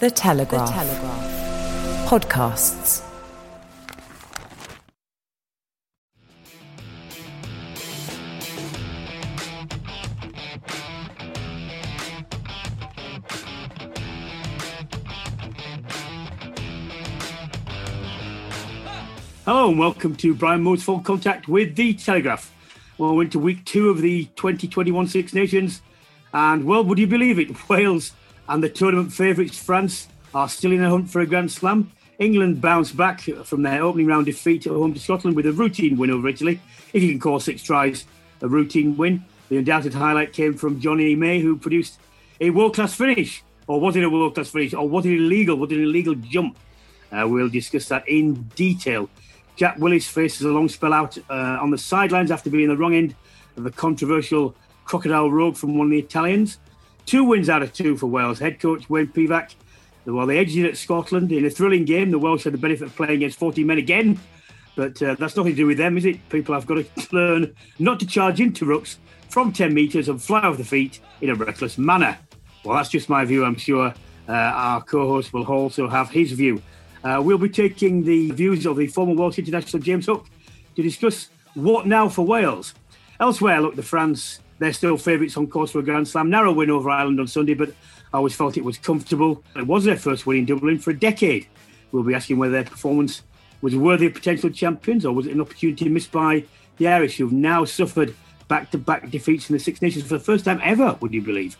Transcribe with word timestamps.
The 0.00 0.10
Telegraph. 0.10 0.66
The 0.66 0.72
Telegraph. 0.72 2.08
Podcasts. 2.08 3.04
Hello 19.44 19.68
and 19.68 19.78
welcome 19.78 20.16
to 20.16 20.34
Brian 20.34 20.62
Moore's 20.62 20.82
Full 20.82 21.00
Contact 21.00 21.46
with 21.46 21.76
The 21.76 21.92
Telegraph. 21.92 22.50
Well, 22.96 23.16
we're 23.16 23.24
into 23.24 23.38
week 23.38 23.66
two 23.66 23.90
of 23.90 24.00
the 24.00 24.24
2021 24.36 25.08
Six 25.08 25.34
Nations. 25.34 25.82
And, 26.32 26.64
well, 26.64 26.82
would 26.84 26.98
you 26.98 27.06
believe 27.06 27.38
it? 27.38 27.68
Wales 27.68 28.12
and 28.50 28.62
the 28.62 28.68
tournament 28.68 29.12
favourites 29.12 29.56
France 29.56 30.08
are 30.34 30.48
still 30.48 30.72
in 30.72 30.82
a 30.82 30.90
hunt 30.90 31.08
for 31.08 31.20
a 31.20 31.26
Grand 31.26 31.50
Slam. 31.50 31.92
England 32.18 32.60
bounced 32.60 32.96
back 32.96 33.22
from 33.44 33.62
their 33.62 33.82
opening 33.82 34.08
round 34.08 34.26
defeat 34.26 34.66
at 34.66 34.72
home 34.72 34.92
to 34.92 35.00
Scotland 35.00 35.36
with 35.36 35.46
a 35.46 35.52
routine 35.52 35.96
win 35.96 36.10
over 36.10 36.28
Italy, 36.28 36.60
if 36.92 37.02
you 37.02 37.10
can 37.10 37.20
call 37.20 37.38
six 37.38 37.62
tries 37.62 38.04
a 38.42 38.48
routine 38.48 38.96
win. 38.96 39.24
The 39.48 39.58
undoubted 39.58 39.94
highlight 39.94 40.32
came 40.32 40.54
from 40.54 40.80
Jonny 40.80 41.14
May, 41.14 41.40
who 41.40 41.56
produced 41.56 42.00
a 42.40 42.50
world 42.50 42.74
class 42.74 42.92
finish. 42.92 43.42
Or 43.68 43.80
was 43.80 43.94
it 43.94 44.02
a 44.02 44.10
world 44.10 44.34
class 44.34 44.50
finish? 44.50 44.74
Or 44.74 44.88
was 44.88 45.06
it 45.06 45.12
illegal? 45.12 45.56
Was 45.56 45.70
it 45.70 45.78
an 45.78 45.84
illegal 45.84 46.16
jump? 46.16 46.58
Uh, 47.12 47.26
we'll 47.28 47.48
discuss 47.48 47.86
that 47.86 48.08
in 48.08 48.34
detail. 48.56 49.08
Jack 49.54 49.78
Willis 49.78 50.08
faces 50.08 50.42
a 50.42 50.48
long 50.48 50.68
spell 50.68 50.92
out 50.92 51.16
uh, 51.28 51.58
on 51.60 51.70
the 51.70 51.78
sidelines 51.78 52.32
after 52.32 52.50
being 52.50 52.68
the 52.68 52.76
wrong 52.76 52.94
end 52.94 53.14
of 53.56 53.64
a 53.64 53.70
controversial 53.70 54.56
crocodile 54.84 55.30
roll 55.30 55.52
from 55.52 55.78
one 55.78 55.86
of 55.86 55.90
the 55.92 55.98
Italians. 55.98 56.58
Two 57.10 57.24
wins 57.24 57.48
out 57.48 57.60
of 57.60 57.72
two 57.72 57.96
for 57.96 58.06
Wales. 58.06 58.38
Head 58.38 58.60
coach 58.60 58.88
Wayne 58.88 59.08
Pivac, 59.08 59.56
while 60.04 60.28
they 60.28 60.38
edged 60.38 60.56
it 60.56 60.68
at 60.68 60.76
Scotland 60.76 61.32
in 61.32 61.44
a 61.44 61.50
thrilling 61.50 61.84
game, 61.84 62.12
the 62.12 62.20
Welsh 62.20 62.44
had 62.44 62.52
the 62.52 62.58
benefit 62.58 62.86
of 62.86 62.94
playing 62.94 63.16
against 63.16 63.36
40 63.36 63.64
men 63.64 63.78
again. 63.78 64.20
But 64.76 65.02
uh, 65.02 65.16
that's 65.16 65.34
nothing 65.34 65.54
to 65.54 65.56
do 65.56 65.66
with 65.66 65.78
them, 65.78 65.98
is 65.98 66.04
it? 66.04 66.28
People 66.28 66.54
have 66.54 66.68
got 66.68 66.76
to 66.76 66.86
learn 67.12 67.52
not 67.80 67.98
to 67.98 68.06
charge 68.06 68.40
into 68.40 68.64
rucks 68.64 68.98
from 69.28 69.52
10 69.52 69.74
metres 69.74 70.08
and 70.08 70.22
fly 70.22 70.42
off 70.42 70.56
the 70.56 70.64
feet 70.64 71.00
in 71.20 71.30
a 71.30 71.34
reckless 71.34 71.78
manner. 71.78 72.16
Well, 72.64 72.76
that's 72.76 72.90
just 72.90 73.08
my 73.08 73.24
view. 73.24 73.44
I'm 73.44 73.56
sure 73.56 73.92
uh, 74.28 74.32
our 74.32 74.80
co 74.80 75.08
host 75.08 75.32
will 75.32 75.44
also 75.46 75.88
have 75.88 76.10
his 76.10 76.30
view. 76.30 76.62
Uh, 77.02 77.20
we'll 77.24 77.38
be 77.38 77.48
taking 77.48 78.04
the 78.04 78.30
views 78.30 78.66
of 78.66 78.76
the 78.76 78.86
former 78.86 79.14
Welsh 79.14 79.40
international 79.40 79.82
James 79.82 80.06
Hook 80.06 80.26
to 80.76 80.82
discuss 80.84 81.30
what 81.54 81.88
now 81.88 82.08
for 82.08 82.24
Wales. 82.24 82.72
Elsewhere, 83.18 83.60
look, 83.60 83.74
the 83.74 83.82
France, 83.82 84.38
they're 84.60 84.72
still 84.74 84.98
favourites 84.98 85.36
on 85.36 85.48
course 85.48 85.72
for 85.72 85.80
a 85.80 85.82
Grand 85.82 86.06
Slam. 86.06 86.30
Narrow 86.30 86.52
win 86.52 86.70
over 86.70 86.90
Ireland 86.90 87.18
on 87.18 87.26
Sunday, 87.26 87.54
but 87.54 87.70
I 88.12 88.18
always 88.18 88.34
felt 88.34 88.56
it 88.56 88.64
was 88.64 88.78
comfortable. 88.78 89.42
It 89.56 89.66
was 89.66 89.84
their 89.84 89.96
first 89.96 90.26
win 90.26 90.38
in 90.38 90.44
Dublin 90.44 90.78
for 90.78 90.90
a 90.90 90.98
decade. 90.98 91.48
We'll 91.90 92.02
be 92.02 92.14
asking 92.14 92.38
whether 92.38 92.52
their 92.52 92.64
performance 92.64 93.22
was 93.62 93.74
worthy 93.74 94.06
of 94.06 94.14
potential 94.14 94.50
champions 94.50 95.04
or 95.04 95.12
was 95.14 95.26
it 95.26 95.32
an 95.32 95.40
opportunity 95.40 95.88
missed 95.88 96.12
by 96.12 96.44
the 96.76 96.88
Irish, 96.88 97.16
who've 97.16 97.32
now 97.32 97.64
suffered 97.64 98.14
back 98.48 98.70
to 98.70 98.78
back 98.78 99.10
defeats 99.10 99.48
in 99.48 99.54
the 99.54 99.60
Six 99.60 99.80
Nations 99.80 100.04
for 100.04 100.14
the 100.14 100.24
first 100.24 100.44
time 100.44 100.60
ever, 100.62 100.96
would 101.00 101.14
you 101.14 101.22
believe? 101.22 101.56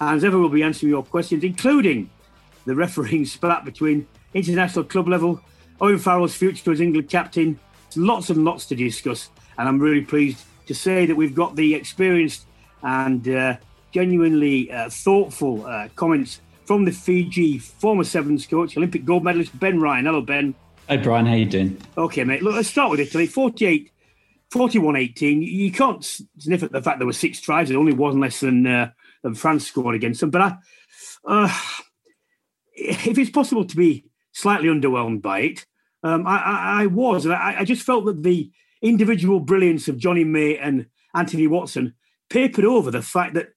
And 0.00 0.16
as 0.16 0.24
ever, 0.24 0.38
we'll 0.38 0.48
be 0.50 0.62
answering 0.62 0.90
your 0.90 1.02
questions, 1.02 1.44
including 1.44 2.10
the 2.66 2.74
refereeing 2.74 3.24
spat 3.24 3.64
between 3.64 4.06
international 4.34 4.84
club 4.84 5.08
level. 5.08 5.40
Owen 5.80 5.98
Farrell's 5.98 6.34
future 6.34 6.70
as 6.70 6.80
England 6.80 7.08
captain. 7.08 7.58
Lots 7.96 8.30
and 8.30 8.44
lots 8.44 8.66
to 8.66 8.74
discuss, 8.74 9.30
and 9.58 9.68
I'm 9.68 9.78
really 9.78 10.02
pleased 10.02 10.44
to 10.66 10.74
say 10.74 11.06
that 11.06 11.14
we've 11.14 11.34
got 11.34 11.56
the 11.56 11.74
experienced 11.74 12.46
and 12.82 13.28
uh, 13.28 13.56
genuinely 13.92 14.70
uh, 14.70 14.88
thoughtful 14.88 15.66
uh, 15.66 15.88
comments 15.96 16.40
from 16.64 16.84
the 16.84 16.92
Fiji 16.92 17.58
former 17.58 18.04
Sevens 18.04 18.46
coach, 18.46 18.76
Olympic 18.76 19.04
gold 19.04 19.24
medalist 19.24 19.58
Ben 19.58 19.80
Ryan. 19.80 20.06
Hello, 20.06 20.20
Ben. 20.20 20.54
Hey, 20.88 20.96
Brian. 20.96 21.26
How 21.26 21.34
you 21.34 21.46
doing? 21.46 21.80
Okay, 21.96 22.24
mate. 22.24 22.42
Look, 22.42 22.54
let's 22.54 22.68
start 22.68 22.90
with 22.90 23.00
Italy. 23.00 23.26
48, 23.26 23.90
41 24.50 24.96
18. 24.96 25.42
You 25.42 25.72
can't 25.72 26.04
sniff 26.04 26.62
at 26.62 26.72
the 26.72 26.82
fact 26.82 26.98
there 26.98 27.06
were 27.06 27.12
six 27.12 27.40
tries. 27.40 27.70
It 27.70 27.76
only 27.76 27.92
one 27.92 28.20
less 28.20 28.40
than, 28.40 28.66
uh, 28.66 28.90
than 29.22 29.34
France 29.34 29.66
scored 29.66 29.94
against 29.94 30.20
them. 30.20 30.30
But 30.30 30.42
I, 30.42 30.56
uh, 31.26 31.58
if 32.74 33.18
it's 33.18 33.30
possible 33.30 33.64
to 33.64 33.76
be 33.76 34.04
slightly 34.32 34.68
underwhelmed 34.68 35.22
by 35.22 35.40
it. 35.40 35.66
Um, 36.02 36.26
I, 36.26 36.36
I, 36.36 36.82
I, 36.82 36.86
was, 36.86 37.24
and 37.26 37.34
I, 37.34 37.60
I, 37.60 37.64
just 37.64 37.84
felt 37.84 38.06
that 38.06 38.22
the 38.22 38.50
individual 38.82 39.40
brilliance 39.40 39.88
of 39.88 39.98
Jonny 39.98 40.24
May 40.24 40.58
and 40.58 40.86
Anthony 41.14 41.46
Watson 41.46 41.94
papered 42.28 42.64
over 42.64 42.90
the 42.90 43.02
fact 43.02 43.34
that, 43.34 43.48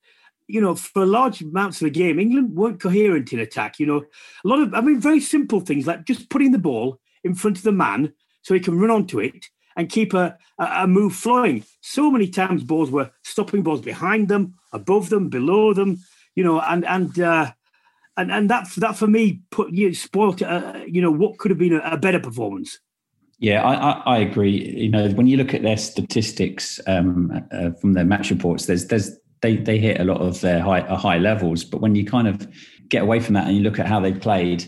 you 0.47 0.61
know, 0.61 0.75
for 0.75 1.05
large 1.05 1.41
amounts 1.41 1.81
of 1.81 1.85
the 1.85 1.91
game, 1.91 2.19
England 2.19 2.55
weren't 2.55 2.79
coherent 2.79 3.33
in 3.33 3.39
attack. 3.39 3.79
You 3.79 3.87
know, 3.87 3.97
a 3.97 4.47
lot 4.47 4.59
of, 4.59 4.73
I 4.73 4.81
mean, 4.81 4.99
very 4.99 5.19
simple 5.19 5.59
things 5.59 5.87
like 5.87 6.05
just 6.05 6.29
putting 6.29 6.51
the 6.51 6.59
ball 6.59 6.99
in 7.23 7.35
front 7.35 7.57
of 7.57 7.63
the 7.63 7.71
man 7.71 8.13
so 8.43 8.53
he 8.53 8.59
can 8.59 8.77
run 8.77 8.91
onto 8.91 9.19
it 9.19 9.45
and 9.75 9.89
keep 9.89 10.13
a, 10.13 10.37
a 10.59 10.87
move 10.87 11.15
flowing. 11.15 11.65
So 11.81 12.11
many 12.11 12.29
times 12.29 12.63
balls 12.63 12.91
were 12.91 13.11
stopping 13.23 13.63
balls 13.63 13.81
behind 13.81 14.27
them, 14.27 14.55
above 14.71 15.09
them, 15.09 15.29
below 15.29 15.73
them, 15.73 15.97
you 16.35 16.43
know, 16.43 16.61
and, 16.61 16.85
and, 16.85 17.19
uh, 17.19 17.51
and 18.17 18.31
and 18.31 18.49
that 18.49 18.67
that 18.77 18.95
for 18.95 19.07
me 19.07 19.41
put 19.51 19.73
you 19.73 19.87
know, 19.87 19.93
spoiled 19.93 20.41
uh, 20.41 20.81
you 20.87 21.01
know 21.01 21.11
what 21.11 21.37
could 21.37 21.51
have 21.51 21.57
been 21.57 21.73
a, 21.73 21.79
a 21.79 21.97
better 21.97 22.19
performance. 22.19 22.79
Yeah, 23.39 23.63
I, 23.63 24.15
I, 24.15 24.17
agree. 24.19 24.73
You 24.75 24.89
know, 24.89 25.09
when 25.09 25.27
you 25.27 25.35
look 25.35 25.53
at 25.53 25.61
their 25.61 25.77
statistics 25.77 26.79
um, 26.87 27.45
uh, 27.51 27.71
from 27.81 27.93
their 27.93 28.05
match 28.05 28.29
reports, 28.29 28.65
there's 28.65 28.87
there's 28.87 29.11
they 29.41 29.57
they 29.57 29.77
hit 29.77 29.99
a 29.99 30.05
lot 30.05 30.21
of 30.21 30.39
their 30.39 30.61
high 30.61 30.81
uh, 30.81 30.95
high 30.95 31.17
levels, 31.17 31.65
but 31.65 31.81
when 31.81 31.95
you 31.95 32.05
kind 32.05 32.27
of 32.27 32.47
get 32.87 33.03
away 33.03 33.19
from 33.19 33.33
that 33.33 33.47
and 33.47 33.57
you 33.57 33.63
look 33.63 33.77
at 33.77 33.87
how 33.87 33.99
they 33.99 34.13
played, 34.13 34.65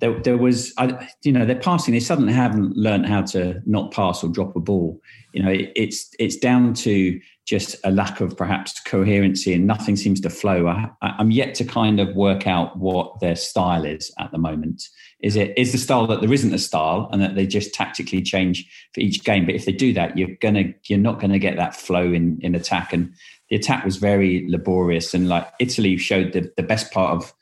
there, 0.00 0.20
there 0.20 0.36
was, 0.36 0.72
I, 0.76 1.08
you 1.22 1.32
know, 1.32 1.46
they're 1.46 1.56
passing. 1.56 1.94
They 1.94 2.00
suddenly 2.00 2.32
haven't 2.32 2.76
learned 2.76 3.06
how 3.06 3.22
to 3.22 3.62
not 3.64 3.92
pass 3.92 4.22
or 4.22 4.28
drop 4.28 4.54
a 4.54 4.60
ball. 4.60 5.00
You 5.32 5.42
know, 5.42 5.50
it, 5.50 5.72
it's 5.74 6.14
it's 6.18 6.36
down 6.36 6.74
to 6.74 7.18
just 7.46 7.76
a 7.84 7.90
lack 7.90 8.20
of 8.20 8.36
perhaps 8.36 8.80
coherency 8.80 9.52
and 9.52 9.66
nothing 9.66 9.96
seems 9.96 10.20
to 10.20 10.30
flow. 10.30 10.66
I, 10.66 10.90
am 11.02 11.30
yet 11.30 11.54
to 11.56 11.64
kind 11.64 12.00
of 12.00 12.14
work 12.14 12.46
out 12.46 12.78
what 12.78 13.20
their 13.20 13.36
style 13.36 13.84
is 13.84 14.12
at 14.18 14.30
the 14.30 14.38
moment. 14.38 14.82
Is 15.24 15.36
it 15.36 15.54
is 15.56 15.72
the 15.72 15.78
style 15.78 16.06
that 16.08 16.20
there 16.20 16.32
isn't 16.34 16.52
a 16.52 16.58
style 16.58 17.08
and 17.10 17.22
that 17.22 17.34
they 17.34 17.46
just 17.46 17.72
tactically 17.72 18.20
change 18.20 18.68
for 18.92 19.00
each 19.00 19.24
game? 19.24 19.46
But 19.46 19.54
if 19.54 19.64
they 19.64 19.72
do 19.72 19.94
that, 19.94 20.18
you're 20.18 20.36
gonna 20.42 20.74
you're 20.84 20.98
not 20.98 21.18
gonna 21.18 21.38
get 21.38 21.56
that 21.56 21.74
flow 21.74 22.12
in 22.12 22.38
in 22.42 22.54
attack. 22.54 22.92
And 22.92 23.10
the 23.48 23.56
attack 23.56 23.86
was 23.86 23.96
very 23.96 24.44
laborious 24.50 25.14
and 25.14 25.30
like 25.30 25.50
Italy 25.58 25.96
showed 25.96 26.34
the, 26.34 26.52
the 26.58 26.62
best 26.62 26.92
part 26.92 27.16
of 27.16 27.32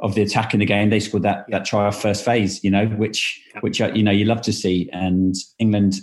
of 0.00 0.16
the 0.16 0.22
attack 0.22 0.52
in 0.52 0.58
the 0.58 0.66
game. 0.66 0.90
They 0.90 0.98
scored 0.98 1.22
that 1.22 1.44
that 1.50 1.64
try 1.64 1.86
off 1.86 2.02
first 2.02 2.24
phase, 2.24 2.64
you 2.64 2.72
know, 2.72 2.86
which 2.86 3.40
which 3.60 3.80
uh, 3.80 3.92
you 3.94 4.02
know 4.02 4.10
you 4.10 4.24
love 4.24 4.42
to 4.42 4.52
see. 4.52 4.90
And 4.92 5.36
England 5.60 6.00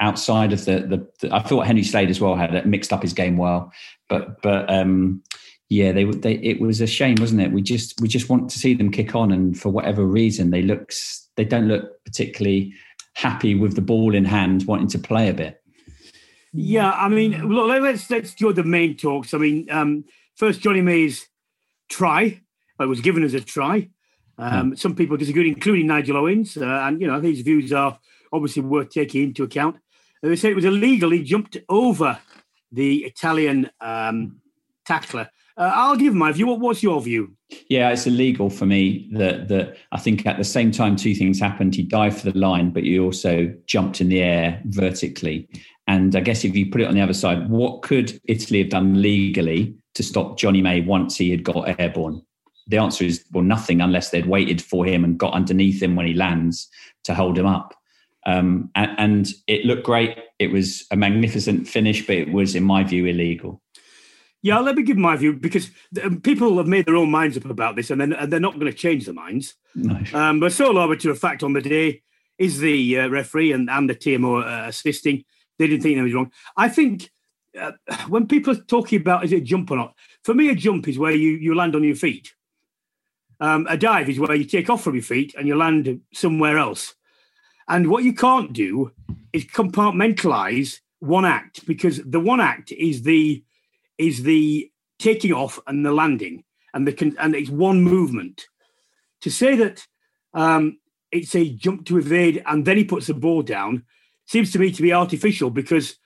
outside 0.00 0.52
of 0.52 0.66
the, 0.66 0.80
the, 0.80 1.08
the 1.20 1.34
I 1.34 1.40
thought 1.40 1.66
Henry 1.66 1.82
Slade 1.82 2.10
as 2.10 2.20
well 2.20 2.36
had 2.36 2.54
it 2.54 2.66
mixed 2.66 2.92
up 2.92 3.00
his 3.00 3.14
game 3.14 3.38
well, 3.38 3.72
but 4.06 4.42
but 4.42 4.70
um, 4.70 5.22
yeah, 5.68 5.92
they 5.92 6.04
they 6.04 6.34
it 6.34 6.60
was 6.60 6.80
a 6.80 6.86
shame, 6.86 7.16
wasn't 7.18 7.42
it? 7.42 7.52
We 7.52 7.62
just 7.62 8.00
we 8.00 8.08
just 8.08 8.28
want 8.28 8.48
to 8.50 8.58
see 8.58 8.74
them 8.74 8.90
kick 8.90 9.14
on, 9.14 9.30
and 9.32 9.58
for 9.58 9.68
whatever 9.68 10.04
reason, 10.04 10.50
they 10.50 10.62
look 10.62 10.92
they 11.36 11.44
don't 11.44 11.68
look 11.68 12.02
particularly 12.04 12.74
happy 13.14 13.54
with 13.54 13.74
the 13.74 13.82
ball 13.82 14.14
in 14.14 14.24
hand, 14.24 14.64
wanting 14.66 14.88
to 14.88 14.98
play 14.98 15.28
a 15.28 15.34
bit. 15.34 15.62
Yeah, 16.52 16.90
I 16.92 17.08
mean, 17.08 17.48
look, 17.48 17.68
let's 17.82 18.08
let's 18.10 18.34
do 18.34 18.52
the 18.52 18.64
main 18.64 18.96
talks. 18.96 19.34
I 19.34 19.38
mean, 19.38 19.70
um, 19.70 20.04
first 20.36 20.60
Jonny 20.60 20.80
May's 20.80 21.28
try. 21.88 22.40
It 22.80 22.86
was 22.86 23.00
given 23.00 23.22
as 23.22 23.34
a 23.34 23.40
try. 23.40 23.90
Um, 24.38 24.72
mm. 24.72 24.78
Some 24.78 24.94
people 24.94 25.16
disagreed, 25.16 25.52
including 25.52 25.88
Nigel 25.88 26.16
Owens, 26.16 26.56
uh, 26.56 26.64
and 26.64 27.00
you 27.00 27.06
know 27.06 27.20
his 27.20 27.42
views 27.42 27.72
are 27.72 27.98
obviously 28.32 28.62
worth 28.62 28.88
taking 28.88 29.24
into 29.24 29.42
account. 29.42 29.76
They 30.22 30.36
said 30.36 30.52
it 30.52 30.56
was 30.56 30.64
illegal. 30.64 31.10
He 31.10 31.22
jumped 31.22 31.58
over 31.68 32.18
the 32.72 33.04
Italian 33.04 33.70
um, 33.80 34.40
tackler. 34.86 35.28
Uh, 35.58 35.72
I'll 35.74 35.96
give 35.96 36.14
my 36.14 36.30
view. 36.30 36.46
What's 36.46 36.82
your 36.82 37.00
view? 37.02 37.32
Yeah, 37.68 37.90
it's 37.90 38.06
illegal 38.06 38.48
for 38.48 38.64
me. 38.64 39.08
That 39.12 39.48
that 39.48 39.76
I 39.90 39.98
think 39.98 40.24
at 40.24 40.38
the 40.38 40.44
same 40.44 40.70
time 40.70 40.94
two 40.94 41.14
things 41.14 41.40
happened. 41.40 41.74
He 41.74 41.82
dived 41.82 42.20
for 42.20 42.30
the 42.30 42.38
line, 42.38 42.70
but 42.70 42.84
he 42.84 42.98
also 42.98 43.52
jumped 43.66 44.00
in 44.00 44.08
the 44.08 44.22
air 44.22 44.62
vertically. 44.66 45.48
And 45.88 46.14
I 46.14 46.20
guess 46.20 46.44
if 46.44 46.54
you 46.54 46.70
put 46.70 46.82
it 46.82 46.86
on 46.86 46.94
the 46.94 47.00
other 47.00 47.14
side, 47.14 47.48
what 47.48 47.82
could 47.82 48.20
Italy 48.24 48.60
have 48.60 48.70
done 48.70 49.02
legally 49.02 49.74
to 49.94 50.02
stop 50.02 50.38
Jonny 50.38 50.62
May 50.62 50.82
once 50.82 51.16
he 51.16 51.30
had 51.30 51.42
got 51.42 51.80
airborne? 51.80 52.22
The 52.68 52.78
answer 52.78 53.04
is 53.04 53.24
well, 53.32 53.42
nothing 53.42 53.80
unless 53.80 54.10
they'd 54.10 54.26
waited 54.26 54.62
for 54.62 54.84
him 54.84 55.02
and 55.02 55.18
got 55.18 55.32
underneath 55.32 55.82
him 55.82 55.96
when 55.96 56.06
he 56.06 56.14
lands 56.14 56.68
to 57.04 57.14
hold 57.14 57.36
him 57.36 57.46
up. 57.46 57.74
Um, 58.26 58.70
and, 58.74 58.90
and, 58.98 59.28
it 59.46 59.64
looked 59.64 59.84
great. 59.84 60.18
It 60.38 60.52
was 60.52 60.84
a 60.90 60.96
magnificent 60.96 61.66
finish, 61.66 62.06
but 62.06 62.16
it 62.16 62.30
was, 62.30 62.54
in 62.54 62.62
my 62.62 62.84
view, 62.84 63.06
illegal. 63.06 63.62
Yeah, 64.42 64.60
let 64.60 64.76
me 64.76 64.82
give 64.82 64.96
my 64.96 65.16
view 65.16 65.32
because 65.32 65.70
um, 66.02 66.20
people 66.20 66.56
have 66.58 66.68
made 66.68 66.86
their 66.86 66.96
own 66.96 67.10
minds 67.10 67.36
up 67.36 67.46
about 67.46 67.74
this, 67.74 67.90
and 67.90 68.00
they're, 68.00 68.26
they're 68.26 68.40
not 68.40 68.54
going 68.54 68.70
to 68.70 68.78
change 68.78 69.04
their 69.04 69.14
minds. 69.14 69.54
No. 69.74 70.00
Um, 70.14 70.40
but 70.40 70.52
sole 70.52 70.78
arbiter 70.78 71.10
of 71.10 71.18
fact 71.18 71.42
on 71.42 71.52
the 71.52 71.60
day 71.60 72.02
is 72.38 72.60
the 72.60 73.00
uh, 73.00 73.08
referee 73.08 73.52
and, 73.52 73.68
and 73.68 73.90
the 73.90 73.96
TMO 73.96 74.42
uh, 74.42 74.68
assisting. 74.68 75.24
They 75.58 75.66
didn't 75.66 75.82
think 75.82 75.96
they 75.96 76.02
was 76.02 76.14
wrong. 76.14 76.30
I 76.56 76.68
think 76.68 77.10
uh, 77.58 77.72
when 78.08 78.28
people 78.28 78.52
are 78.52 78.62
talking 78.62 79.00
about 79.00 79.24
is 79.24 79.32
it 79.32 79.38
a 79.38 79.44
jump 79.44 79.70
or 79.72 79.76
not, 79.76 79.94
for 80.22 80.34
me, 80.34 80.50
a 80.50 80.54
jump 80.54 80.86
is 80.86 80.98
where 80.98 81.12
you, 81.12 81.30
you 81.30 81.54
land 81.54 81.74
on 81.74 81.82
your 81.82 81.96
feet. 81.96 82.32
Um, 83.40 83.66
a 83.68 83.76
dive 83.76 84.08
is 84.08 84.18
where 84.18 84.34
you 84.34 84.44
take 84.44 84.70
off 84.70 84.82
from 84.82 84.94
your 84.94 85.02
feet 85.02 85.34
and 85.36 85.46
you 85.46 85.56
land 85.56 86.00
somewhere 86.12 86.58
else. 86.58 86.94
And 87.68 87.90
what 87.90 88.04
you 88.04 88.12
can't 88.12 88.52
do 88.52 88.92
is 89.32 89.44
compartmentalize 89.44 90.80
one 91.00 91.24
act 91.24 91.66
because 91.66 92.00
the 92.04 92.20
one 92.20 92.40
act 92.40 92.72
is 92.72 93.02
the 93.02 93.44
is 93.98 94.22
the 94.22 94.70
taking 94.98 95.32
off 95.32 95.60
and 95.66 95.84
the 95.84 95.92
landing 95.92 96.44
and 96.72 96.86
the 96.86 97.14
and 97.18 97.34
it's 97.34 97.50
one 97.50 97.82
movement. 97.82 98.46
To 99.22 99.30
say 99.30 99.56
that 99.56 99.86
um, 100.34 100.78
it's 101.10 101.34
a 101.34 101.48
jump 101.48 101.86
to 101.86 101.98
evade 101.98 102.42
and 102.46 102.64
then 102.64 102.76
he 102.76 102.84
puts 102.84 103.08
the 103.08 103.14
ball 103.14 103.42
down 103.42 103.84
seems 104.26 104.52
to 104.52 104.58
me 104.58 104.70
to 104.70 104.82
be 104.82 104.92
artificial 104.92 105.50
because 105.50 105.96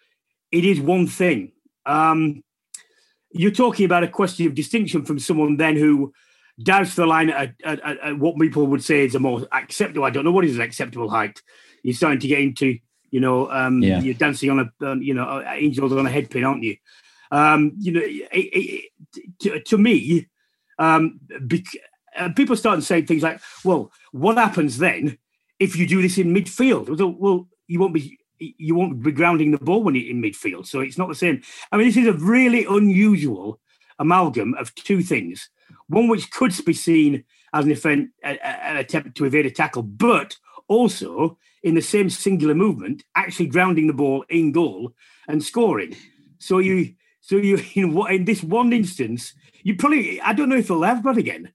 it 0.51 0.65
is 0.65 0.81
one 0.81 1.07
thing. 1.07 1.53
Um, 1.85 2.45
you're 3.33 3.51
talking 3.51 3.85
about 3.85 4.05
a 4.05 4.09
question 4.09 4.47
of 4.47 4.55
distinction 4.55 5.05
from 5.05 5.19
someone 5.19 5.57
then 5.57 5.77
who 5.77 6.13
dives 6.63 6.95
the 6.95 7.07
line 7.07 7.31
at, 7.31 7.55
at, 7.65 7.81
at, 7.81 7.99
at, 7.99 8.19
what 8.19 8.39
people 8.39 8.67
would 8.67 8.85
say 8.85 9.05
is 9.05 9.15
a 9.15 9.19
more 9.19 9.47
acceptable. 9.51 10.05
I 10.05 10.11
don't 10.11 10.25
know 10.25 10.33
what 10.33 10.45
is 10.45 10.57
an 10.57 10.63
acceptable 10.63 11.09
height. 11.09 11.43
You're 11.83 11.95
starting 11.95 12.21
to 12.21 12.29
get 12.29 12.41
into, 12.41 12.79
you 13.11 13.21
know, 13.21 13.51
um, 13.51 13.83
yeah. 13.83 14.01
you're 14.01 14.15
dancing 14.15 14.51
on 14.51 14.61
a, 14.61 14.87
um, 14.87 15.03
you 15.03 15.15
know, 15.15 15.25
uh, 15.25 15.53
angels 15.55 15.93
on 15.93 16.07
a 16.07 16.11
headpin, 16.11 16.45
aren't 16.45 16.63
you? 16.63 16.77
Um, 17.33 17.73
you 17.79 17.93
know, 17.93 18.03
it, 18.05 18.29
it, 18.33 18.91
to, 19.41 19.61
to, 19.61 19.79
me, 19.79 20.29
um, 20.79 21.19
bec- 21.41 21.65
uh, 22.17 22.29
people 22.37 22.55
start 22.55 22.83
saying 22.85 23.07
things 23.07 23.25
like, 23.25 23.41
"Well, 23.65 23.91
what 24.13 24.37
happens 24.37 24.79
then 24.79 25.19
if 25.59 25.75
you 25.77 25.89
do 25.89 26.01
this 26.03 26.19
in 26.19 26.33
midfield?" 26.33 27.19
Well, 27.19 27.49
you 27.67 27.81
won't 27.81 27.95
be 27.95 28.19
you 28.39 28.75
won't 28.75 29.03
be 29.03 29.13
grounding 29.13 29.51
the 29.51 29.59
ball 29.59 29.83
when 29.83 29.97
you're 29.97 30.11
in 30.11 30.23
midfield, 30.23 30.67
so 30.67 30.81
it's 30.81 30.99
not 30.99 31.09
the 31.09 31.15
same. 31.15 31.43
I 31.73 31.77
mean, 31.77 31.89
this 31.89 31.97
is 31.97 32.07
a 32.07 32.13
really 32.13 32.65
unusual 32.67 33.61
amalgam 33.99 34.55
of 34.55 34.75
two 34.75 35.03
things 35.03 35.49
one 35.89 36.09
which 36.09 36.31
could 36.31 36.55
be 36.65 36.73
seen 36.73 37.25
as 37.55 37.67
an, 37.67 38.13
an 38.25 38.77
attempt 38.77 39.17
to 39.17 39.25
evade 39.25 39.47
a 39.47 39.51
tackle, 39.51 39.83
but 39.83 40.37
also 40.69 41.39
in 41.63 41.75
the 41.75 41.83
same 41.83 42.09
singular 42.11 42.55
movement, 42.55 43.05
actually 43.15 43.47
grounding 43.47 43.87
the 43.87 43.93
ball 43.93 44.25
in 44.29 44.53
goal 44.53 44.93
and 45.29 45.43
scoring. 45.43 45.95
So 46.39 46.59
you, 46.59 46.95
so 47.23 47.37
you 47.37 47.59
in 47.75 47.95
what 47.95 48.13
in 48.13 48.27
this 48.27 48.43
one 48.43 48.75
instance, 48.75 49.35
you 49.63 49.77
probably 49.77 50.21
I 50.21 50.35
don't 50.35 50.51
know 50.51 50.57
if 50.57 50.69
they'll 50.69 50.85
ever 50.85 51.11
again. 51.11 51.51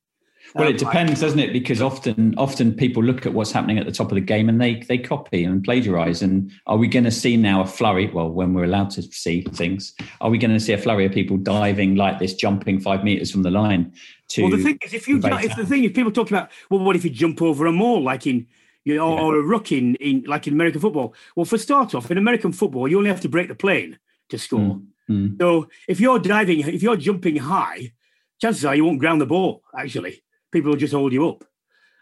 Well, 0.56 0.70
it 0.70 0.78
depends, 0.78 1.20
doesn't 1.20 1.40
it? 1.40 1.52
Because 1.52 1.82
often, 1.82 2.34
often 2.38 2.74
people 2.74 3.04
look 3.04 3.26
at 3.26 3.34
what's 3.34 3.52
happening 3.52 3.78
at 3.78 3.86
the 3.86 3.92
top 3.92 4.12
of 4.12 4.16
the 4.16 4.22
game 4.22 4.48
and 4.48 4.60
they 4.60 4.76
they 4.82 4.98
copy 4.98 5.44
and 5.44 5.64
plagiarize. 5.64 6.22
And 6.22 6.52
are 6.66 6.78
we 6.78 6.88
going 6.88 7.04
to 7.04 7.12
see 7.12 7.38
now 7.38 7.62
a 7.62 7.66
flurry? 7.66 8.10
Well, 8.10 8.30
when 8.30 8.54
we're 8.54 8.64
allowed 8.64 8.90
to 8.92 9.02
see 9.04 9.42
things, 9.42 9.94
are 10.22 10.30
we 10.30 10.38
going 10.38 10.54
to 10.54 10.60
see 10.60 10.74
a 10.74 10.78
flurry 10.78 11.06
of 11.06 11.12
people 11.12 11.38
diving 11.38 11.96
like 11.96 12.20
this, 12.20 12.34
jumping 12.34 12.80
five 12.80 13.04
meters 13.04 13.30
from 13.30 13.44
the 13.44 13.52
line? 13.52 13.94
To 14.30 14.44
well, 14.44 14.52
the 14.52 14.64
thing 14.64 14.80
is, 14.82 14.94
if 14.94 15.08
you 15.08 15.20
if 15.24 15.56
the 15.56 15.66
thing 15.66 15.84
is, 15.84 15.92
people 15.92 16.12
talk 16.12 16.30
about 16.30 16.50
well, 16.70 16.80
what 16.80 16.96
if 16.96 17.04
you 17.04 17.12
jump 17.12 17.42
over 17.42 17.66
a 17.66 17.72
maul 17.72 18.02
like 18.02 18.26
in 18.26 18.48
you 18.86 18.96
know, 18.96 19.16
yeah. 19.16 19.22
or 19.22 19.36
a 19.36 19.42
ruck 19.42 19.74
in, 19.74 19.96
in 19.96 20.24
like 20.28 20.48
in 20.48 20.54
American 20.54 20.80
football? 20.80 21.14
Well, 21.36 21.46
for 21.46 21.58
start 21.58 21.94
off, 21.94 22.10
in 22.10 22.18
American 22.18 22.54
football, 22.54 22.88
you 22.88 22.98
only 22.98 23.10
have 23.10 23.22
to 23.22 23.30
break 23.30 23.50
the 23.50 23.56
plane 23.56 24.00
to 24.30 24.38
score. 24.38 24.60
Mm. 24.60 24.86
Mm. 25.10 25.40
So 25.40 25.70
if 25.88 26.00
you're 26.00 26.20
diving, 26.20 26.60
if 26.60 26.84
you're 26.84 26.98
jumping 26.98 27.38
high, 27.38 27.94
chances 28.42 28.66
are 28.66 28.76
you 28.76 28.86
won't 28.86 29.00
ground 29.00 29.22
the 29.22 29.26
ball 29.26 29.64
actually 29.78 30.22
people 30.52 30.72
will 30.72 30.78
just 30.78 30.94
hold 30.94 31.14
you 31.14 31.30
up. 31.30 31.44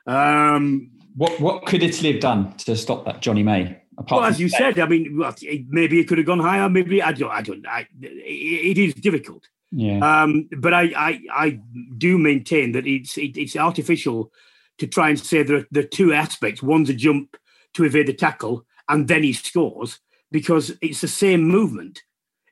Um, 0.07 0.91
what 1.15 1.39
what 1.39 1.65
could 1.65 1.83
Italy 1.83 2.13
have 2.13 2.21
done 2.21 2.55
to 2.57 2.75
stop 2.75 3.05
that, 3.05 3.21
Jonny 3.21 3.43
May? 3.43 3.81
Apart 3.97 4.21
well, 4.21 4.29
as 4.29 4.39
you 4.39 4.49
said, 4.49 4.77
I 4.77 4.87
mean, 4.87 5.23
maybe 5.69 5.99
it 5.99 6.07
could 6.07 6.17
have 6.17 6.27
gone 6.27 6.39
higher. 6.39 6.67
Maybe 6.69 7.01
I 7.01 7.13
don't. 7.13 7.31
I 7.31 7.41
don't. 7.41 7.65
I, 7.65 7.87
it 8.01 8.77
is 8.77 8.93
difficult. 8.93 9.47
Yeah. 9.71 9.99
Um, 9.99 10.49
but 10.57 10.73
I, 10.73 10.83
I, 10.95 11.21
I 11.31 11.59
do 11.97 12.17
maintain 12.17 12.73
that 12.73 12.85
it's 12.85 13.17
it, 13.17 13.37
it's 13.37 13.55
artificial 13.55 14.31
to 14.79 14.87
try 14.87 15.09
and 15.09 15.19
say 15.19 15.43
there 15.43 15.57
are, 15.57 15.67
there 15.71 15.83
are 15.83 15.87
two 15.87 16.13
aspects. 16.13 16.61
One's 16.61 16.89
a 16.89 16.93
jump 16.93 17.37
to 17.73 17.85
evade 17.85 18.07
the 18.07 18.13
tackle, 18.13 18.65
and 18.89 19.07
then 19.07 19.23
he 19.23 19.31
scores 19.31 19.99
because 20.29 20.73
it's 20.81 21.01
the 21.01 21.07
same 21.07 21.43
movement. 21.43 22.03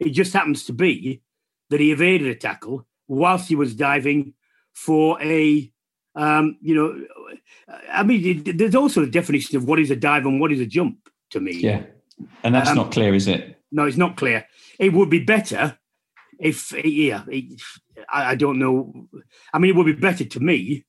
It 0.05 0.11
just 0.11 0.33
happens 0.33 0.65
to 0.65 0.73
be 0.73 1.21
that 1.69 1.79
he 1.79 1.91
evaded 1.91 2.27
a 2.27 2.35
tackle 2.35 2.85
whilst 3.07 3.47
he 3.47 3.55
was 3.55 3.75
diving 3.75 4.33
for 4.73 5.21
a 5.21 5.71
um, 6.15 6.57
you 6.61 6.75
know, 6.75 7.73
I 7.91 8.03
mean, 8.03 8.43
there's 8.45 8.75
also 8.75 9.01
a 9.03 9.07
definition 9.07 9.57
of 9.57 9.65
what 9.65 9.79
is 9.79 9.89
a 9.89 9.95
dive 9.95 10.25
and 10.25 10.39
what 10.39 10.51
is 10.51 10.59
a 10.59 10.65
jump 10.65 11.09
to 11.31 11.39
me. 11.39 11.53
Yeah, 11.53 11.83
and 12.43 12.53
that's 12.53 12.69
um, 12.69 12.77
not 12.77 12.91
clear, 12.91 13.15
is 13.15 13.27
it? 13.27 13.59
No, 13.71 13.85
it's 13.85 13.97
not 13.97 14.15
clear. 14.17 14.45
It 14.79 14.93
would 14.93 15.09
be 15.09 15.23
better 15.23 15.77
if, 16.39 16.71
yeah, 16.85 17.23
it, 17.27 17.59
I, 18.11 18.31
I, 18.31 18.35
don't 18.35 18.59
know. 18.59 19.07
I 19.53 19.59
mean, 19.59 19.71
it 19.71 19.75
would 19.75 19.87
be 19.87 19.93
better 19.93 20.23
to 20.23 20.39
me 20.39 20.85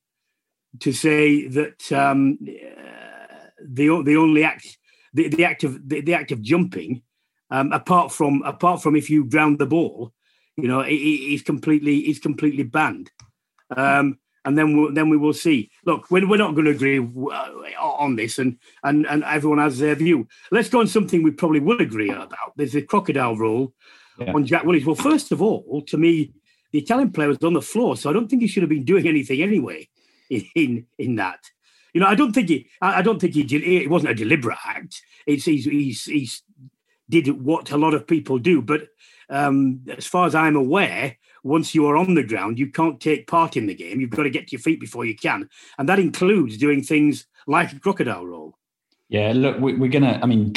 to 0.81 0.93
say 0.93 1.49
that 1.49 1.91
um, 1.93 2.39
the 2.43 4.03
the 4.03 4.17
only 4.17 4.45
act, 4.45 4.77
the, 5.15 5.29
the 5.29 5.45
act 5.45 5.65
of 5.65 5.89
the, 5.89 6.03
the 6.03 6.15
act 6.15 6.33
of 6.33 6.43
jumping, 6.43 7.03
um, 7.51 7.73
apart 7.73 8.13
from 8.13 8.43
apart 8.43 8.83
from 8.83 8.97
if 8.97 9.11
you 9.11 9.25
ground 9.25 9.59
the 9.59 9.67
ball, 9.67 10.13
you 10.57 10.69
know, 10.69 10.81
it, 10.81 10.95
it's 10.95 11.43
completely 11.43 11.99
it's 11.99 12.19
completely 12.19 12.65
banned. 12.65 13.11
Um, 13.77 14.19
and 14.45 14.59
then 14.59 14.77
we'll, 14.77 14.93
then 14.93 15.09
we 15.09 15.17
will 15.17 15.33
see. 15.33 15.71
Look, 15.87 16.11
we're, 16.11 16.29
we're 16.29 16.37
not 16.37 16.55
going 16.55 16.67
to 16.67 16.71
agree 16.71 16.99
uh, 16.99 17.51
on 17.81 18.17
this, 18.17 18.39
and, 18.39 18.59
and 18.83 19.07
and 19.07 19.25
everyone 19.25 19.59
has 19.59 19.79
their 19.79 19.95
view. 19.95 20.29
Let's 20.51 20.69
go 20.69 20.81
on 20.81 20.87
something 20.87 21.23
we 21.23 21.31
probably 21.31 21.61
will 21.61 21.81
agree 21.81 22.11
about. 22.11 22.53
There's 22.57 22.73
the 22.73 22.83
crocodile 22.83 23.37
roll 23.37 23.73
yeah. 24.19 24.33
on 24.33 24.45
Jack 24.47 24.65
Willis. 24.65 24.85
Well, 24.85 24.95
first 24.97 25.33
of 25.33 25.41
all, 25.41 25.83
to 25.89 25.97
me, 25.97 26.33
the 26.73 26.79
Italian 26.81 27.13
player 27.13 27.29
was 27.29 27.39
on 27.43 27.55
the 27.55 27.63
floor, 27.63 27.97
so 27.97 28.11
I 28.11 28.13
don't 28.13 28.29
think 28.29 28.43
he 28.43 28.49
should 28.49 28.63
have 28.63 28.71
been 28.71 28.85
doing 28.85 29.09
anything 29.09 29.43
anyway. 29.43 29.89
In 30.31 30.87
in, 30.99 31.17
that, 31.17 31.41
you 31.93 32.01
know, 32.01 32.07
I 32.07 32.15
don't 32.15 32.33
think 32.33 32.49
he. 32.49 32.67
I, 32.81 33.03
don't 33.03 33.21
think 33.21 33.35
he. 33.35 33.43
It 33.77 33.91
wasn't 33.91 34.13
a 34.13 34.15
deliberate 34.15 34.59
act. 34.65 35.03
It's 35.27 35.45
he's 35.45 35.67
he's, 35.67 36.05
he's 36.05 36.43
did 37.09 37.45
what 37.45 37.71
a 37.71 37.77
lot 37.77 37.95
of 37.95 38.07
people 38.07 38.39
do, 38.39 38.63
but 38.63 38.89
um, 39.29 39.81
as 39.97 40.07
far 40.07 40.27
as 40.27 40.35
I'm 40.35 40.57
aware, 40.57 41.17
once 41.43 41.75
you 41.75 41.87
are 41.87 41.97
on 41.97 42.15
the 42.15 42.23
ground, 42.23 42.59
you 42.59 42.71
can't 42.71 43.01
take 43.01 43.27
part 43.27 43.57
in 43.57 43.67
the 43.67 43.75
game. 43.75 44.01
You've 44.01 44.11
got 44.11 44.23
to 44.23 44.31
get 44.31 44.49
to 44.49 44.53
your 44.53 44.61
feet 44.61 44.81
before 44.81 45.05
you 45.05 45.15
can. 45.15 45.49
And 45.79 45.89
that 45.89 45.99
includes 45.99 46.57
doing 46.57 46.83
things 46.83 47.27
like 47.47 47.73
a 47.73 47.79
crocodile 47.79 48.27
roll. 48.27 48.59
Yeah, 49.09 49.33
look, 49.35 49.61
we, 49.61 49.75
are 49.75 49.89
going 49.89 50.03
to, 50.03 50.19
I 50.23 50.27
mean, 50.27 50.55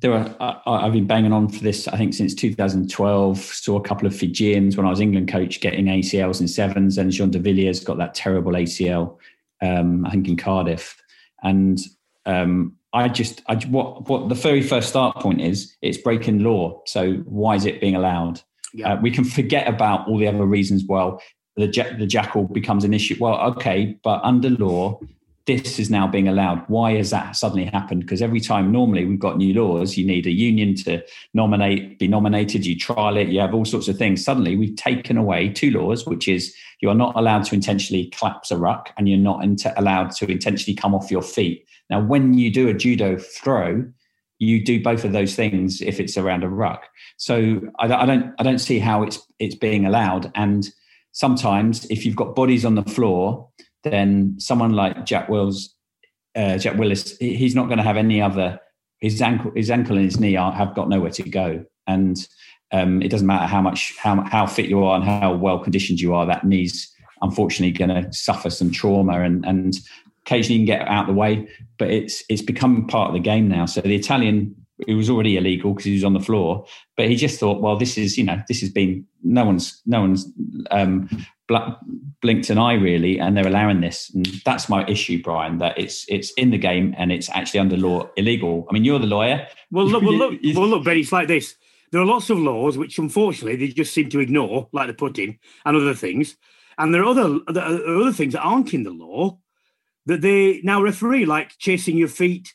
there 0.00 0.12
are, 0.12 0.62
I, 0.66 0.84
have 0.84 0.94
been 0.94 1.06
banging 1.06 1.32
on 1.32 1.48
for 1.48 1.62
this, 1.62 1.86
I 1.86 1.98
think, 1.98 2.14
since 2.14 2.34
2012. 2.34 3.38
Saw 3.38 3.76
a 3.76 3.82
couple 3.82 4.06
of 4.06 4.16
Fijians 4.16 4.76
when 4.76 4.86
I 4.86 4.90
was 4.90 5.00
England 5.00 5.28
coach 5.28 5.60
getting 5.60 5.86
ACLs 5.86 6.40
in 6.40 6.48
sevens, 6.48 6.96
and 6.96 7.12
Jean 7.12 7.30
de 7.30 7.38
Villiers 7.38 7.84
got 7.84 7.98
that 7.98 8.14
terrible 8.14 8.52
ACL, 8.52 9.18
um, 9.60 10.06
I 10.06 10.10
think, 10.10 10.26
in 10.26 10.38
Cardiff. 10.38 11.00
And 11.42 11.78
um, 12.24 12.76
I 12.92 13.08
just, 13.08 13.42
I, 13.46 13.54
what, 13.66 14.08
what 14.08 14.28
the 14.28 14.34
very 14.34 14.62
first 14.62 14.88
start 14.88 15.16
point 15.16 15.40
is, 15.40 15.76
it's 15.80 15.98
breaking 15.98 16.42
law. 16.42 16.82
So 16.86 17.14
why 17.24 17.54
is 17.54 17.64
it 17.64 17.80
being 17.80 17.94
allowed? 17.94 18.42
Yeah. 18.74 18.94
Uh, 18.94 19.00
we 19.00 19.10
can 19.10 19.24
forget 19.24 19.68
about 19.68 20.08
all 20.08 20.18
the 20.18 20.26
other 20.26 20.44
reasons. 20.44 20.84
Well, 20.88 21.22
the 21.56 21.66
the 21.98 22.06
jackal 22.06 22.44
becomes 22.44 22.84
an 22.84 22.94
issue. 22.94 23.16
Well, 23.18 23.38
okay, 23.52 23.98
but 24.02 24.20
under 24.22 24.50
law, 24.50 25.00
this 25.46 25.78
is 25.78 25.90
now 25.90 26.06
being 26.06 26.28
allowed. 26.28 26.62
Why 26.68 26.92
has 26.94 27.10
that 27.10 27.34
suddenly 27.34 27.64
happened? 27.64 28.02
Because 28.02 28.22
every 28.22 28.40
time 28.40 28.70
normally 28.70 29.04
we've 29.04 29.18
got 29.18 29.38
new 29.38 29.54
laws, 29.54 29.96
you 29.96 30.06
need 30.06 30.26
a 30.26 30.30
union 30.30 30.74
to 30.76 31.02
nominate, 31.34 31.98
be 31.98 32.08
nominated, 32.08 32.66
you 32.66 32.78
trial 32.78 33.16
it, 33.16 33.28
you 33.28 33.40
have 33.40 33.54
all 33.54 33.64
sorts 33.64 33.88
of 33.88 33.96
things. 33.96 34.24
Suddenly 34.24 34.56
we've 34.56 34.76
taken 34.76 35.16
away 35.16 35.48
two 35.48 35.70
laws, 35.70 36.06
which 36.06 36.28
is 36.28 36.54
you 36.80 36.88
are 36.88 36.94
not 36.94 37.16
allowed 37.16 37.44
to 37.44 37.54
intentionally 37.54 38.06
collapse 38.06 38.50
a 38.50 38.56
ruck 38.56 38.90
and 38.96 39.08
you're 39.08 39.18
not 39.18 39.44
allowed 39.76 40.10
to 40.12 40.30
intentionally 40.30 40.76
come 40.76 40.94
off 40.94 41.10
your 41.10 41.22
feet. 41.22 41.66
Now, 41.88 42.00
when 42.00 42.34
you 42.34 42.52
do 42.52 42.68
a 42.68 42.74
judo 42.74 43.16
throw, 43.18 43.84
you 44.38 44.64
do 44.64 44.82
both 44.82 45.04
of 45.04 45.12
those 45.12 45.34
things 45.34 45.80
if 45.82 46.00
it's 46.00 46.16
around 46.16 46.44
a 46.44 46.48
ruck. 46.48 46.88
So 47.16 47.60
I, 47.78 47.92
I 47.92 48.06
don't 48.06 48.34
I 48.38 48.42
don't 48.42 48.58
see 48.58 48.78
how 48.78 49.02
it's 49.02 49.20
it's 49.38 49.54
being 49.54 49.84
allowed. 49.84 50.32
And 50.34 50.68
sometimes 51.12 51.84
if 51.86 52.06
you've 52.06 52.16
got 52.16 52.34
bodies 52.34 52.64
on 52.64 52.74
the 52.74 52.84
floor 52.84 53.48
then 53.84 54.34
someone 54.38 54.72
like 54.72 55.04
Jack 55.04 55.28
Wills, 55.28 55.74
uh, 56.36 56.58
Jack 56.58 56.76
Willis, 56.76 57.16
he's 57.18 57.54
not 57.54 57.66
going 57.66 57.78
to 57.78 57.84
have 57.84 57.96
any 57.96 58.20
other. 58.20 58.58
His 59.00 59.22
ankle, 59.22 59.52
his 59.54 59.70
ankle 59.70 59.96
and 59.96 60.04
his 60.04 60.20
knee 60.20 60.36
are, 60.36 60.52
have 60.52 60.74
got 60.74 60.88
nowhere 60.88 61.10
to 61.12 61.22
go, 61.28 61.64
and 61.86 62.16
um, 62.72 63.00
it 63.02 63.08
doesn't 63.08 63.26
matter 63.26 63.46
how 63.46 63.62
much 63.62 63.96
how 63.96 64.22
how 64.22 64.46
fit 64.46 64.68
you 64.68 64.84
are 64.84 64.96
and 64.96 65.04
how 65.04 65.34
well 65.34 65.58
conditioned 65.58 66.00
you 66.00 66.14
are. 66.14 66.26
That 66.26 66.44
knee's 66.44 66.94
unfortunately 67.22 67.72
going 67.72 68.02
to 68.04 68.12
suffer 68.12 68.50
some 68.50 68.70
trauma, 68.70 69.22
and 69.22 69.44
and 69.46 69.78
occasionally 70.26 70.60
you 70.60 70.66
can 70.66 70.78
get 70.78 70.86
out 70.86 71.08
of 71.08 71.14
the 71.14 71.18
way, 71.18 71.48
but 71.78 71.90
it's 71.90 72.22
it's 72.28 72.42
become 72.42 72.86
part 72.86 73.08
of 73.08 73.14
the 73.14 73.20
game 73.20 73.48
now. 73.48 73.64
So 73.64 73.80
the 73.80 73.96
Italian 73.96 74.54
it 74.86 74.94
was 74.94 75.10
already 75.10 75.36
illegal 75.36 75.72
because 75.72 75.84
he 75.84 75.94
was 75.94 76.04
on 76.04 76.14
the 76.14 76.20
floor. 76.20 76.64
But 76.96 77.08
he 77.08 77.16
just 77.16 77.38
thought, 77.38 77.60
well, 77.60 77.76
this 77.76 77.98
is 77.98 78.16
you 78.16 78.24
know 78.24 78.40
this 78.48 78.60
has 78.60 78.70
been 78.70 79.06
no 79.22 79.44
one's 79.44 79.80
no 79.86 80.00
one's 80.00 80.30
um, 80.70 81.08
blinked 82.20 82.50
an 82.50 82.58
eye 82.58 82.74
really, 82.74 83.18
and 83.18 83.36
they're 83.36 83.46
allowing 83.46 83.80
this. 83.80 84.10
And 84.14 84.26
that's 84.44 84.68
my 84.68 84.86
issue, 84.86 85.22
Brian. 85.22 85.58
That 85.58 85.78
it's 85.78 86.04
it's 86.08 86.32
in 86.32 86.50
the 86.50 86.58
game 86.58 86.94
and 86.98 87.12
it's 87.12 87.28
actually 87.30 87.60
under 87.60 87.76
law 87.76 88.08
illegal. 88.16 88.66
I 88.68 88.72
mean, 88.72 88.84
you're 88.84 88.98
the 88.98 89.06
lawyer. 89.06 89.46
Well, 89.70 89.86
look, 89.86 90.02
well, 90.02 90.14
look, 90.14 90.40
well, 90.54 90.68
look, 90.68 90.84
Ben. 90.84 90.98
It's 90.98 91.12
like 91.12 91.28
this. 91.28 91.56
There 91.92 92.00
are 92.00 92.06
lots 92.06 92.30
of 92.30 92.38
laws 92.38 92.78
which, 92.78 92.98
unfortunately, 92.98 93.56
they 93.56 93.72
just 93.72 93.92
seem 93.92 94.08
to 94.10 94.20
ignore, 94.20 94.68
like 94.72 94.86
the 94.86 94.94
putting 94.94 95.38
and 95.64 95.76
other 95.76 95.94
things. 95.94 96.36
And 96.78 96.94
there 96.94 97.02
are 97.02 97.06
other 97.06 97.40
there 97.48 97.64
are 97.64 98.00
other 98.00 98.12
things 98.12 98.32
that 98.34 98.42
aren't 98.42 98.72
in 98.72 98.84
the 98.84 98.90
law 98.90 99.38
that 100.06 100.20
they 100.20 100.60
now 100.62 100.82
referee, 100.82 101.26
like 101.26 101.58
chasing 101.58 101.96
your 101.96 102.08
feet, 102.08 102.52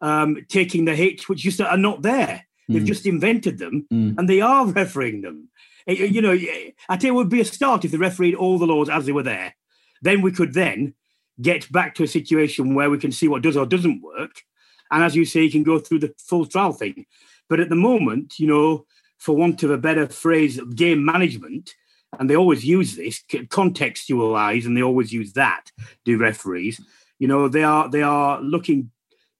um, 0.00 0.38
taking 0.48 0.84
the 0.84 0.96
hit, 0.96 1.28
which 1.28 1.40
just 1.40 1.60
are 1.60 1.76
not 1.76 2.02
there. 2.02 2.44
They've 2.68 2.82
mm. 2.82 2.86
just 2.86 3.06
invented 3.06 3.58
them, 3.58 3.86
mm. 3.92 4.18
and 4.18 4.28
they 4.28 4.40
are 4.40 4.66
refereeing 4.80 5.22
them. 5.22 5.48
Eh, 5.88 5.96
eh, 5.98 6.04
you 6.04 6.20
know, 6.20 6.32
eh, 6.32 6.70
I 6.88 6.96
tell 6.96 7.08
you, 7.08 7.14
it 7.14 7.16
would 7.16 7.30
be 7.30 7.40
a 7.40 7.44
start 7.44 7.84
if 7.84 7.90
the 7.90 7.98
refereed 7.98 8.34
all 8.34 8.58
the 8.58 8.66
laws 8.66 8.90
as 8.90 9.06
they 9.06 9.12
were 9.12 9.22
there. 9.22 9.54
Then 10.02 10.20
we 10.20 10.30
could 10.30 10.52
then 10.52 10.94
get 11.40 11.70
back 11.72 11.94
to 11.94 12.04
a 12.04 12.08
situation 12.08 12.74
where 12.74 12.90
we 12.90 12.98
can 12.98 13.10
see 13.10 13.26
what 13.26 13.42
does 13.42 13.56
or 13.56 13.66
doesn't 13.66 14.02
work. 14.02 14.42
And 14.90 15.02
as 15.02 15.16
you 15.16 15.24
say, 15.24 15.42
you 15.42 15.50
can 15.50 15.62
go 15.62 15.78
through 15.78 16.00
the 16.00 16.14
full 16.18 16.46
trial 16.46 16.72
thing. 16.72 17.06
But 17.48 17.60
at 17.60 17.70
the 17.70 17.76
moment, 17.76 18.38
you 18.38 18.46
know, 18.46 18.86
for 19.16 19.34
want 19.34 19.62
of 19.62 19.70
a 19.70 19.78
better 19.78 20.06
phrase, 20.06 20.60
game 20.74 21.04
management, 21.04 21.74
and 22.18 22.28
they 22.28 22.36
always 22.36 22.64
use 22.64 22.96
this 22.96 23.22
contextualize, 23.28 24.66
and 24.66 24.76
they 24.76 24.82
always 24.82 25.12
use 25.12 25.32
that. 25.34 25.70
Do 26.04 26.18
referees? 26.18 26.80
You 27.18 27.28
know, 27.28 27.48
they 27.48 27.64
are 27.64 27.88
they 27.88 28.02
are 28.02 28.40
looking 28.40 28.90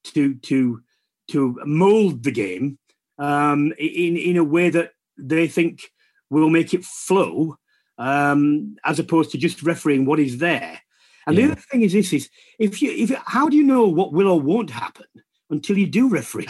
to 0.04 0.34
to 0.34 0.82
to 1.28 1.60
mold 1.64 2.24
the 2.24 2.32
game 2.32 2.78
um, 3.18 3.72
in 3.78 4.16
in 4.16 4.36
a 4.36 4.44
way 4.44 4.70
that 4.70 4.92
they 5.16 5.48
think 5.48 5.90
will 6.30 6.50
make 6.50 6.74
it 6.74 6.84
flow, 6.84 7.56
um, 7.98 8.76
as 8.84 8.98
opposed 8.98 9.30
to 9.32 9.38
just 9.38 9.62
refereeing 9.62 10.04
what 10.04 10.20
is 10.20 10.38
there. 10.38 10.80
And 11.26 11.36
yeah. 11.36 11.46
the 11.46 11.52
other 11.52 11.60
thing 11.60 11.82
is 11.82 11.92
this: 11.92 12.12
is 12.12 12.30
if 12.58 12.80
you 12.82 12.90
if 12.90 13.10
how 13.26 13.48
do 13.48 13.56
you 13.56 13.64
know 13.64 13.86
what 13.86 14.12
will 14.12 14.28
or 14.28 14.40
won't 14.40 14.70
happen 14.70 15.06
until 15.50 15.78
you 15.78 15.86
do 15.86 16.08
referee? 16.08 16.48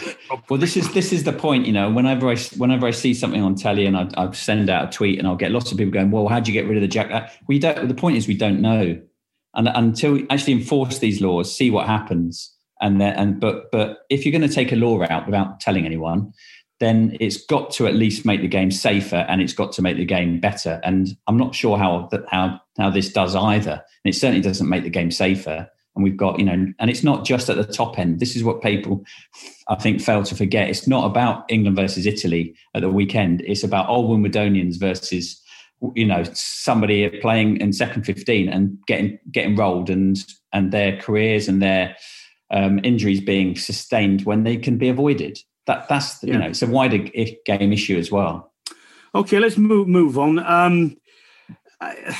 well, 0.49 0.59
this 0.59 0.77
is 0.77 0.91
this 0.93 1.11
is 1.11 1.23
the 1.23 1.33
point. 1.33 1.65
You 1.65 1.73
know, 1.73 1.89
whenever 1.89 2.29
I 2.29 2.35
whenever 2.57 2.87
I 2.87 2.91
see 2.91 3.13
something 3.13 3.41
on 3.41 3.55
telly 3.55 3.85
and 3.85 3.97
I, 3.97 4.09
I 4.17 4.31
send 4.31 4.69
out 4.69 4.89
a 4.89 4.91
tweet 4.91 5.19
and 5.19 5.27
I'll 5.27 5.35
get 5.35 5.51
lots 5.51 5.71
of 5.71 5.77
people 5.77 5.91
going, 5.91 6.11
"Well, 6.11 6.27
how 6.27 6.39
do 6.39 6.51
you 6.51 6.59
get 6.59 6.67
rid 6.67 6.77
of 6.77 6.81
the 6.81 6.87
jack?" 6.87 7.33
We 7.47 7.59
don't. 7.59 7.87
The 7.87 7.93
point 7.93 8.17
is, 8.17 8.27
we 8.27 8.37
don't 8.37 8.61
know, 8.61 9.01
and 9.53 9.67
until 9.67 10.13
we 10.13 10.27
actually 10.29 10.53
enforce 10.53 10.99
these 10.99 11.21
laws, 11.21 11.53
see 11.55 11.71
what 11.71 11.87
happens 11.87 12.55
and 12.81 12.99
then 12.99 13.13
and 13.15 13.39
but 13.39 13.71
but 13.71 14.05
if 14.09 14.25
you're 14.25 14.31
going 14.31 14.47
to 14.47 14.53
take 14.53 14.71
a 14.71 14.75
law 14.75 15.03
out 15.09 15.25
without 15.25 15.59
telling 15.59 15.85
anyone 15.85 16.33
then 16.79 17.17
it's 17.19 17.37
got 17.45 17.71
to 17.71 17.87
at 17.87 17.95
least 17.95 18.25
make 18.25 18.41
the 18.41 18.47
game 18.47 18.71
safer 18.71 19.25
and 19.27 19.41
it's 19.41 19.53
got 19.53 19.71
to 19.73 19.81
make 19.81 19.97
the 19.97 20.05
game 20.05 20.39
better. 20.39 20.79
And 20.83 21.15
i'm 21.27 21.37
not 21.37 21.55
sure 21.55 21.77
how 21.77 22.07
that 22.11 22.23
how 22.29 22.59
how 22.77 22.89
this 22.89 23.11
does 23.11 23.35
either. 23.35 23.83
And 24.03 24.13
it 24.13 24.17
certainly 24.17 24.41
doesn't 24.41 24.69
make 24.69 24.83
the 24.83 24.89
game 24.89 25.11
safer. 25.11 25.69
And 25.95 26.03
we've 26.03 26.17
got 26.17 26.39
you 26.39 26.45
know 26.45 26.73
and 26.79 26.89
it's 26.89 27.03
not 27.03 27.25
just 27.25 27.49
at 27.49 27.57
the 27.57 27.65
top 27.65 27.99
end. 27.99 28.19
This 28.19 28.35
is 28.35 28.43
what 28.43 28.61
people 28.61 29.03
i 29.67 29.75
think 29.75 30.01
fail 30.01 30.23
to 30.23 30.35
forget. 30.35 30.69
It's 30.69 30.87
not 30.87 31.05
about 31.05 31.45
england 31.49 31.75
versus 31.75 32.05
italy 32.05 32.55
at 32.73 32.81
the 32.81 32.89
weekend. 32.89 33.41
It's 33.41 33.63
about 33.63 33.89
old 33.89 34.09
wimbledonians 34.09 34.79
versus 34.79 35.41
you 35.95 36.05
know 36.05 36.23
somebody 36.33 37.09
playing 37.19 37.57
in 37.61 37.71
second 37.73 38.03
15 38.03 38.49
and 38.49 38.77
getting 38.85 39.19
getting 39.31 39.55
rolled 39.55 39.89
and 39.89 40.17
and 40.53 40.71
their 40.71 40.97
careers 40.97 41.47
and 41.47 41.61
their 41.61 41.95
um, 42.51 42.79
injuries 42.83 43.21
being 43.21 43.55
sustained 43.55 44.25
when 44.25 44.43
they 44.43 44.57
can 44.57 44.77
be 44.77 44.89
avoided. 44.89 45.39
That 45.69 45.87
that's 45.87 46.23
yeah. 46.23 46.33
you 46.33 46.39
know 46.39 46.47
it's 46.47 46.63
a 46.63 46.67
wider 46.67 46.97
game 46.97 47.71
issue 47.71 47.99
as 47.99 48.11
well. 48.11 48.51
Okay, 49.13 49.37
let's 49.37 49.55
move 49.55 49.87
move 49.87 50.17
on. 50.17 50.39
Um, 50.39 50.97
I, 51.79 52.15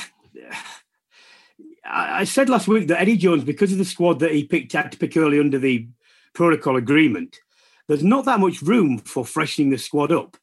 I 1.84 2.22
said 2.22 2.48
last 2.48 2.68
week 2.68 2.86
that 2.86 3.00
Eddie 3.00 3.16
Jones, 3.16 3.42
because 3.42 3.72
of 3.72 3.78
the 3.78 3.84
squad 3.84 4.20
that 4.20 4.30
he 4.30 4.44
picked 4.44 4.74
had 4.74 4.92
to 4.92 4.98
pick 4.98 5.16
early 5.16 5.40
under 5.40 5.58
the 5.58 5.88
protocol 6.32 6.76
agreement, 6.76 7.38
there's 7.88 8.04
not 8.04 8.24
that 8.26 8.38
much 8.38 8.62
room 8.62 8.98
for 8.98 9.24
freshening 9.24 9.70
the 9.70 9.78
squad 9.78 10.12
up. 10.12 10.36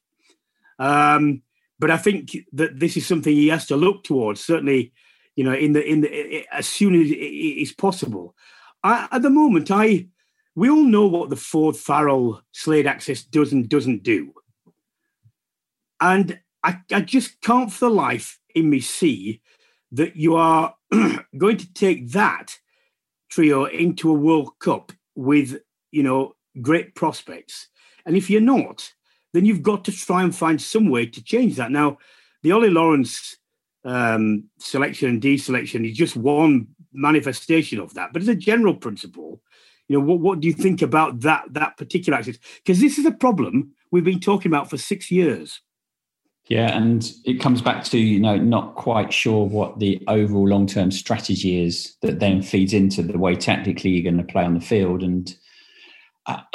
Um, 0.78 1.40
but 1.78 1.90
I 1.90 1.96
think 1.96 2.36
that 2.52 2.78
this 2.78 2.98
is 2.98 3.06
something 3.06 3.32
he 3.32 3.48
has 3.48 3.64
to 3.68 3.76
look 3.76 4.04
towards. 4.04 4.44
Certainly, 4.44 4.92
you 5.34 5.44
know, 5.44 5.54
in 5.54 5.72
the 5.72 5.82
in 5.82 6.02
the 6.02 6.46
as 6.52 6.68
soon 6.68 6.94
as 6.94 7.10
it 7.10 7.14
is 7.14 7.72
possible. 7.72 8.36
I, 8.84 9.08
at 9.10 9.22
the 9.22 9.30
moment, 9.30 9.70
I 9.70 10.08
we 10.58 10.68
all 10.68 10.82
know 10.82 11.06
what 11.06 11.30
the 11.30 11.36
Ford 11.36 11.76
Farrell 11.76 12.42
Slade 12.50 12.86
access 12.86 13.22
does 13.22 13.52
and 13.52 13.68
doesn't 13.68 14.02
do, 14.02 14.34
and 16.00 16.40
I, 16.64 16.80
I 16.92 17.00
just 17.00 17.40
can't 17.40 17.72
for 17.72 17.84
the 17.84 17.94
life 17.94 18.40
in 18.54 18.68
me 18.68 18.80
see 18.80 19.40
that 19.92 20.16
you 20.16 20.34
are 20.34 20.74
going 21.38 21.58
to 21.58 21.72
take 21.74 22.10
that 22.10 22.58
trio 23.30 23.66
into 23.66 24.10
a 24.10 24.14
World 24.14 24.58
Cup 24.58 24.90
with 25.14 25.60
you 25.92 26.02
know 26.02 26.34
great 26.60 26.96
prospects, 26.96 27.68
and 28.04 28.16
if 28.16 28.28
you're 28.28 28.40
not, 28.40 28.92
then 29.32 29.44
you've 29.44 29.62
got 29.62 29.84
to 29.84 29.92
try 29.92 30.24
and 30.24 30.34
find 30.34 30.60
some 30.60 30.90
way 30.90 31.06
to 31.06 31.22
change 31.22 31.54
that. 31.54 31.70
Now, 31.70 31.98
the 32.42 32.50
Ollie 32.50 32.70
Lawrence 32.70 33.36
um, 33.84 34.44
selection 34.58 35.08
and 35.08 35.22
deselection 35.22 35.88
is 35.88 35.96
just 35.96 36.16
one 36.16 36.66
manifestation 36.92 37.78
of 37.78 37.94
that. 37.94 38.12
But 38.12 38.22
as 38.22 38.28
a 38.28 38.34
general 38.34 38.74
principle, 38.74 39.40
you 39.88 39.98
know, 39.98 40.04
what, 40.04 40.20
what 40.20 40.40
do 40.40 40.46
you 40.46 40.54
think 40.54 40.82
about 40.82 41.20
that 41.20 41.44
that 41.52 41.76
particular 41.76 42.18
axis? 42.18 42.38
Because 42.64 42.80
this 42.80 42.98
is 42.98 43.06
a 43.06 43.10
problem 43.10 43.72
we've 43.90 44.04
been 44.04 44.20
talking 44.20 44.50
about 44.50 44.70
for 44.70 44.76
six 44.76 45.10
years. 45.10 45.60
Yeah, 46.48 46.74
and 46.74 47.10
it 47.26 47.40
comes 47.40 47.60
back 47.60 47.84
to 47.84 47.98
you 47.98 48.20
know 48.20 48.36
not 48.36 48.74
quite 48.74 49.12
sure 49.12 49.46
what 49.46 49.78
the 49.80 50.02
overall 50.08 50.48
long 50.48 50.66
term 50.66 50.90
strategy 50.90 51.62
is 51.62 51.96
that 52.02 52.20
then 52.20 52.42
feeds 52.42 52.72
into 52.72 53.02
the 53.02 53.18
way 53.18 53.34
tactically 53.34 53.90
you're 53.90 54.10
going 54.10 54.24
to 54.24 54.32
play 54.32 54.44
on 54.44 54.54
the 54.54 54.60
field 54.60 55.02
and 55.02 55.34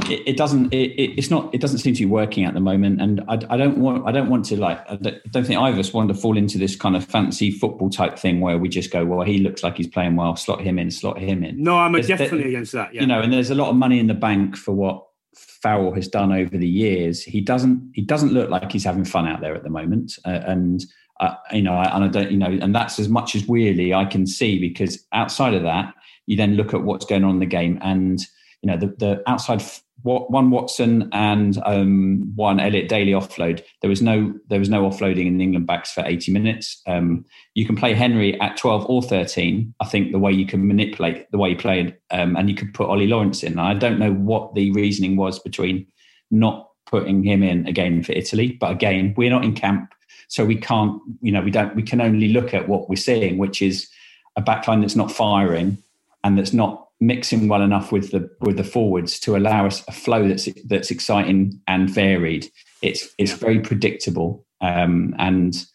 it, 0.10 0.22
it, 0.28 0.38
doesn't 0.38 0.74
it, 0.74 0.92
it's 1.18 1.30
not 1.30 1.54
it 1.54 1.62
doesn't 1.62 1.80
seem 1.80 1.94
to 1.96 2.02
be 2.02 2.06
working 2.06 2.46
at 2.46 2.54
the 2.54 2.60
moment. 2.60 3.02
And 3.02 3.22
I, 3.28 3.40
I, 3.50 3.58
don't 3.58 3.78
want 3.78 4.08
I 4.08 4.12
don't 4.12 4.30
want 4.30 4.46
to 4.46 4.58
like 4.58 4.80
I 4.90 4.96
don't 4.96 5.46
think 5.46 5.60
either 5.60 5.74
of 5.74 5.80
us 5.80 5.94
want 5.94 6.10
to 6.10 6.14
fall 6.14 6.38
into 6.38 6.58
this 6.58 6.76
kind 6.76 6.96
of 6.96 7.04
fancy 7.04 7.52
football 7.52 7.90
type 7.90 8.20
thing 8.20 8.40
where 8.40 8.58
we 8.58 8.70
just 8.70 8.92
go 8.92 9.06
well 9.06 9.26
he 9.26 9.40
looks 9.40 9.64
like 9.64 9.78
he's 9.78 9.88
playing 9.88 10.16
well. 10.16 10.36
Slot 10.36 10.62
him 10.62 10.78
in 10.78 10.92
slot 10.92 11.20
him 11.20 11.44
in. 11.44 11.62
No 11.62 11.78
I'm 11.78 11.94
definitely 11.94 12.40
there, 12.40 12.48
against 12.48 12.74
that 12.74 12.94
yeah. 12.94 13.02
you 13.02 13.08
know 13.08 13.22
and 13.22 13.34
there's 13.34 13.50
a 13.50 13.56
lot 13.56 13.70
of 13.70 13.76
money 13.76 14.00
in 14.00 14.08
the 14.08 14.14
bank 14.14 14.56
for 14.56 14.74
what 14.74 15.06
Farrell 15.36 15.94
has 15.94 16.08
done 16.08 16.32
over 16.32 16.58
the 16.58 16.68
years. 16.68 17.24
He 17.24 17.42
doesn't 17.42 17.92
he 17.94 18.02
doesn't 18.02 18.34
look 18.34 18.50
like 18.50 18.72
he's 18.72 18.84
having 18.84 19.06
fun 19.06 19.28
out 19.28 19.42
there 19.42 19.56
at 19.56 19.64
the 19.64 19.70
moment. 19.70 20.14
Uh, 20.26 20.42
and 20.46 20.86
uh, 21.20 21.36
you 21.52 21.62
know 21.62 21.74
and 21.74 22.04
I 22.04 22.08
don't 22.08 22.32
you 22.32 22.38
know 22.38 22.58
and 22.62 22.76
that's 22.76 23.00
as 23.00 23.10
much 23.10 23.36
as 23.36 23.48
really 23.50 23.94
I 23.94 24.06
can 24.06 24.28
see 24.28 24.60
because 24.60 25.04
outside 25.14 25.54
of 25.54 25.64
that 25.64 25.94
you 26.26 26.38
then 26.38 26.56
look 26.56 26.74
at 26.74 26.84
what's 26.84 27.06
going 27.06 27.24
on 27.24 27.32
in 27.32 27.40
the 27.40 27.46
game 27.46 27.80
and 27.82 28.20
you 28.64 28.72
know, 28.72 28.78
the, 28.78 28.88
the 28.98 29.30
outside 29.30 29.62
one 30.04 30.52
Watson 30.52 31.10
and 31.14 31.62
um, 31.66 32.32
one 32.36 32.60
Elliot 32.60 32.90
Daly 32.90 33.12
offload. 33.12 33.64
There 33.82 33.90
was 33.90 34.02
no 34.02 34.34
there 34.50 34.60
was 34.60 34.70
no 34.70 34.84
offloading 34.84 35.28
in 35.28 35.40
England 35.40 35.68
backs 35.68 35.92
for 35.92 36.04
80 36.06 36.32
minutes. 36.32 36.82
Um, 36.88 37.26
you 37.54 37.66
can 37.66 37.76
play 37.76 37.94
Henry 37.94 38.40
at 38.42 38.58
12 38.58 38.86
or 38.90 39.02
13. 39.02 39.74
I 39.80 39.86
think 39.86 40.12
the 40.12 40.20
way 40.20 40.32
you 40.32 40.46
can 40.46 40.68
manipulate 40.68 41.30
the 41.32 41.38
way 41.38 41.50
he 41.50 41.56
played, 41.56 41.96
um, 42.12 42.36
and 42.36 42.50
you 42.50 42.56
could 42.56 42.74
put 42.74 42.90
Ollie 42.90 43.08
Lawrence 43.08 43.44
in. 43.44 43.60
I 43.60 43.74
don't 43.74 44.00
know 44.00 44.14
what 44.14 44.56
the 44.56 44.72
reasoning 44.72 45.16
was 45.16 45.40
between 45.40 45.88
not 46.32 46.70
putting 46.86 47.24
him 47.24 47.42
in 47.42 47.66
again 47.68 48.04
for 48.04 48.12
Italy, 48.12 48.58
but 48.60 48.72
again, 48.72 49.14
we're 49.16 49.30
not 49.30 49.46
in 49.46 49.54
camp, 49.54 49.94
so 50.28 50.44
we 50.44 50.56
can't. 50.56 51.02
You 51.22 51.32
know, 51.32 51.42
we 51.42 51.52
don't. 51.52 51.76
We 51.76 51.84
can 51.84 52.02
only 52.02 52.30
look 52.30 52.54
at 52.54 52.68
what 52.68 52.90
we're 52.90 52.96
seeing, 52.96 53.38
which 53.38 53.62
is 53.62 53.90
a 54.36 54.42
backline 54.42 54.82
that's 54.82 54.96
not 54.96 55.12
firing 55.12 55.78
and 56.24 56.38
that's 56.38 56.54
not 56.54 56.88
mixing 57.06 57.48
well 57.48 57.62
enough 57.62 57.92
with 57.92 58.12
the 58.12 58.30
with 58.42 58.58
the 58.58 58.64
forwards 58.64 59.20
to 59.20 59.36
allow 59.36 59.66
us 59.66 59.84
a 59.88 59.92
flow 59.92 60.28
that's 60.28 60.48
that's 60.66 60.92
exciting 60.92 61.60
and 61.68 61.90
varied. 61.90 62.50
It's 62.82 63.10
it's 63.18 63.34
very 63.34 63.60
predictable, 63.60 64.46
um, 64.62 65.14
and 65.20 65.66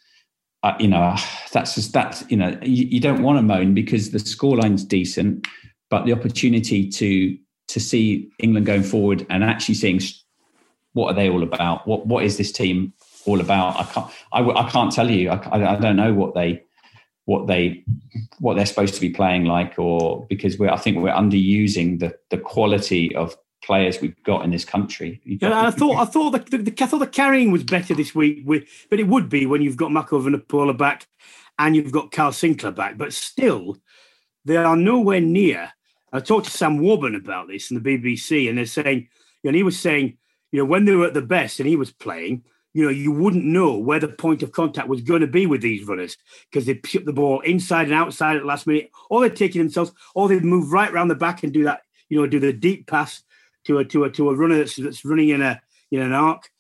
uh, 0.63 0.75
you 0.81 0.89
know 0.89 1.15
that's 1.53 1.75
just 1.75 1.93
that's 1.93 2.25
you 2.31 2.37
know 2.37 2.59
you, 2.63 2.85
you 2.87 3.01
don't 3.01 3.23
want 3.23 3.39
to 3.39 3.43
moan 3.43 3.75
because 3.75 4.11
the 4.11 4.19
scoreline's 4.19 4.85
decent, 4.85 5.47
but 5.91 6.07
the 6.07 6.13
opportunity 6.13 6.89
to 6.89 7.37
to 7.69 7.81
see 7.81 8.31
England 8.39 8.67
going 8.67 8.83
forward 8.83 9.27
and 9.29 9.45
actually 9.45 9.75
seeing 9.75 10.01
what 10.95 11.13
are 11.13 11.15
they 11.15 11.29
all 11.29 11.43
about, 11.43 11.87
what 11.87 12.07
what 12.07 12.25
is 12.25 12.39
this 12.39 12.51
team 12.51 12.93
all 13.27 13.41
about? 13.41 13.77
I 13.79 13.85
can't 13.85 14.11
I, 14.33 14.61
I 14.67 14.71
can't 14.71 14.93
tell 14.93 15.11
you. 15.11 15.31
I, 15.31 15.75
I 15.75 15.77
don't 15.77 15.97
know 15.97 16.15
what 16.15 16.35
they 16.35 16.63
what 17.29 17.47
they 17.47 17.85
what 18.39 18.55
they're 18.55 18.65
supposed 18.65 18.95
to 18.95 19.03
be 19.03 19.11
playing 19.11 19.45
like, 19.45 19.79
or 19.79 20.27
because 20.31 20.59
we're 20.59 20.71
I 20.71 20.79
think 20.79 20.97
we're 20.97 21.13
underusing 21.13 22.01
the 22.01 22.17
the 22.31 22.39
quality 22.39 23.15
of 23.15 23.37
players 23.63 24.01
we've 24.01 24.23
got 24.23 24.47
in 24.47 24.51
this 24.51 24.65
country. 24.65 25.21
Yeah, 25.27 25.67
I 25.67 25.71
thought 25.71 25.97
I 25.97 26.07
thought 26.07 26.31
the, 26.31 26.57
the, 26.57 26.71
the, 26.71 26.83
I 26.83 26.87
thought 26.87 27.01
the 27.01 27.07
carrying 27.07 27.51
was 27.51 27.65
better 27.65 27.95
this 27.95 28.15
week, 28.15 28.45
with, 28.47 28.65
but 28.89 28.99
it 28.99 29.09
would 29.09 29.29
be 29.29 29.45
when 29.45 29.61
you've 29.61 29.77
got 29.77 29.93
Mako 29.93 30.23
Vunipola 30.23 30.75
back 30.75 31.07
and 31.59 31.77
you've 31.77 31.93
got 31.93 32.13
Carl 32.13 32.33
Sinckler 32.33 32.75
back. 32.75 32.97
But 32.97 33.13
still, 33.13 33.77
they 34.47 34.57
are 34.57 34.75
nowhere 34.75 35.21
near. 35.21 35.71
I 36.11 36.21
talked 36.21 36.47
to 36.47 36.51
Sam 36.51 36.79
Warburton 36.79 37.21
about 37.21 37.49
this 37.49 37.71
in 37.71 37.83
the 37.83 37.99
BBC, 37.99 38.49
and 38.49 38.57
they're 38.57 38.65
saying, 38.65 39.09
and 39.45 39.55
he 39.55 39.63
was 39.63 39.79
saying, 39.79 40.17
you 40.51 40.61
know, 40.61 40.65
when 40.65 40.87
they 40.87 40.95
were 40.95 41.09
at 41.09 41.13
the 41.13 41.21
best 41.21 41.61
and 41.61 41.69
he 41.69 41.77
was 41.77 41.93
playing, 41.93 42.45
you 42.75 42.85
know, 42.85 42.91
you 42.91 43.13
wouldn't 43.13 43.45
know 43.45 43.77
where 43.77 44.01
the 44.01 44.09
point 44.09 44.43
of 44.43 44.53
contact 44.53 44.89
was 44.89 45.01
going 45.01 45.21
to 45.21 45.27
be 45.27 45.47
with 45.47 45.63
these 45.63 45.87
runners 45.87 46.17
because 46.51 46.67
they 46.67 46.75
pick 46.75 47.05
the 47.05 47.13
ball 47.13 47.41
inside 47.41 47.87
and 47.87 47.95
outside 47.95 48.37
at 48.37 48.43
the 48.43 48.49
last 48.49 48.67
minute, 48.67 48.91
or 49.11 49.21
they're 49.21 49.31
taking 49.31 49.61
themselves, 49.61 49.93
or 50.15 50.29
they 50.29 50.39
move 50.41 50.73
right 50.73 50.93
around 50.93 51.09
the 51.09 51.15
back 51.15 51.43
and 51.43 51.53
do 51.53 51.65
that, 51.65 51.83
you 52.09 52.21
know, 52.21 52.27
do 52.27 52.39
the 52.39 52.53
deep 52.53 52.87
pass 52.87 53.23
to 53.65 53.79
a 53.79 53.85
to 53.85 54.05
a 54.05 54.11
to 54.11 54.31
a 54.31 54.35
runner 54.35 54.59
that's, 54.59 54.77
that's 54.77 55.05
running 55.05 55.31
in 55.31 55.43
a 55.43 55.61
in 55.91 56.01
an 56.01 56.13
arc. 56.13 56.51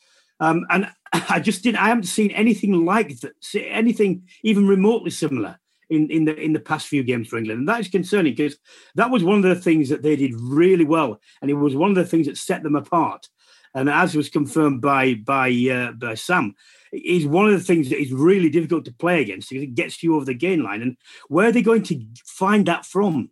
Um, 0.41 0.67
and 0.71 0.91
I 1.13 1.41
just 1.41 1.63
didn't. 1.63 1.83
I 1.83 1.89
haven't 1.89 2.05
seen 2.05 2.31
anything 2.31 2.85
like 2.85 3.21
that, 3.21 3.33
anything 3.55 4.27
even 4.43 4.67
remotely 4.67 5.11
similar 5.11 5.59
in 5.91 6.11
in 6.11 6.25
the 6.25 6.35
in 6.35 6.53
the 6.53 6.61
past 6.61 6.87
few 6.87 7.03
games 7.03 7.29
for 7.29 7.37
England, 7.37 7.61
and 7.61 7.69
that 7.69 7.81
is 7.81 7.89
concerning 7.89 8.35
because 8.35 8.57
that 8.95 9.11
was 9.11 9.25
one 9.25 9.37
of 9.37 9.43
the 9.43 9.55
things 9.55 9.89
that 9.89 10.03
they 10.03 10.17
did 10.17 10.35
really 10.41 10.85
well, 10.85 11.21
and 11.43 11.51
it 11.51 11.55
was 11.55 11.77
one 11.77 11.91
of 11.91 11.97
the 11.97 12.05
things 12.05 12.27
that 12.27 12.39
set 12.39 12.63
them 12.63 12.77
apart 12.77 13.29
and 13.79 13.89
as 13.89 14.15
was 14.15 14.29
confirmed 14.29 14.81
by 14.81 15.15
by 15.15 15.51
uh, 15.71 15.93
by 15.93 16.15
Sam, 16.15 16.55
is 16.93 17.27
one 17.27 17.47
of 17.47 17.53
the 17.53 17.65
things 17.65 17.91
that 17.91 18.01
is 18.01 18.13
really 18.13 18.51
difficult 18.51 18.85
to 18.87 18.93
play 18.93 19.23
against 19.23 19.51
because 19.51 19.63
it 19.63 19.75
gets 19.75 20.03
you 20.03 20.17
over 20.17 20.25
the 20.25 20.35
gain 20.35 20.63
line. 20.63 20.83
And 20.83 20.97
where 21.29 21.49
are 21.49 21.53
they 21.53 21.63
going 21.63 21.83
to 21.85 22.05
find 22.25 22.67
that 22.67 22.85
from? 22.85 23.31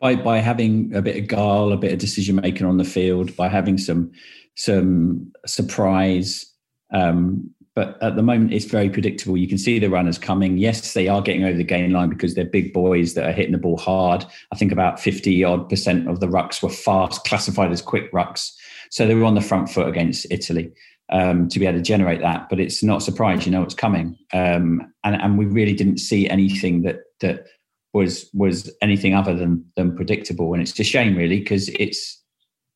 By 0.00 0.16
by 0.16 0.38
having 0.38 0.94
a 0.94 1.02
bit 1.02 1.16
of 1.16 1.28
guile, 1.28 1.72
a 1.72 1.76
bit 1.76 1.92
of 1.92 1.98
decision 1.98 2.36
making 2.36 2.66
on 2.66 2.78
the 2.78 2.84
field, 2.84 3.36
by 3.36 3.48
having 3.48 3.78
some 3.78 4.10
some 4.56 5.32
surprise. 5.46 6.46
Um, 6.92 7.50
but 7.74 8.02
at 8.02 8.16
the 8.16 8.22
moment, 8.22 8.52
it's 8.52 8.66
very 8.66 8.90
predictable. 8.90 9.36
You 9.38 9.48
can 9.48 9.56
see 9.56 9.78
the 9.78 9.88
runners 9.88 10.18
coming. 10.18 10.58
Yes, 10.58 10.92
they 10.92 11.08
are 11.08 11.22
getting 11.22 11.44
over 11.44 11.56
the 11.56 11.64
gain 11.64 11.90
line 11.90 12.10
because 12.10 12.34
they're 12.34 12.44
big 12.44 12.74
boys 12.74 13.14
that 13.14 13.26
are 13.26 13.32
hitting 13.32 13.52
the 13.52 13.58
ball 13.58 13.78
hard. 13.78 14.26
I 14.52 14.56
think 14.56 14.72
about 14.72 15.00
50 15.00 15.42
odd 15.42 15.70
percent 15.70 16.06
of 16.06 16.20
the 16.20 16.26
rucks 16.26 16.62
were 16.62 16.68
fast, 16.68 17.24
classified 17.24 17.72
as 17.72 17.80
quick 17.80 18.12
rucks. 18.12 18.52
So 18.92 19.06
they 19.06 19.14
were 19.14 19.24
on 19.24 19.34
the 19.34 19.40
front 19.40 19.70
foot 19.70 19.88
against 19.88 20.26
Italy 20.30 20.70
um, 21.10 21.48
to 21.48 21.58
be 21.58 21.66
able 21.66 21.78
to 21.78 21.82
generate 21.82 22.20
that. 22.20 22.50
But 22.50 22.60
it's 22.60 22.82
not 22.82 23.02
surprise, 23.02 23.46
you 23.46 23.50
know, 23.50 23.62
it's 23.62 23.74
coming. 23.74 24.18
Um, 24.34 24.92
and, 25.02 25.14
and 25.14 25.38
we 25.38 25.46
really 25.46 25.72
didn't 25.72 25.96
see 25.96 26.28
anything 26.28 26.82
that 26.82 27.00
that 27.20 27.46
was 27.94 28.28
was 28.34 28.70
anything 28.82 29.14
other 29.14 29.34
than 29.34 29.64
than 29.76 29.96
predictable. 29.96 30.52
And 30.52 30.62
it's 30.62 30.78
a 30.78 30.84
shame, 30.84 31.16
really, 31.16 31.38
because 31.38 31.70
it's 31.70 32.22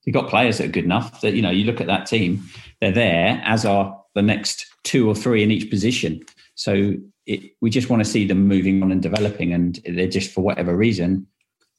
you've 0.04 0.14
got 0.14 0.30
players 0.30 0.56
that 0.56 0.68
are 0.68 0.73
good 0.73 0.85
enough 0.85 1.20
that 1.20 1.35
you 1.35 1.42
know 1.42 1.50
you 1.50 1.64
look 1.64 1.82
at 1.82 1.87
that 1.87 2.06
team, 2.06 2.42
they're 2.80 2.92
there 2.92 3.42
as 3.44 3.66
are 3.66 4.02
the 4.14 4.23
next 4.23 4.64
two 4.85 5.06
or 5.06 5.14
three 5.14 5.42
in 5.42 5.50
each 5.50 5.68
position. 5.68 6.23
So 6.54 6.94
it, 7.26 7.52
we 7.61 7.68
just 7.68 7.90
want 7.90 8.02
to 8.02 8.11
see 8.11 8.26
them 8.26 8.49
moving 8.49 8.82
on 8.82 8.90
and 8.90 9.02
developing, 9.02 9.52
and 9.52 9.78
they're 9.85 10.08
just 10.08 10.32
for 10.32 10.40
whatever 10.40 10.75
reason, 10.75 11.26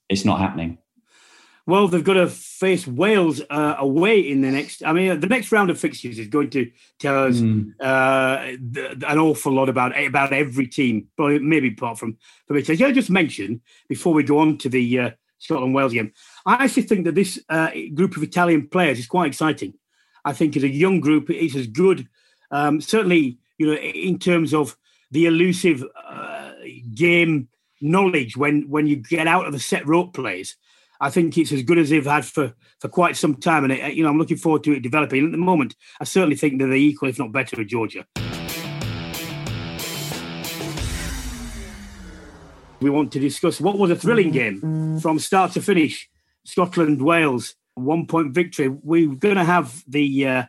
it's 0.10 0.25
not 0.25 0.39
happening. 0.39 0.77
Well, 1.67 1.89
they've 1.89 2.03
got 2.03 2.13
to 2.13 2.27
face 2.27 2.88
Wales 2.88 3.41
uh, 3.49 3.75
away 3.77 4.21
in 4.21 4.39
the 4.39 4.49
next. 4.49 4.84
I 4.86 4.93
mean, 4.93 5.19
the 5.19 5.27
next 5.27 5.51
round 5.51 5.69
of 5.69 5.77
fixtures 5.77 6.17
is 6.17 6.30
going 6.30 6.49
to 6.51 6.71
tell 6.97 7.25
us 7.25 7.39
mm. 7.39 7.73
uh, 7.82 8.56
an 9.06 9.19
awful 9.19 9.51
lot 9.51 9.67
about 9.67 10.01
about 10.01 10.32
every 10.32 10.67
team, 10.67 11.10
but 11.17 11.41
maybe 11.41 11.67
apart 11.67 11.99
from 11.99 12.17
from 12.47 12.56
it. 12.56 12.69
As 12.69 12.82
I 12.82 12.93
just 12.93 13.10
mentioned 13.10 13.60
before 13.89 14.13
we 14.13 14.23
go 14.23 14.39
on 14.39 14.58
to 14.60 14.69
the 14.69 14.99
uh, 14.99 15.10
Scotland 15.39 15.75
Wales 15.75 15.91
game, 15.91 16.13
I 16.45 16.63
actually 16.63 16.84
think 16.84 17.03
that 17.03 17.15
this 17.15 17.38
uh, 17.49 17.71
group 17.93 18.15
of 18.15 18.23
Italian 18.23 18.69
players 18.69 18.97
is 18.97 19.06
quite 19.06 19.27
exciting. 19.27 19.73
I 20.23 20.32
think 20.32 20.56
as 20.56 20.63
a 20.63 20.69
young 20.69 21.01
group, 21.01 21.30
it's 21.30 21.56
as 21.56 21.67
good. 21.67 22.08
Um, 22.49 22.80
certainly, 22.80 23.39
you 23.58 23.67
know, 23.67 23.75
in 23.75 24.19
terms 24.19 24.53
of 24.53 24.77
the 25.12 25.25
elusive 25.25 25.84
uh, 26.01 26.53
game 26.93 27.49
knowledge 27.82 28.38
when 28.38 28.69
when 28.69 28.88
you 28.88 28.95
get 28.95 29.27
out 29.27 29.47
of 29.47 29.51
the 29.51 29.60
set 29.60 29.86
rope 29.86 30.13
plays 30.13 30.56
I 30.99 31.12
think 31.12 31.38
it's 31.38 31.51
as 31.51 31.63
good 31.63 31.77
as 31.77 31.89
they've 31.89 32.05
had 32.05 32.25
for, 32.25 32.53
for 32.79 32.88
quite 32.88 33.15
some 33.15 33.36
time. 33.36 33.63
And, 33.63 33.73
it, 33.73 33.93
you 33.93 34.03
know, 34.03 34.10
I'm 34.10 34.17
looking 34.17 34.38
forward 34.38 34.63
to 34.63 34.73
it 34.73 34.81
developing. 34.81 35.25
At 35.25 35.31
the 35.31 35.38
moment, 35.38 35.75
I 35.99 36.05
certainly 36.05 36.36
think 36.36 36.60
that 36.60 36.67
they're 36.67 36.75
equal, 36.75 37.10
if 37.10 37.19
not 37.19 37.31
better, 37.31 37.55
with 37.55 37.67
Georgia. 37.67 38.05
We 42.79 42.89
want 42.89 43.12
to 43.13 43.19
discuss 43.19 43.60
what 43.60 43.77
was 43.77 43.91
a 43.91 43.95
thrilling 43.95 44.31
game 44.31 44.99
from 44.99 45.19
start 45.19 45.51
to 45.53 45.62
finish. 45.62 46.10
Scotland, 46.45 47.01
Wales, 47.01 47.55
one 47.75 48.07
point 48.07 48.33
victory. 48.33 48.69
We're 48.69 49.15
going 49.15 49.36
to 49.36 49.43
have 49.43 49.83
the 49.88 50.27
uh, 50.27 50.43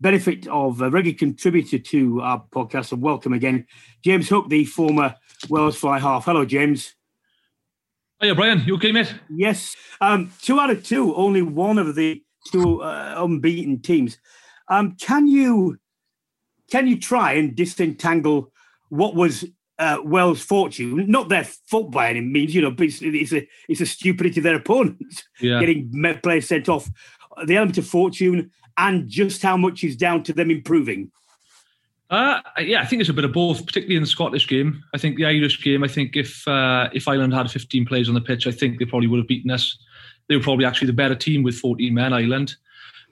benefit 0.00 0.46
of 0.48 0.80
a 0.80 0.90
regular 0.90 1.16
contributor 1.16 1.78
to 1.78 2.20
our 2.20 2.44
podcast 2.52 2.92
and 2.92 3.02
welcome 3.02 3.32
again, 3.32 3.66
James 4.04 4.28
Hook, 4.28 4.48
the 4.48 4.64
former 4.64 5.16
Wales 5.48 5.76
fly 5.76 5.98
half. 5.98 6.24
Hello, 6.24 6.44
James. 6.44 6.94
Hiya, 8.20 8.34
Brian. 8.34 8.64
You 8.66 8.74
okay, 8.76 8.90
mate? 8.90 9.14
Yes. 9.30 9.76
Um, 10.00 10.32
two 10.42 10.58
out 10.58 10.70
of 10.70 10.82
two, 10.82 11.14
only 11.14 11.42
one 11.42 11.78
of 11.78 11.94
the 11.94 12.20
two 12.50 12.82
uh, 12.82 13.14
unbeaten 13.16 13.80
teams. 13.80 14.18
Um, 14.68 14.96
can 15.00 15.28
you 15.28 15.78
can 16.70 16.88
you 16.88 16.98
try 16.98 17.34
and 17.34 17.54
disentangle 17.54 18.52
what 18.88 19.14
was 19.14 19.44
uh, 19.78 19.98
Wales' 20.02 20.42
fortune? 20.42 21.08
Not 21.08 21.28
their 21.28 21.44
fault 21.44 21.92
by 21.92 22.10
any 22.10 22.20
means, 22.20 22.54
you 22.54 22.60
know, 22.60 22.72
but 22.72 22.86
it's, 22.86 23.00
it's 23.02 23.32
a 23.32 23.48
it's 23.68 23.80
a 23.80 23.86
stupidity 23.86 24.40
of 24.40 24.44
their 24.44 24.56
opponents 24.56 25.22
yeah. 25.40 25.60
getting 25.60 26.18
players 26.22 26.48
sent 26.48 26.68
off. 26.68 26.90
The 27.46 27.56
element 27.56 27.78
of 27.78 27.86
fortune 27.86 28.50
and 28.76 29.08
just 29.08 29.42
how 29.42 29.56
much 29.56 29.84
is 29.84 29.96
down 29.96 30.24
to 30.24 30.32
them 30.32 30.50
improving. 30.50 31.12
Uh, 32.10 32.40
yeah, 32.58 32.80
I 32.80 32.86
think 32.86 33.00
it's 33.00 33.10
a 33.10 33.14
bit 33.14 33.26
of 33.26 33.32
both, 33.32 33.66
particularly 33.66 33.96
in 33.96 34.02
the 34.02 34.08
Scottish 34.08 34.48
game. 34.48 34.82
I 34.94 34.98
think 34.98 35.16
the 35.16 35.26
Irish 35.26 35.62
game, 35.62 35.84
I 35.84 35.88
think 35.88 36.16
if 36.16 36.46
uh, 36.48 36.88
if 36.92 37.06
Ireland 37.06 37.34
had 37.34 37.50
15 37.50 37.84
players 37.84 38.08
on 38.08 38.14
the 38.14 38.20
pitch, 38.20 38.46
I 38.46 38.50
think 38.50 38.78
they 38.78 38.86
probably 38.86 39.08
would 39.08 39.18
have 39.18 39.28
beaten 39.28 39.50
us. 39.50 39.78
They 40.28 40.36
were 40.36 40.42
probably 40.42 40.64
actually 40.64 40.86
the 40.86 40.94
better 40.94 41.14
team 41.14 41.42
with 41.42 41.56
14 41.56 41.92
men, 41.92 42.12
Ireland. 42.12 42.56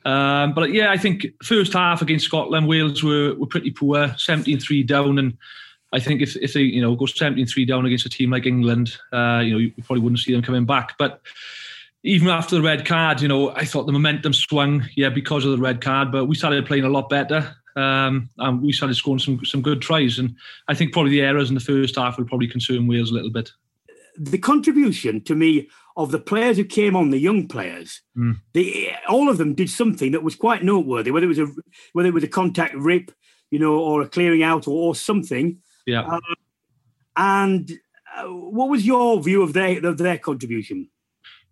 Um, 0.06 0.54
but 0.54 0.72
yeah, 0.72 0.90
I 0.92 0.96
think 0.96 1.26
first 1.42 1.72
half 1.72 2.00
against 2.00 2.26
Scotland, 2.26 2.68
Wales 2.68 3.02
were, 3.02 3.34
were 3.34 3.46
pretty 3.46 3.70
poor, 3.70 4.06
17-3 4.08 4.86
down. 4.86 5.18
And 5.18 5.36
I 5.92 5.98
think 5.98 6.22
if, 6.22 6.36
if 6.36 6.52
they, 6.52 6.60
you 6.60 6.80
know, 6.80 6.94
go 6.94 7.06
17-3 7.06 7.66
down 7.66 7.86
against 7.86 8.06
a 8.06 8.10
team 8.10 8.30
like 8.30 8.46
England, 8.46 8.96
uh, 9.12 9.42
you 9.44 9.52
know, 9.52 9.58
you 9.58 9.72
probably 9.82 10.00
wouldn't 10.00 10.20
see 10.20 10.32
them 10.32 10.42
coming 10.42 10.64
back. 10.64 10.96
But 10.96 11.22
even 12.04 12.28
after 12.28 12.54
the 12.54 12.62
red 12.62 12.86
card, 12.86 13.20
you 13.20 13.28
know, 13.28 13.50
I 13.50 13.64
thought 13.64 13.86
the 13.86 13.92
momentum 13.92 14.32
swung, 14.32 14.88
yeah, 14.94 15.08
because 15.08 15.44
of 15.44 15.50
the 15.50 15.58
red 15.58 15.80
card. 15.80 16.12
But 16.12 16.26
we 16.26 16.36
started 16.36 16.66
playing 16.66 16.84
a 16.84 16.88
lot 16.88 17.08
better 17.08 17.56
um, 17.76 18.30
and 18.38 18.62
we 18.62 18.72
started 18.72 18.94
scoring 18.94 19.18
some 19.18 19.44
some 19.44 19.62
good 19.62 19.80
tries. 19.80 20.18
And 20.18 20.34
I 20.68 20.74
think 20.74 20.92
probably 20.92 21.12
the 21.12 21.20
errors 21.20 21.48
in 21.48 21.54
the 21.54 21.60
first 21.60 21.96
half 21.96 22.18
will 22.18 22.24
probably 22.24 22.48
concern 22.48 22.86
Wales 22.86 23.10
a 23.10 23.14
little 23.14 23.30
bit. 23.30 23.50
The 24.18 24.38
contribution 24.38 25.22
to 25.24 25.34
me 25.34 25.68
of 25.96 26.10
the 26.10 26.18
players 26.18 26.56
who 26.56 26.64
came 26.64 26.96
on, 26.96 27.10
the 27.10 27.18
young 27.18 27.48
players, 27.48 28.00
mm. 28.16 28.36
they, 28.52 28.96
all 29.08 29.28
of 29.28 29.38
them 29.38 29.54
did 29.54 29.70
something 29.70 30.12
that 30.12 30.22
was 30.22 30.34
quite 30.34 30.64
noteworthy. 30.64 31.10
Whether 31.10 31.26
it 31.26 31.28
was 31.28 31.38
a 31.38 31.48
whether 31.92 32.08
it 32.08 32.14
was 32.14 32.24
a 32.24 32.28
contact 32.28 32.74
rip, 32.74 33.12
you 33.50 33.58
know, 33.58 33.78
or 33.78 34.02
a 34.02 34.08
clearing 34.08 34.42
out, 34.42 34.66
or, 34.66 34.88
or 34.88 34.94
something. 34.94 35.58
Yeah. 35.86 36.02
Uh, 36.02 36.20
and 37.16 37.70
uh, 38.16 38.24
what 38.24 38.68
was 38.68 38.86
your 38.86 39.22
view 39.22 39.42
of 39.42 39.52
their 39.52 39.84
of 39.84 39.98
their 39.98 40.18
contribution? 40.18 40.88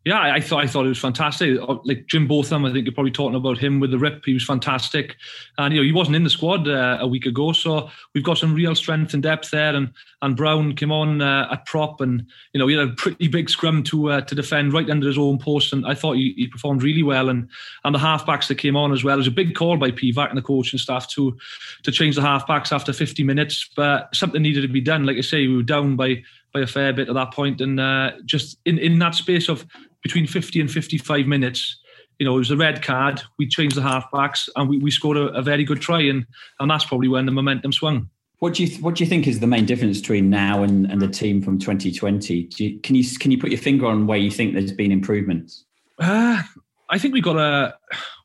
Yeah, 0.04 0.20
I 0.20 0.38
thought 0.38 0.62
I 0.62 0.66
thought 0.66 0.84
it 0.84 0.90
was 0.90 0.98
fantastic. 0.98 1.58
Uh, 1.58 1.78
like 1.84 2.06
Jim 2.08 2.28
Botham, 2.28 2.66
I 2.66 2.72
think 2.72 2.84
you're 2.84 2.92
probably 2.92 3.10
talking 3.10 3.36
about 3.36 3.56
him 3.56 3.80
with 3.80 3.90
the 3.90 3.98
rip. 3.98 4.22
He 4.26 4.34
was 4.34 4.44
fantastic, 4.44 5.16
and 5.56 5.72
you 5.72 5.80
know 5.80 5.84
he 5.84 5.92
wasn't 5.92 6.16
in 6.16 6.24
the 6.24 6.30
squad 6.30 6.68
uh, 6.68 6.98
a 7.00 7.06
week 7.06 7.24
ago, 7.24 7.52
so 7.52 7.88
we've 8.12 8.22
got 8.22 8.36
some 8.36 8.54
real 8.54 8.74
strength 8.74 9.14
and 9.14 9.22
depth 9.22 9.50
there. 9.50 9.74
And 9.74 9.90
and 10.20 10.36
Brown 10.36 10.76
came 10.76 10.92
on 10.92 11.22
uh, 11.22 11.48
at 11.50 11.64
prop, 11.64 12.02
and 12.02 12.26
you 12.52 12.58
know 12.58 12.66
he 12.66 12.76
had 12.76 12.86
a 12.86 12.92
pretty 12.92 13.28
big 13.28 13.48
scrum 13.48 13.82
to 13.84 14.10
uh, 14.10 14.20
to 14.20 14.34
defend 14.34 14.74
right 14.74 14.90
under 14.90 15.06
his 15.06 15.16
own 15.16 15.38
post, 15.38 15.72
and 15.72 15.86
I 15.86 15.94
thought 15.94 16.16
he, 16.16 16.34
he 16.36 16.48
performed 16.48 16.82
really 16.82 17.02
well. 17.02 17.30
And 17.30 17.48
and 17.84 17.94
the 17.94 17.98
halfbacks 17.98 18.48
that 18.48 18.58
came 18.58 18.76
on 18.76 18.92
as 18.92 19.04
well. 19.04 19.14
It 19.14 19.18
was 19.18 19.26
a 19.26 19.30
big 19.30 19.54
call 19.54 19.78
by 19.78 19.90
Pivac 19.90 20.28
and 20.28 20.36
the 20.36 20.42
coaching 20.42 20.78
staff 20.78 21.08
to 21.12 21.34
to 21.82 21.90
change 21.90 22.16
the 22.16 22.20
halfbacks 22.20 22.72
after 22.72 22.92
50 22.92 23.22
minutes, 23.22 23.70
but 23.74 24.14
something 24.14 24.42
needed 24.42 24.60
to 24.62 24.68
be 24.68 24.82
done. 24.82 25.06
Like 25.06 25.16
I 25.16 25.22
say, 25.22 25.46
we 25.46 25.56
were 25.56 25.62
down 25.62 25.96
by 25.96 26.22
by 26.52 26.60
a 26.60 26.66
fair 26.66 26.92
bit 26.92 27.08
at 27.08 27.14
that 27.14 27.32
point, 27.32 27.62
and 27.62 27.80
uh, 27.80 28.12
just 28.26 28.58
in 28.66 28.76
in 28.76 28.98
that 28.98 29.14
space 29.14 29.48
of 29.48 29.64
between 30.04 30.28
50 30.28 30.60
and 30.60 30.70
55 30.70 31.26
minutes, 31.26 31.80
you 32.20 32.26
know, 32.26 32.36
it 32.36 32.38
was 32.38 32.52
a 32.52 32.56
red 32.56 32.82
card. 32.82 33.20
We 33.38 33.48
changed 33.48 33.76
the 33.76 33.80
halfbacks 33.80 34.48
and 34.54 34.68
we, 34.68 34.78
we 34.78 34.92
scored 34.92 35.16
a, 35.16 35.28
a 35.30 35.42
very 35.42 35.64
good 35.64 35.80
try, 35.80 36.02
and 36.02 36.24
and 36.60 36.70
that's 36.70 36.84
probably 36.84 37.08
when 37.08 37.26
the 37.26 37.32
momentum 37.32 37.72
swung. 37.72 38.08
What 38.38 38.54
do 38.54 38.64
you 38.64 38.82
What 38.82 38.94
do 38.94 39.02
you 39.02 39.10
think 39.10 39.26
is 39.26 39.40
the 39.40 39.48
main 39.48 39.64
difference 39.64 40.00
between 40.00 40.30
now 40.30 40.62
and, 40.62 40.88
and 40.90 41.02
the 41.02 41.08
team 41.08 41.42
from 41.42 41.58
2020? 41.58 42.50
You, 42.56 42.78
can 42.80 42.94
you 42.94 43.04
can 43.18 43.32
you 43.32 43.38
put 43.38 43.50
your 43.50 43.58
finger 43.58 43.86
on 43.86 44.06
where 44.06 44.18
you 44.18 44.30
think 44.30 44.54
there's 44.54 44.72
been 44.72 44.92
improvements? 44.92 45.64
Uh, 45.98 46.42
I 46.90 46.98
think 46.98 47.14
we 47.14 47.20
got 47.20 47.36
a 47.36 47.74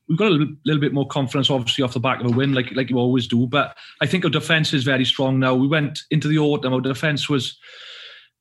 we've 0.07 0.17
got 0.17 0.27
a 0.27 0.31
little, 0.31 0.53
little, 0.65 0.81
bit 0.81 0.93
more 0.93 1.07
confidence, 1.07 1.49
obviously, 1.49 1.83
off 1.83 1.93
the 1.93 1.99
back 1.99 2.19
of 2.19 2.27
a 2.27 2.35
win, 2.35 2.53
like 2.53 2.71
like 2.75 2.89
you 2.89 2.97
always 2.97 3.27
do. 3.27 3.47
But 3.47 3.77
I 4.01 4.07
think 4.07 4.25
our 4.25 4.29
defence 4.29 4.73
is 4.73 4.83
very 4.83 5.05
strong 5.05 5.39
now. 5.39 5.55
We 5.55 5.67
went 5.67 6.01
into 6.11 6.27
the 6.27 6.39
autumn, 6.39 6.73
our 6.73 6.81
defence 6.81 7.29
was 7.29 7.57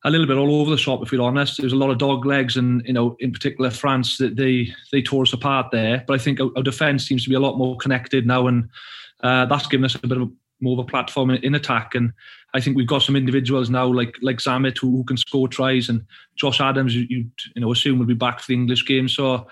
a 0.05 0.11
little 0.11 0.27
bit 0.27 0.37
all 0.37 0.61
over 0.61 0.71
the 0.71 0.79
shop, 0.79 1.03
if 1.03 1.11
we're 1.11 1.21
honest. 1.21 1.57
There 1.57 1.67
was 1.67 1.73
a 1.73 1.77
lot 1.77 1.91
of 1.91 1.99
dog 1.99 2.25
legs, 2.25 2.57
and 2.57 2.85
you 2.87 2.93
know, 2.93 3.17
in 3.19 3.33
particular, 3.33 3.71
France 3.71 4.19
that 4.19 4.37
they 4.37 4.73
they 4.93 5.03
tore 5.03 5.23
us 5.23 5.33
apart 5.33 5.71
there. 5.73 6.05
But 6.07 6.21
I 6.21 6.23
think 6.23 6.41
our, 6.41 6.63
defence 6.63 7.07
seems 7.07 7.25
to 7.25 7.31
be 7.31 7.35
a 7.35 7.41
lot 7.41 7.59
more 7.59 7.77
connected 7.77 8.27
now, 8.27 8.47
and 8.47 8.69
uh, 9.23 9.47
that's 9.47 9.67
given 9.67 9.85
us 9.85 9.97
a 9.97 10.07
bit 10.07 10.21
of 10.21 10.31
more 10.61 10.79
of 10.79 10.85
a 10.85 10.89
platform 10.89 11.31
in, 11.31 11.43
in, 11.43 11.55
attack. 11.55 11.95
And 11.95 12.13
I 12.55 12.61
think 12.61 12.77
we've 12.77 12.87
got 12.87 13.03
some 13.03 13.17
individuals 13.17 13.71
now, 13.71 13.87
like 13.87 14.15
like 14.23 14.39
Zammit, 14.39 14.79
who, 14.79 14.91
who 14.91 15.05
can 15.05 15.17
score 15.17 15.49
tries, 15.49 15.89
and 15.89 16.05
Josh 16.37 16.61
Adams, 16.61 16.95
you 16.95 17.07
you 17.11 17.31
know 17.57 17.73
assume 17.73 17.99
will 17.99 18.07
be 18.07 18.15
back 18.15 18.41
for 18.41 18.47
the 18.49 18.55
English 18.55 18.87
game. 18.87 19.09
So 19.09 19.49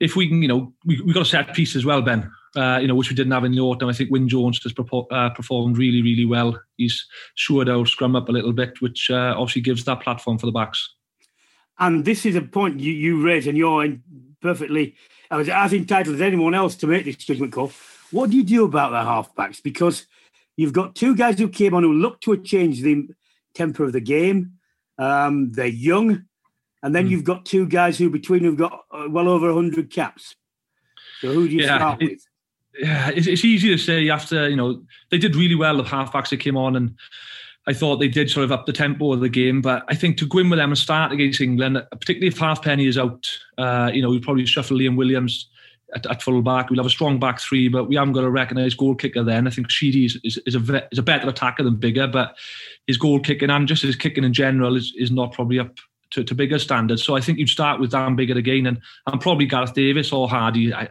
if 0.00 0.16
we 0.16 0.28
can, 0.28 0.42
you 0.42 0.48
know, 0.48 0.72
we 0.84 1.00
we 1.00 1.12
got 1.12 1.22
a 1.22 1.26
set 1.26 1.54
piece 1.54 1.74
as 1.74 1.84
well, 1.84 2.02
Ben. 2.02 2.30
Uh, 2.58 2.78
you 2.78 2.88
know, 2.88 2.94
which 2.96 3.08
we 3.08 3.14
didn't 3.14 3.32
have 3.32 3.44
in 3.44 3.52
the 3.52 3.60
autumn. 3.60 3.88
I 3.88 3.92
think 3.92 4.10
Wyn 4.10 4.28
Jones 4.28 4.60
has 4.64 4.72
uh, 5.12 5.30
performed 5.30 5.78
really, 5.78 6.02
really 6.02 6.24
well. 6.24 6.60
He's 6.76 7.06
shored 7.36 7.68
our 7.68 7.86
scrum 7.86 8.16
up 8.16 8.28
a 8.28 8.32
little 8.32 8.52
bit, 8.52 8.80
which 8.80 9.10
uh, 9.10 9.34
obviously 9.36 9.62
gives 9.62 9.84
that 9.84 10.00
platform 10.00 10.38
for 10.38 10.46
the 10.46 10.52
backs. 10.52 10.94
And 11.78 12.04
this 12.04 12.26
is 12.26 12.34
a 12.34 12.42
point 12.42 12.80
you, 12.80 12.92
you 12.92 13.24
raise, 13.24 13.46
and 13.46 13.56
you're 13.56 13.96
perfectly 14.40 14.96
I 15.30 15.36
was 15.36 15.48
as 15.48 15.72
entitled 15.72 16.16
as 16.16 16.22
anyone 16.22 16.54
else 16.54 16.74
to 16.76 16.86
make 16.86 17.04
this 17.04 17.16
judgment 17.16 17.52
call. 17.52 17.72
What 18.10 18.30
do 18.30 18.36
you 18.36 18.42
do 18.42 18.64
about 18.64 18.90
the 18.90 19.42
halfbacks? 19.42 19.62
Because 19.62 20.06
you've 20.56 20.72
got 20.72 20.94
two 20.94 21.14
guys 21.14 21.38
who 21.38 21.48
came 21.48 21.74
on 21.74 21.82
who 21.82 21.92
look 21.92 22.20
to 22.22 22.32
have 22.32 22.44
changed 22.44 22.82
the 22.82 23.08
temper 23.54 23.84
of 23.84 23.92
the 23.92 24.00
game. 24.00 24.54
Um, 24.96 25.52
they're 25.52 25.66
young. 25.66 26.24
And 26.82 26.94
then 26.94 27.06
mm. 27.06 27.10
you've 27.10 27.24
got 27.24 27.44
two 27.44 27.66
guys 27.66 27.98
who 27.98 28.08
between 28.08 28.44
have 28.44 28.56
got 28.56 28.84
uh, 28.90 29.06
well 29.10 29.28
over 29.28 29.52
100 29.52 29.92
caps. 29.92 30.34
So 31.20 31.32
who 31.32 31.48
do 31.48 31.54
you 31.54 31.62
yeah, 31.62 31.76
start 31.76 32.02
it, 32.02 32.10
with? 32.10 32.27
Yeah, 32.78 33.10
it's, 33.10 33.26
it's 33.26 33.44
easy 33.44 33.70
to 33.70 33.78
say 33.78 34.08
after, 34.08 34.48
you 34.48 34.56
know, 34.56 34.82
they 35.10 35.18
did 35.18 35.34
really 35.34 35.56
well, 35.56 35.76
the 35.76 35.82
halfbacks 35.82 36.30
that 36.30 36.38
came 36.38 36.56
on. 36.56 36.76
And 36.76 36.96
I 37.66 37.72
thought 37.72 37.96
they 37.96 38.08
did 38.08 38.30
sort 38.30 38.44
of 38.44 38.52
up 38.52 38.66
the 38.66 38.72
tempo 38.72 39.12
of 39.12 39.20
the 39.20 39.28
game. 39.28 39.60
But 39.60 39.84
I 39.88 39.94
think 39.94 40.16
to 40.18 40.26
go 40.26 40.38
in 40.38 40.48
with 40.48 40.58
them 40.58 40.70
and 40.70 40.78
start 40.78 41.10
against 41.10 41.40
England, 41.40 41.84
particularly 41.90 42.28
if 42.28 42.38
Halfpenny 42.38 42.86
is 42.86 42.96
out, 42.96 43.28
uh, 43.58 43.90
you 43.92 44.00
know, 44.00 44.10
we'd 44.10 44.22
probably 44.22 44.46
shuffle 44.46 44.78
Liam 44.78 44.96
Williams 44.96 45.50
at, 45.94 46.06
at 46.06 46.22
full 46.22 46.40
back. 46.40 46.70
We'll 46.70 46.78
have 46.78 46.86
a 46.86 46.90
strong 46.90 47.18
back 47.18 47.40
three, 47.40 47.68
but 47.68 47.88
we 47.88 47.96
haven't 47.96 48.12
got 48.12 48.24
a 48.24 48.30
recognised 48.30 48.76
goal 48.76 48.94
kicker 48.94 49.24
then. 49.24 49.46
I 49.46 49.50
think 49.50 49.70
Sheedy 49.70 50.04
is, 50.04 50.18
is, 50.22 50.38
is, 50.46 50.54
a, 50.54 50.88
is 50.92 50.98
a 50.98 51.02
better 51.02 51.28
attacker 51.28 51.64
than 51.64 51.76
Biggar, 51.76 52.12
but 52.12 52.36
his 52.86 52.96
goal 52.96 53.18
kicking 53.20 53.50
and 53.50 53.66
just 53.66 53.82
his 53.82 53.96
kicking 53.96 54.24
in 54.24 54.32
general 54.32 54.76
is, 54.76 54.92
is 54.96 55.10
not 55.10 55.32
probably 55.32 55.58
up 55.58 55.78
to, 56.10 56.24
to 56.24 56.34
Biggar 56.34 56.60
standards. 56.60 57.02
So 57.02 57.16
I 57.16 57.20
think 57.20 57.38
you'd 57.38 57.48
start 57.48 57.80
with 57.80 57.90
Dan 57.90 58.16
Biggar 58.16 58.36
again 58.36 58.66
and, 58.66 58.80
and 59.06 59.20
probably 59.20 59.46
Gareth 59.46 59.74
Davies 59.74 60.12
or 60.12 60.28
Hardy. 60.28 60.72
I, 60.72 60.88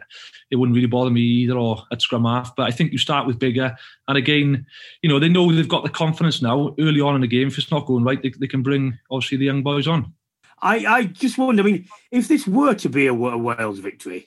it 0.50 0.56
wouldn't 0.56 0.74
really 0.74 0.86
bother 0.86 1.10
me 1.10 1.20
either 1.20 1.54
or 1.54 1.82
at 1.92 2.02
scrum 2.02 2.24
half. 2.24 2.54
But 2.56 2.68
I 2.68 2.70
think 2.70 2.92
you 2.92 2.98
start 2.98 3.26
with 3.26 3.38
Biggar. 3.38 3.76
And 4.06 4.16
again, 4.16 4.66
you 5.02 5.08
know, 5.08 5.18
they 5.18 5.28
know 5.28 5.52
they've 5.52 5.68
got 5.68 5.84
the 5.84 5.90
confidence 5.90 6.40
now 6.40 6.74
early 6.78 7.00
on 7.00 7.14
in 7.14 7.20
the 7.20 7.26
game. 7.26 7.48
If 7.48 7.58
it's 7.58 7.70
not 7.70 7.86
going 7.86 8.04
right, 8.04 8.22
they, 8.22 8.30
they 8.30 8.46
can 8.46 8.62
bring 8.62 8.98
obviously 9.10 9.38
the 9.38 9.44
young 9.46 9.62
boys 9.62 9.86
on. 9.86 10.12
I, 10.60 10.86
I 10.86 11.04
just 11.04 11.38
wonder, 11.38 11.62
I 11.62 11.66
mean, 11.66 11.88
if 12.10 12.28
this 12.28 12.46
were 12.46 12.74
to 12.74 12.88
be 12.88 13.06
a, 13.06 13.12
a 13.12 13.38
Wales 13.38 13.78
victory, 13.78 14.26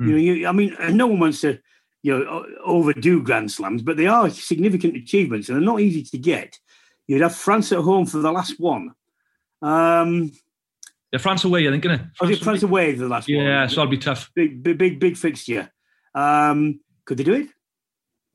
mm. 0.00 0.06
you 0.06 0.12
know, 0.12 0.18
you, 0.18 0.46
I 0.48 0.52
mean, 0.52 0.76
no 0.96 1.06
one 1.06 1.20
wants 1.20 1.42
to, 1.42 1.58
you 2.02 2.18
know, 2.18 2.46
overdo 2.64 3.22
Grand 3.22 3.50
Slams, 3.50 3.82
but 3.82 3.96
they 3.96 4.06
are 4.06 4.30
significant 4.30 4.96
achievements 4.96 5.48
and 5.48 5.56
they're 5.56 5.64
not 5.64 5.80
easy 5.80 6.02
to 6.02 6.18
get. 6.18 6.58
You'd 7.06 7.22
have 7.22 7.34
France 7.34 7.72
at 7.72 7.78
home 7.78 8.06
for 8.06 8.18
the 8.18 8.32
last 8.32 8.58
one. 8.58 8.92
Um, 9.62 10.32
yeah, 11.12 11.18
France 11.18 11.44
away, 11.44 11.66
I 11.66 11.70
think, 11.70 11.84
isn't 11.84 12.00
it? 12.00 12.06
France, 12.16 12.38
France 12.38 12.62
away 12.62 12.92
the 12.92 13.08
last 13.08 13.28
yeah, 13.28 13.38
one. 13.38 13.46
Yeah, 13.46 13.66
so 13.66 13.76
that'll 13.76 13.90
be 13.90 13.98
tough. 13.98 14.30
Big, 14.34 14.62
big, 14.62 14.78
big, 14.78 15.00
big 15.00 15.16
fixture. 15.16 15.70
Um, 16.14 16.80
could 17.04 17.16
they 17.16 17.24
do 17.24 17.34
it? 17.34 17.48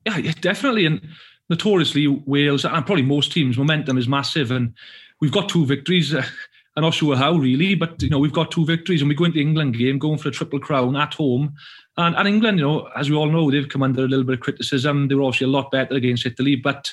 Yeah, 0.06 0.18
yeah, 0.18 0.32
definitely. 0.40 0.86
And 0.86 1.00
notoriously, 1.48 2.06
Wales 2.06 2.64
and 2.64 2.86
probably 2.86 3.02
most 3.02 3.32
teams, 3.32 3.56
momentum 3.56 3.98
is 3.98 4.08
massive, 4.08 4.50
and 4.50 4.74
we've 5.20 5.32
got 5.32 5.48
two 5.48 5.66
victories. 5.66 6.14
I'm 6.76 6.82
not 6.82 6.94
sure 6.94 7.14
how 7.14 7.34
really, 7.34 7.76
but 7.76 8.02
you 8.02 8.10
know 8.10 8.18
we've 8.18 8.32
got 8.32 8.50
two 8.50 8.66
victories, 8.66 9.00
and 9.00 9.08
we 9.08 9.14
go 9.14 9.24
into 9.24 9.38
England 9.38 9.78
game 9.78 9.98
going 9.98 10.18
for 10.18 10.28
a 10.28 10.32
triple 10.32 10.58
crown 10.58 10.96
at 10.96 11.14
home. 11.14 11.54
And, 11.96 12.16
and 12.16 12.26
England, 12.26 12.58
you 12.58 12.64
know, 12.64 12.88
as 12.96 13.08
we 13.08 13.14
all 13.14 13.30
know, 13.30 13.48
they've 13.50 13.68
come 13.68 13.84
under 13.84 14.04
a 14.04 14.08
little 14.08 14.24
bit 14.24 14.34
of 14.34 14.40
criticism. 14.40 15.06
They 15.06 15.14
were 15.14 15.22
obviously 15.22 15.44
a 15.44 15.50
lot 15.50 15.70
better 15.70 15.94
against 15.94 16.26
Italy, 16.26 16.56
but 16.56 16.92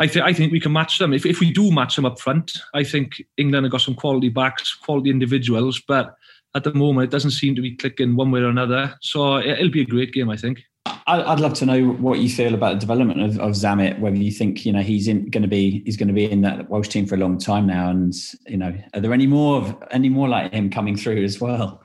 I, 0.00 0.06
th- 0.06 0.24
I 0.24 0.32
think 0.32 0.50
we 0.50 0.60
can 0.60 0.72
match 0.72 0.98
them. 0.98 1.12
If, 1.12 1.26
if 1.26 1.40
we 1.40 1.52
do 1.52 1.70
match 1.70 1.94
them 1.94 2.06
up 2.06 2.18
front, 2.18 2.52
I 2.72 2.84
think 2.84 3.22
England 3.36 3.66
have 3.66 3.72
got 3.72 3.82
some 3.82 3.94
quality 3.94 4.30
backs, 4.30 4.74
quality 4.74 5.10
individuals, 5.10 5.78
but 5.86 6.14
at 6.54 6.64
the 6.64 6.72
moment 6.72 7.04
it 7.04 7.10
doesn't 7.10 7.32
seem 7.32 7.54
to 7.54 7.60
be 7.60 7.76
clicking 7.76 8.16
one 8.16 8.30
way 8.30 8.40
or 8.40 8.48
another. 8.48 8.96
So 9.02 9.38
it'll 9.38 9.70
be 9.70 9.82
a 9.82 9.86
great 9.86 10.14
game, 10.14 10.30
I 10.30 10.38
think. 10.38 10.62
I'd 11.06 11.40
love 11.40 11.54
to 11.54 11.66
know 11.66 11.88
what 11.88 12.20
you 12.20 12.30
feel 12.30 12.54
about 12.54 12.74
the 12.74 12.80
development 12.80 13.20
of, 13.20 13.38
of 13.40 13.52
Zammit. 13.52 13.98
Whether 13.98 14.16
you 14.16 14.30
think 14.30 14.64
you 14.64 14.72
know 14.72 14.80
he's 14.80 15.06
in, 15.08 15.28
going 15.28 15.42
to 15.42 15.48
be 15.48 15.82
he's 15.84 15.96
going 15.96 16.08
to 16.08 16.14
be 16.14 16.30
in 16.30 16.40
that 16.42 16.70
Welsh 16.70 16.88
team 16.88 17.04
for 17.04 17.16
a 17.16 17.18
long 17.18 17.36
time 17.36 17.66
now, 17.66 17.90
and 17.90 18.14
you 18.46 18.56
know 18.56 18.74
are 18.94 19.00
there 19.00 19.12
any 19.12 19.26
more 19.26 19.56
of 19.56 19.76
any 19.90 20.08
more 20.08 20.28
like 20.28 20.52
him 20.52 20.70
coming 20.70 20.96
through 20.96 21.22
as 21.24 21.40
well? 21.40 21.82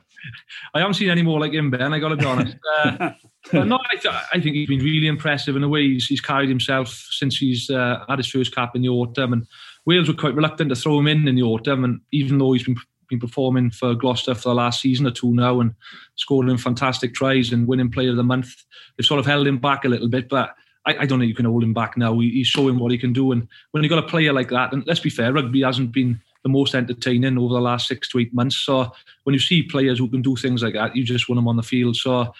I 0.73 0.79
haven't 0.79 0.95
seen 0.95 1.09
any 1.09 1.21
more 1.21 1.39
like 1.39 1.53
him, 1.53 1.71
Ben. 1.71 1.93
I 1.93 1.99
got 1.99 2.09
to 2.09 2.17
be 2.17 2.25
honest. 2.25 2.57
Uh, 2.85 3.11
but 3.51 3.67
no, 3.67 3.77
I, 3.77 3.95
th- 3.95 4.13
I, 4.33 4.39
think 4.41 4.55
he's 4.55 4.67
been 4.67 4.79
really 4.79 5.05
impressive 5.07 5.55
in 5.55 5.61
the 5.61 5.69
way 5.69 5.83
he's, 5.83 6.07
he's 6.07 6.19
carried 6.19 6.49
himself 6.49 6.89
since 7.11 7.37
he's 7.37 7.69
uh, 7.69 8.03
had 8.09 8.17
his 8.17 8.27
first 8.27 8.55
cap 8.55 8.75
in 8.75 8.81
the 8.81 8.89
autumn. 8.89 9.33
And 9.33 9.47
Wales 9.85 10.07
were 10.07 10.15
quite 10.15 10.33
reluctant 10.33 10.69
to 10.69 10.75
throw 10.75 10.97
him 10.97 11.07
in 11.07 11.27
in 11.27 11.35
the 11.35 11.43
autumn. 11.43 11.83
And 11.83 12.01
even 12.11 12.39
though 12.39 12.53
he's 12.53 12.63
been 12.63 12.75
been 13.07 13.19
performing 13.19 13.69
for 13.69 13.93
Gloucester 13.93 14.33
for 14.33 14.49
the 14.49 14.55
last 14.55 14.81
season 14.81 15.05
or 15.05 15.11
two 15.11 15.33
now 15.33 15.59
and 15.59 15.73
scoring 16.15 16.57
fantastic 16.57 17.13
tries 17.13 17.51
and 17.51 17.67
winning 17.67 17.91
Player 17.91 18.09
of 18.09 18.15
the 18.15 18.23
Month, 18.23 18.55
they've 18.97 19.05
sort 19.05 19.19
of 19.19 19.25
held 19.25 19.47
him 19.47 19.59
back 19.59 19.85
a 19.85 19.89
little 19.89 20.09
bit. 20.09 20.27
But 20.27 20.55
I, 20.85 20.97
I 20.99 21.05
don't 21.05 21.19
think 21.19 21.29
you 21.29 21.35
can 21.35 21.45
hold 21.45 21.63
him 21.63 21.73
back 21.73 21.97
now. 21.97 22.17
He, 22.19 22.31
he's 22.31 22.47
showing 22.47 22.79
what 22.79 22.91
he 22.91 22.97
can 22.97 23.13
do. 23.13 23.31
And 23.31 23.47
when 23.71 23.83
you've 23.83 23.89
got 23.89 24.03
a 24.03 24.07
player 24.07 24.33
like 24.33 24.49
that, 24.49 24.73
and 24.73 24.85
let's 24.85 24.99
be 24.99 25.09
fair, 25.09 25.33
rugby 25.33 25.61
hasn't 25.61 25.91
been 25.91 26.19
the 26.45 26.49
most 26.49 26.75
entertaining 26.75 27.39
over 27.39 27.55
the 27.55 27.59
last 27.59 27.87
six 27.87 28.07
to 28.07 28.19
eight 28.19 28.31
months. 28.31 28.55
So 28.55 28.91
when 29.23 29.33
you 29.33 29.39
see 29.39 29.63
players 29.63 29.97
who 29.97 30.07
can 30.07 30.21
do 30.21 30.35
things 30.35 30.61
like 30.61 30.75
that, 30.75 30.95
you 30.95 31.03
just 31.03 31.27
want 31.27 31.37
them 31.37 31.47
on 31.47 31.55
the 31.55 31.63
field. 31.63 31.95
So 31.95 32.31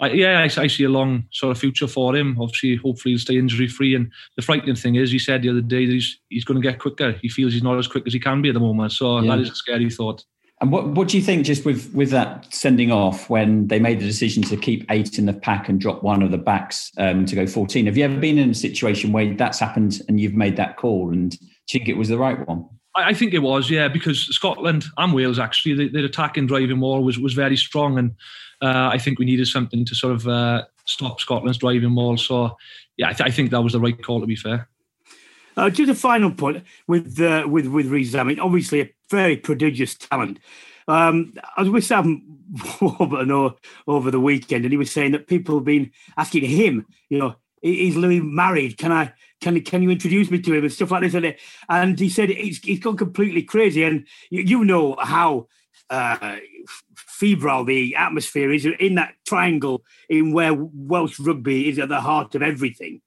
I, 0.00 0.10
yeah, 0.10 0.40
I, 0.40 0.62
I, 0.62 0.66
see 0.66 0.84
a 0.84 0.90
long 0.90 1.24
sort 1.32 1.50
of 1.50 1.58
future 1.58 1.86
for 1.86 2.14
him. 2.14 2.36
Obviously, 2.38 2.76
hopefully 2.76 3.12
he'll 3.12 3.20
stay 3.20 3.38
injury 3.38 3.66
free. 3.66 3.94
And 3.94 4.12
the 4.36 4.42
frightening 4.42 4.76
thing 4.76 4.96
is, 4.96 5.10
he 5.10 5.18
said 5.18 5.40
the 5.40 5.48
other 5.48 5.62
day 5.62 5.86
that 5.86 5.92
he's 5.94 6.18
he's 6.28 6.44
going 6.44 6.60
to 6.60 6.68
get 6.68 6.78
quicker. 6.78 7.12
He 7.22 7.30
feels 7.30 7.54
he's 7.54 7.62
not 7.62 7.78
as 7.78 7.88
quick 7.88 8.06
as 8.06 8.12
he 8.12 8.20
can 8.20 8.42
be 8.42 8.50
at 8.50 8.54
the 8.54 8.60
moment. 8.60 8.92
So 8.92 9.18
yeah. 9.20 9.34
that 9.34 9.42
is 9.42 9.50
a 9.50 9.54
scary 9.54 9.88
thought. 9.88 10.22
And 10.60 10.70
what 10.70 10.88
what 10.88 11.08
do 11.08 11.16
you 11.16 11.22
think 11.22 11.46
just 11.46 11.64
with 11.64 11.90
with 11.94 12.10
that 12.10 12.52
sending 12.52 12.92
off 12.92 13.30
when 13.30 13.68
they 13.68 13.78
made 13.78 13.98
the 13.98 14.06
decision 14.06 14.42
to 14.44 14.58
keep 14.58 14.84
eight 14.90 15.18
in 15.18 15.24
the 15.24 15.32
pack 15.32 15.70
and 15.70 15.80
drop 15.80 16.02
one 16.02 16.22
of 16.22 16.32
the 16.32 16.38
backs 16.38 16.92
um, 16.98 17.24
to 17.24 17.34
go 17.34 17.46
fourteen? 17.46 17.86
Have 17.86 17.96
you 17.96 18.04
ever 18.04 18.18
been 18.18 18.36
in 18.36 18.50
a 18.50 18.54
situation 18.54 19.10
where 19.10 19.32
that's 19.32 19.58
happened 19.58 20.02
and 20.08 20.20
you've 20.20 20.34
made 20.34 20.56
that 20.56 20.76
call 20.76 21.10
and 21.10 21.38
do 21.66 21.78
you 21.78 21.78
think 21.78 21.88
it 21.88 21.96
was 21.96 22.08
the 22.08 22.18
right 22.18 22.46
one? 22.46 22.68
I 22.96 23.12
think 23.12 23.34
it 23.34 23.40
was, 23.40 23.70
yeah, 23.70 23.88
because 23.88 24.20
Scotland 24.34 24.84
and 24.96 25.12
Wales 25.12 25.38
actually, 25.38 25.88
their 25.88 26.04
attacking 26.04 26.46
driving 26.46 26.78
maul 26.78 27.02
was 27.02 27.18
was 27.18 27.34
very 27.34 27.56
strong, 27.56 27.98
and 27.98 28.12
uh, 28.62 28.90
I 28.92 28.98
think 28.98 29.18
we 29.18 29.24
needed 29.24 29.46
something 29.48 29.84
to 29.84 29.94
sort 29.94 30.14
of 30.14 30.28
uh, 30.28 30.64
stop 30.84 31.20
Scotland's 31.20 31.58
driving 31.58 31.90
maul. 31.90 32.16
So, 32.16 32.56
yeah, 32.96 33.08
I, 33.08 33.12
th- 33.12 33.28
I, 33.28 33.32
think 33.32 33.50
that 33.50 33.62
was 33.62 33.72
the 33.72 33.80
right 33.80 34.00
call. 34.00 34.20
To 34.20 34.26
be 34.26 34.36
fair. 34.36 34.68
Uh, 35.56 35.70
just 35.70 35.90
a 35.90 35.94
final 35.94 36.30
point 36.30 36.64
with 36.86 37.20
uh, 37.20 37.46
with 37.48 37.66
with 37.66 37.86
Rees. 37.86 38.14
I 38.14 38.22
mean, 38.22 38.38
obviously 38.38 38.80
a 38.80 38.90
very 39.10 39.36
prodigious 39.36 39.94
talent. 39.94 40.38
Um, 40.86 41.34
I 41.56 41.62
was 41.62 41.70
with 41.70 41.84
Sam 41.84 42.22
Warburton 42.80 43.54
over 43.86 44.10
the 44.10 44.20
weekend, 44.20 44.64
and 44.64 44.72
he 44.72 44.78
was 44.78 44.92
saying 44.92 45.12
that 45.12 45.26
people 45.26 45.56
have 45.56 45.64
been 45.64 45.90
asking 46.16 46.44
him, 46.44 46.86
you 47.08 47.18
know, 47.18 47.36
is 47.64 47.96
Louis 47.96 48.20
married? 48.20 48.76
Can 48.76 48.92
I 48.92 49.12
can 49.40 49.60
can 49.62 49.82
you 49.82 49.90
introduce 49.90 50.30
me 50.30 50.40
to 50.40 50.54
him 50.54 50.64
and 50.64 50.72
stuff 50.72 50.90
like 50.90 51.10
this? 51.10 51.34
And 51.68 51.98
he 51.98 52.08
said 52.08 52.28
he's, 52.28 52.58
he's 52.58 52.80
gone 52.80 52.96
completely 52.96 53.42
crazy. 53.42 53.82
And 53.82 54.06
you, 54.30 54.42
you 54.42 54.64
know 54.64 54.96
how 54.98 55.48
uh, 55.90 56.36
febrile 56.94 57.64
the 57.64 57.96
atmosphere 57.96 58.52
is 58.52 58.66
in 58.66 58.96
that 58.96 59.14
triangle 59.26 59.82
in 60.08 60.32
where 60.32 60.54
Welsh 60.54 61.18
rugby 61.18 61.68
is 61.68 61.78
at 61.78 61.88
the 61.88 62.00
heart 62.00 62.34
of 62.34 62.42
everything. 62.42 63.00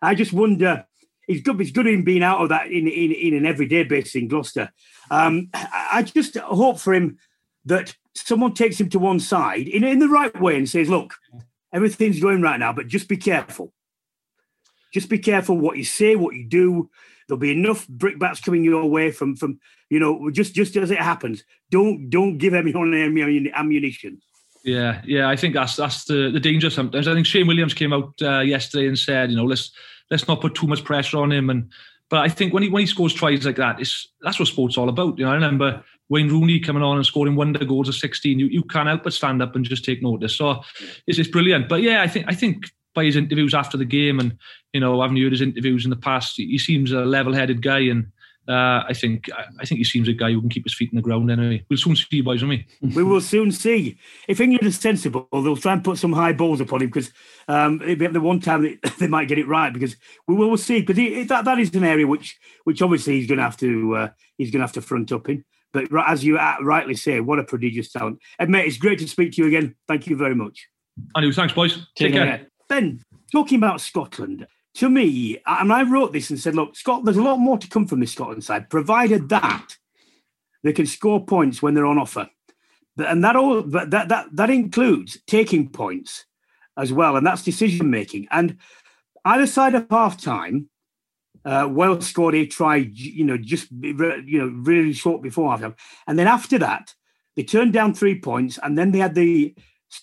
I 0.00 0.14
just 0.14 0.32
wonder. 0.32 0.86
It's 1.26 1.40
good. 1.40 1.58
It's 1.60 1.70
good 1.70 1.86
in 1.86 2.04
being 2.04 2.22
out 2.22 2.42
of 2.42 2.50
that 2.50 2.66
in 2.66 2.86
in, 2.86 3.10
in 3.10 3.34
an 3.34 3.46
everyday 3.46 3.82
basis 3.82 4.14
in 4.14 4.28
Gloucester. 4.28 4.70
Um, 5.10 5.48
I 5.54 6.02
just 6.02 6.36
hope 6.36 6.78
for 6.78 6.92
him 6.92 7.18
that 7.64 7.96
someone 8.14 8.52
takes 8.52 8.78
him 8.78 8.90
to 8.90 8.98
one 8.98 9.20
side 9.20 9.66
in 9.66 9.84
in 9.84 10.00
the 10.00 10.08
right 10.08 10.38
way 10.38 10.56
and 10.56 10.68
says, 10.68 10.90
"Look, 10.90 11.14
everything's 11.72 12.20
going 12.20 12.42
right 12.42 12.60
now, 12.60 12.74
but 12.74 12.88
just 12.88 13.08
be 13.08 13.16
careful. 13.16 13.72
Just 14.94 15.10
be 15.10 15.18
careful 15.18 15.58
what 15.58 15.76
you 15.76 15.84
say, 15.84 16.16
what 16.16 16.34
you 16.34 16.44
do, 16.44 16.88
There'll 17.26 17.40
be 17.40 17.52
enough 17.52 17.86
brickbats 17.88 18.40
coming 18.40 18.64
your 18.64 18.86
way 18.86 19.10
from 19.10 19.36
from 19.36 19.58
you 19.88 19.98
know 19.98 20.30
just 20.30 20.54
just 20.54 20.76
as 20.76 20.90
it 20.90 20.98
happens. 20.98 21.44
Don't 21.70 22.10
don't 22.10 22.38
give 22.38 22.54
anyone 22.54 22.94
any 22.94 23.52
ammunition. 23.52 24.20
Yeah, 24.62 25.02
yeah, 25.04 25.28
I 25.28 25.36
think 25.36 25.54
that's 25.54 25.76
that's 25.76 26.04
the, 26.04 26.30
the 26.30 26.40
danger 26.40 26.70
sometimes. 26.70 27.06
I 27.06 27.14
think 27.14 27.26
Shane 27.26 27.46
Williams 27.46 27.74
came 27.74 27.92
out 27.92 28.14
uh, 28.22 28.40
yesterday 28.40 28.88
and 28.88 28.98
said, 28.98 29.30
you 29.30 29.36
know, 29.36 29.44
let's 29.44 29.72
let's 30.10 30.26
not 30.26 30.40
put 30.40 30.54
too 30.54 30.66
much 30.66 30.84
pressure 30.84 31.18
on 31.18 31.32
him. 31.32 31.50
And 31.50 31.70
but 32.08 32.20
I 32.20 32.28
think 32.28 32.52
when 32.52 32.62
he 32.62 32.68
when 32.68 32.80
he 32.80 32.86
scores 32.86 33.14
tries 33.14 33.44
like 33.44 33.56
that, 33.56 33.80
it's 33.80 34.08
that's 34.22 34.38
what 34.38 34.48
sports 34.48 34.78
all 34.78 34.88
about. 34.88 35.18
You 35.18 35.24
know, 35.24 35.30
I 35.30 35.34
remember 35.34 35.82
Wayne 36.08 36.28
Rooney 36.28 36.60
coming 36.60 36.82
on 36.82 36.96
and 36.96 37.06
scoring 37.06 37.36
wonder 37.36 37.64
goals 37.64 37.88
of 37.88 37.94
16. 37.94 38.38
You 38.38 38.46
you 38.46 38.62
can't 38.62 38.88
help 38.88 39.02
but 39.02 39.12
stand 39.12 39.42
up 39.42 39.54
and 39.54 39.64
just 39.64 39.84
take 39.84 40.02
notice. 40.02 40.36
So 40.36 40.62
it's 41.06 41.16
just 41.16 41.32
brilliant. 41.32 41.68
But 41.68 41.82
yeah, 41.82 42.02
I 42.02 42.08
think 42.08 42.26
I 42.28 42.34
think 42.34 42.70
by 42.94 43.04
his 43.04 43.16
interviews 43.16 43.54
after 43.54 43.76
the 43.76 43.84
game 43.84 44.20
and 44.20 44.36
you 44.72 44.80
know, 44.80 45.00
having 45.00 45.16
heard 45.16 45.32
his 45.32 45.40
interviews 45.40 45.84
in 45.84 45.90
the 45.90 45.96
past, 45.96 46.36
he 46.36 46.58
seems 46.58 46.92
a 46.92 47.04
level-headed 47.04 47.62
guy 47.62 47.80
and 47.80 48.06
uh, 48.46 48.84
I 48.86 48.92
think 48.92 49.30
I 49.58 49.64
think 49.64 49.78
he 49.78 49.84
seems 49.84 50.06
a 50.06 50.12
guy 50.12 50.30
who 50.30 50.40
can 50.40 50.50
keep 50.50 50.64
his 50.64 50.74
feet 50.74 50.92
in 50.92 50.96
the 50.96 51.02
ground. 51.02 51.30
Anyway, 51.30 51.64
we'll 51.70 51.78
soon 51.78 51.96
see, 51.96 52.20
boys, 52.20 52.44
won't 52.44 52.60
we? 52.82 52.90
we 52.94 53.02
will 53.02 53.22
soon 53.22 53.50
see. 53.52 53.96
If 54.28 54.38
England 54.38 54.66
is 54.66 54.78
sensible, 54.78 55.28
they'll 55.32 55.56
try 55.56 55.72
and 55.72 55.82
put 55.82 55.96
some 55.96 56.12
high 56.12 56.34
balls 56.34 56.60
upon 56.60 56.82
him 56.82 56.88
because 56.88 57.10
um, 57.48 57.80
it'll 57.80 57.96
be 57.96 58.06
the 58.08 58.20
one 58.20 58.40
time 58.40 58.62
they, 58.62 58.78
they 58.98 59.06
might 59.06 59.28
get 59.28 59.38
it 59.38 59.48
right. 59.48 59.72
Because 59.72 59.96
we 60.28 60.34
will 60.34 60.58
see. 60.58 60.82
Because 60.82 61.28
that 61.28 61.46
that 61.46 61.58
is 61.58 61.74
an 61.74 61.84
area 61.84 62.06
which 62.06 62.38
which 62.64 62.82
obviously 62.82 63.18
he's 63.18 63.26
going 63.26 63.38
to 63.38 63.44
have 63.44 63.56
to 63.58 63.96
uh, 63.96 64.08
he's 64.36 64.50
going 64.50 64.60
to 64.60 64.66
have 64.66 64.72
to 64.72 64.82
front 64.82 65.10
up 65.10 65.28
in. 65.30 65.42
But 65.72 65.88
as 66.06 66.22
you 66.22 66.36
rightly 66.36 66.96
say, 66.96 67.20
what 67.20 67.38
a 67.38 67.44
prodigious 67.44 67.90
talent. 67.90 68.20
Ed, 68.38 68.50
mate, 68.50 68.66
it's 68.66 68.76
great 68.76 68.98
to 68.98 69.08
speak 69.08 69.32
to 69.32 69.42
you 69.42 69.48
again. 69.48 69.74
Thank 69.88 70.06
you 70.06 70.16
very 70.16 70.34
much. 70.34 70.68
Anyway, 71.16 71.32
thanks, 71.32 71.54
boys. 71.54 71.74
Take, 71.74 71.86
Take 71.96 72.12
care. 72.12 72.26
care. 72.26 72.46
Ben, 72.74 73.04
talking 73.30 73.58
about 73.58 73.80
Scotland, 73.80 74.48
to 74.74 74.90
me, 74.90 75.38
and 75.46 75.72
I 75.72 75.84
wrote 75.84 76.12
this 76.12 76.30
and 76.30 76.40
said, 76.40 76.56
look, 76.56 76.74
Scott, 76.74 77.04
there's 77.04 77.16
a 77.16 77.22
lot 77.22 77.36
more 77.36 77.56
to 77.56 77.68
come 77.68 77.86
from 77.86 78.00
the 78.00 78.06
Scotland 78.06 78.42
side, 78.42 78.68
provided 78.68 79.28
that 79.28 79.76
they 80.64 80.72
can 80.72 80.86
score 80.86 81.24
points 81.24 81.62
when 81.62 81.74
they're 81.74 81.86
on 81.86 81.98
offer. 81.98 82.28
And 82.98 83.22
that 83.22 83.36
all 83.36 83.62
that 83.62 83.90
that 83.90 84.26
that 84.32 84.50
includes 84.50 85.18
taking 85.26 85.68
points 85.68 86.26
as 86.76 86.92
well, 86.92 87.16
and 87.16 87.24
that's 87.24 87.44
decision 87.44 87.90
making. 87.90 88.26
And 88.32 88.56
either 89.24 89.46
side 89.46 89.76
of 89.76 89.86
half 89.90 90.20
time, 90.20 90.68
uh, 91.44 91.68
Wales 91.70 92.08
scored 92.08 92.34
a 92.34 92.46
try, 92.46 92.76
you 92.76 93.24
know, 93.24 93.36
just 93.36 93.68
you 93.70 94.38
know, 94.38 94.52
really 94.62 94.92
short 94.92 95.22
before 95.22 95.50
half 95.50 95.60
time, 95.60 95.76
and 96.08 96.18
then 96.18 96.26
after 96.26 96.58
that, 96.58 96.94
they 97.36 97.44
turned 97.44 97.72
down 97.72 97.94
three 97.94 98.20
points, 98.20 98.58
and 98.62 98.76
then 98.76 98.90
they 98.90 98.98
had 98.98 99.14
the 99.14 99.54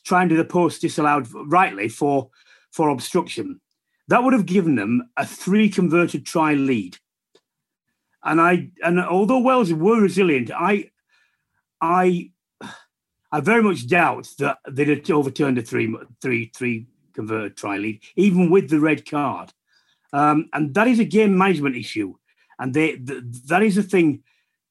trying 0.06 0.30
to 0.30 0.36
the 0.36 0.46
post 0.46 0.82
disallowed 0.82 1.28
rightly 1.34 1.90
for 1.90 2.30
for 2.72 2.90
obstruction. 2.90 3.60
That 4.08 4.24
would 4.24 4.34
have 4.34 4.46
given 4.46 4.76
them 4.76 5.10
a 5.18 5.26
three 5.26 5.70
converted 5.70 6.26
try 6.26 6.54
lead. 6.54 6.98
And 8.24 8.42
I 8.42 8.70
and 8.84 9.00
although 9.00 9.40
Wales 9.40 9.74
were 9.74 10.02
resilient, 10.02 10.52
I 10.52 10.92
I 11.80 12.32
I 13.32 13.40
very 13.40 13.64
much 13.64 13.88
doubt 13.88 14.28
that 14.40 14.58
they'd 14.70 14.90
have 14.90 15.10
overturned 15.12 15.58
a 15.58 15.62
three 15.62 15.96
three 16.22 16.52
three 16.56 16.88
converted 17.14 17.58
try 17.58 17.78
lead, 17.78 18.02
even 18.16 18.50
with 18.50 18.70
the 18.70 18.80
red 18.80 19.10
card. 19.10 19.54
Um, 20.14 20.50
and 20.54 20.74
that 20.74 20.88
is 20.88 21.00
a 21.00 21.06
game 21.06 21.38
management 21.38 21.76
issue. 21.76 22.16
And 22.60 22.74
they 22.74 22.98
th- 22.98 23.24
that 23.48 23.64
is 23.64 23.78
a 23.78 23.84
thing 23.84 24.24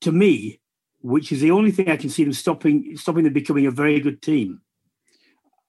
to 0.02 0.12
me, 0.12 0.60
which 1.00 1.32
is 1.32 1.40
the 1.40 1.50
only 1.50 1.70
thing 1.70 1.88
I 1.88 1.96
can 1.96 2.10
see 2.10 2.24
them 2.24 2.32
stopping 2.32 2.96
stopping 2.96 3.24
them 3.24 3.32
becoming 3.32 3.66
a 3.66 3.70
very 3.70 4.00
good 4.00 4.22
team. 4.22 4.60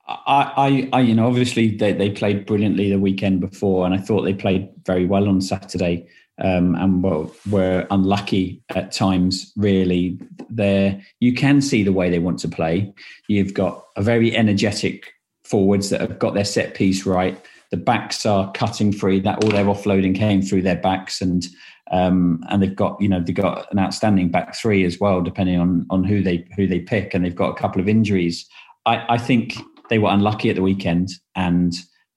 I, 0.08 0.54
I, 0.58 0.90
I, 0.94 1.02
you 1.02 1.16
know, 1.16 1.28
obviously 1.28 1.76
they, 1.76 1.94
they 1.94 2.10
played 2.10 2.46
brilliantly 2.46 2.90
the 2.90 3.00
weekend 3.00 3.40
before, 3.40 3.86
and 3.86 3.94
I 3.94 3.98
thought 3.98 4.24
they 4.24 4.34
played 4.34 4.70
very 4.86 5.06
well 5.06 5.28
on 5.28 5.42
Saturday, 5.42 6.08
um, 6.40 6.76
and 6.76 7.04
were, 7.04 7.28
were 7.50 7.88
unlucky 7.92 8.62
at 8.70 8.92
times. 8.92 9.52
Really, 9.56 10.20
there 10.50 11.02
you 11.20 11.34
can 11.34 11.62
see 11.62 11.84
the 11.84 11.94
way 11.94 12.10
they 12.10 12.20
want 12.20 12.40
to 12.40 12.50
play. 12.50 12.94
You've 13.28 13.54
got 13.54 13.86
a 13.96 14.02
very 14.02 14.36
energetic 14.36 15.14
forwards 15.44 15.90
that 15.90 16.02
have 16.02 16.20
got 16.20 16.34
their 16.34 16.46
set 16.46 16.74
piece 16.74 17.06
right. 17.06 17.40
The 17.72 17.78
backs 17.78 18.26
are 18.26 18.52
cutting 18.54 18.92
free. 18.92 19.20
That 19.20 19.44
all 19.44 19.52
their 19.52 19.66
offloading 19.66 20.16
came 20.16 20.42
through 20.42 20.64
their 20.64 20.76
backs, 20.76 21.22
and 21.22 21.46
um, 21.92 22.44
and 22.50 22.62
they've 22.62 22.76
got 22.76 23.00
you 23.00 23.08
know 23.08 23.22
they've 23.22 23.36
got 23.36 23.72
an 23.72 23.80
outstanding 23.80 24.30
back 24.30 24.56
three 24.56 24.84
as 24.84 25.00
well, 25.00 25.22
depending 25.22 25.60
on 25.60 25.86
on 25.90 26.04
who 26.04 26.22
they 26.22 26.48
who 26.56 26.68
they 26.68 26.80
pick, 26.80 27.14
and 27.14 27.24
they've 27.24 27.36
got 27.36 27.52
a 27.52 27.62
couple 27.62 27.80
of 27.80 27.88
injuries. 27.88 28.48
I, 28.86 29.06
I 29.10 29.18
think 29.18 29.56
they 29.92 30.00
were 30.00 30.10
unlucky 30.10 30.50
at 30.50 30.56
the 30.56 30.62
weekend 30.62 31.10
and 31.36 31.74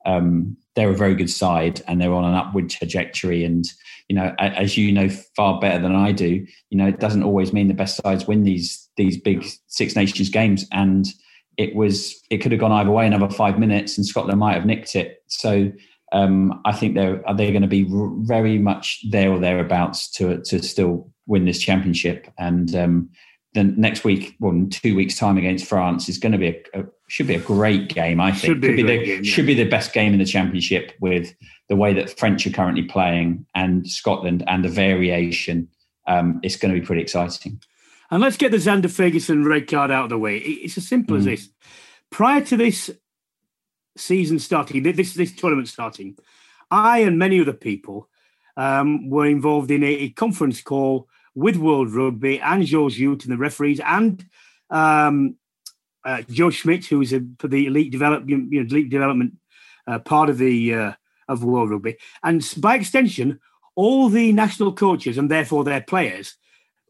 um, 0.06 0.56
they're 0.76 0.90
a 0.90 0.96
very 0.96 1.14
good 1.14 1.28
side 1.28 1.82
and 1.88 2.00
they're 2.00 2.14
on 2.14 2.24
an 2.24 2.34
upward 2.34 2.70
trajectory. 2.70 3.44
And, 3.44 3.64
you 4.08 4.14
know, 4.14 4.32
as 4.38 4.78
you 4.78 4.92
know 4.92 5.08
far 5.36 5.60
better 5.60 5.82
than 5.82 5.94
I 5.94 6.12
do, 6.12 6.46
you 6.70 6.78
know, 6.78 6.86
it 6.86 7.00
doesn't 7.00 7.24
always 7.24 7.52
mean 7.52 7.66
the 7.66 7.74
best 7.74 8.00
sides 8.02 8.26
win 8.26 8.44
these 8.44 8.88
these 8.96 9.20
big 9.20 9.44
Six 9.66 9.96
Nations 9.96 10.28
games. 10.28 10.66
And 10.70 11.06
it 11.56 11.74
was 11.74 12.14
it 12.30 12.38
could 12.38 12.52
have 12.52 12.60
gone 12.60 12.72
either 12.72 12.92
way 12.92 13.06
another 13.06 13.28
five 13.28 13.58
minutes 13.58 13.98
and 13.98 14.06
Scotland 14.06 14.38
might 14.38 14.54
have 14.54 14.66
nicked 14.66 14.94
it. 14.94 15.24
So 15.26 15.72
um, 16.12 16.60
I 16.64 16.72
think 16.72 16.94
they're 16.94 17.22
they're 17.36 17.50
going 17.50 17.62
to 17.62 17.68
be 17.68 17.86
very 18.20 18.56
much 18.58 19.00
there 19.10 19.32
or 19.32 19.40
thereabouts 19.40 20.10
to 20.12 20.40
to 20.42 20.62
still 20.62 21.10
win 21.26 21.44
this 21.44 21.58
championship. 21.58 22.28
And 22.38 22.72
um, 22.76 23.10
then 23.54 23.74
next 23.76 24.04
week, 24.04 24.36
well, 24.38 24.66
two 24.70 24.94
weeks' 24.94 25.16
time 25.16 25.38
against 25.38 25.66
France 25.66 26.08
is 26.08 26.18
going 26.18 26.32
to 26.32 26.38
be 26.38 26.48
a, 26.48 26.80
a 26.80 26.84
should 27.06 27.26
be 27.26 27.34
a 27.34 27.40
great 27.40 27.88
game. 27.88 28.20
I 28.20 28.32
think 28.32 28.44
should 28.44 28.60
be, 28.60 28.76
be 28.76 28.82
the 28.82 29.04
game, 29.04 29.24
yeah. 29.24 29.30
should 29.30 29.46
be 29.46 29.54
the 29.54 29.68
best 29.68 29.92
game 29.92 30.12
in 30.12 30.18
the 30.18 30.24
championship 30.24 30.92
with 31.00 31.34
the 31.68 31.76
way 31.76 31.92
that 31.94 32.18
French 32.18 32.46
are 32.46 32.50
currently 32.50 32.82
playing 32.82 33.46
and 33.54 33.88
Scotland 33.88 34.44
and 34.46 34.64
the 34.64 34.68
variation. 34.68 35.68
Um, 36.06 36.40
it's 36.42 36.56
going 36.56 36.74
to 36.74 36.80
be 36.80 36.86
pretty 36.86 37.02
exciting. 37.02 37.60
And 38.10 38.22
let's 38.22 38.36
get 38.36 38.50
the 38.50 38.58
Zander 38.58 38.84
Fagerson 38.84 39.46
red 39.46 39.68
card 39.68 39.90
out 39.90 40.04
of 40.04 40.10
the 40.10 40.18
way. 40.18 40.38
It's 40.38 40.76
as 40.78 40.86
simple 40.86 41.16
mm. 41.16 41.20
as 41.20 41.24
this. 41.24 41.48
Prior 42.10 42.40
to 42.42 42.56
this 42.56 42.90
season 43.96 44.38
starting, 44.38 44.82
this 44.82 45.14
this 45.14 45.34
tournament 45.34 45.68
starting, 45.68 46.16
I 46.70 47.00
and 47.00 47.18
many 47.18 47.40
other 47.40 47.52
people 47.52 48.08
um, 48.56 49.08
were 49.08 49.26
involved 49.26 49.70
in 49.70 49.82
a, 49.82 49.86
a, 49.86 50.08
conference 50.10 50.60
call 50.60 51.08
with 51.34 51.56
World 51.56 51.92
Rugby 51.92 52.40
and 52.40 52.64
George 52.64 52.98
Huth 52.98 53.24
and 53.24 53.32
the 53.32 53.36
referees 53.36 53.80
and 53.80 54.24
um, 54.70 55.36
uh, 56.04 56.22
Joe 56.30 56.50
Schmidt, 56.50 56.86
who 56.86 57.00
is 57.00 57.12
a, 57.12 57.22
for 57.38 57.48
the 57.48 57.66
elite 57.66 57.92
development, 57.92 58.52
you 58.52 58.62
know, 58.62 58.66
elite 58.68 58.90
development 58.90 59.34
uh, 59.86 59.98
part 59.98 60.30
of 60.30 60.38
the 60.38 60.74
uh, 60.74 60.92
of 61.28 61.44
World 61.44 61.70
Rugby, 61.70 61.96
and 62.22 62.46
by 62.58 62.76
extension, 62.76 63.40
all 63.74 64.08
the 64.08 64.32
national 64.32 64.72
coaches 64.72 65.18
and 65.18 65.30
therefore 65.30 65.64
their 65.64 65.80
players 65.80 66.36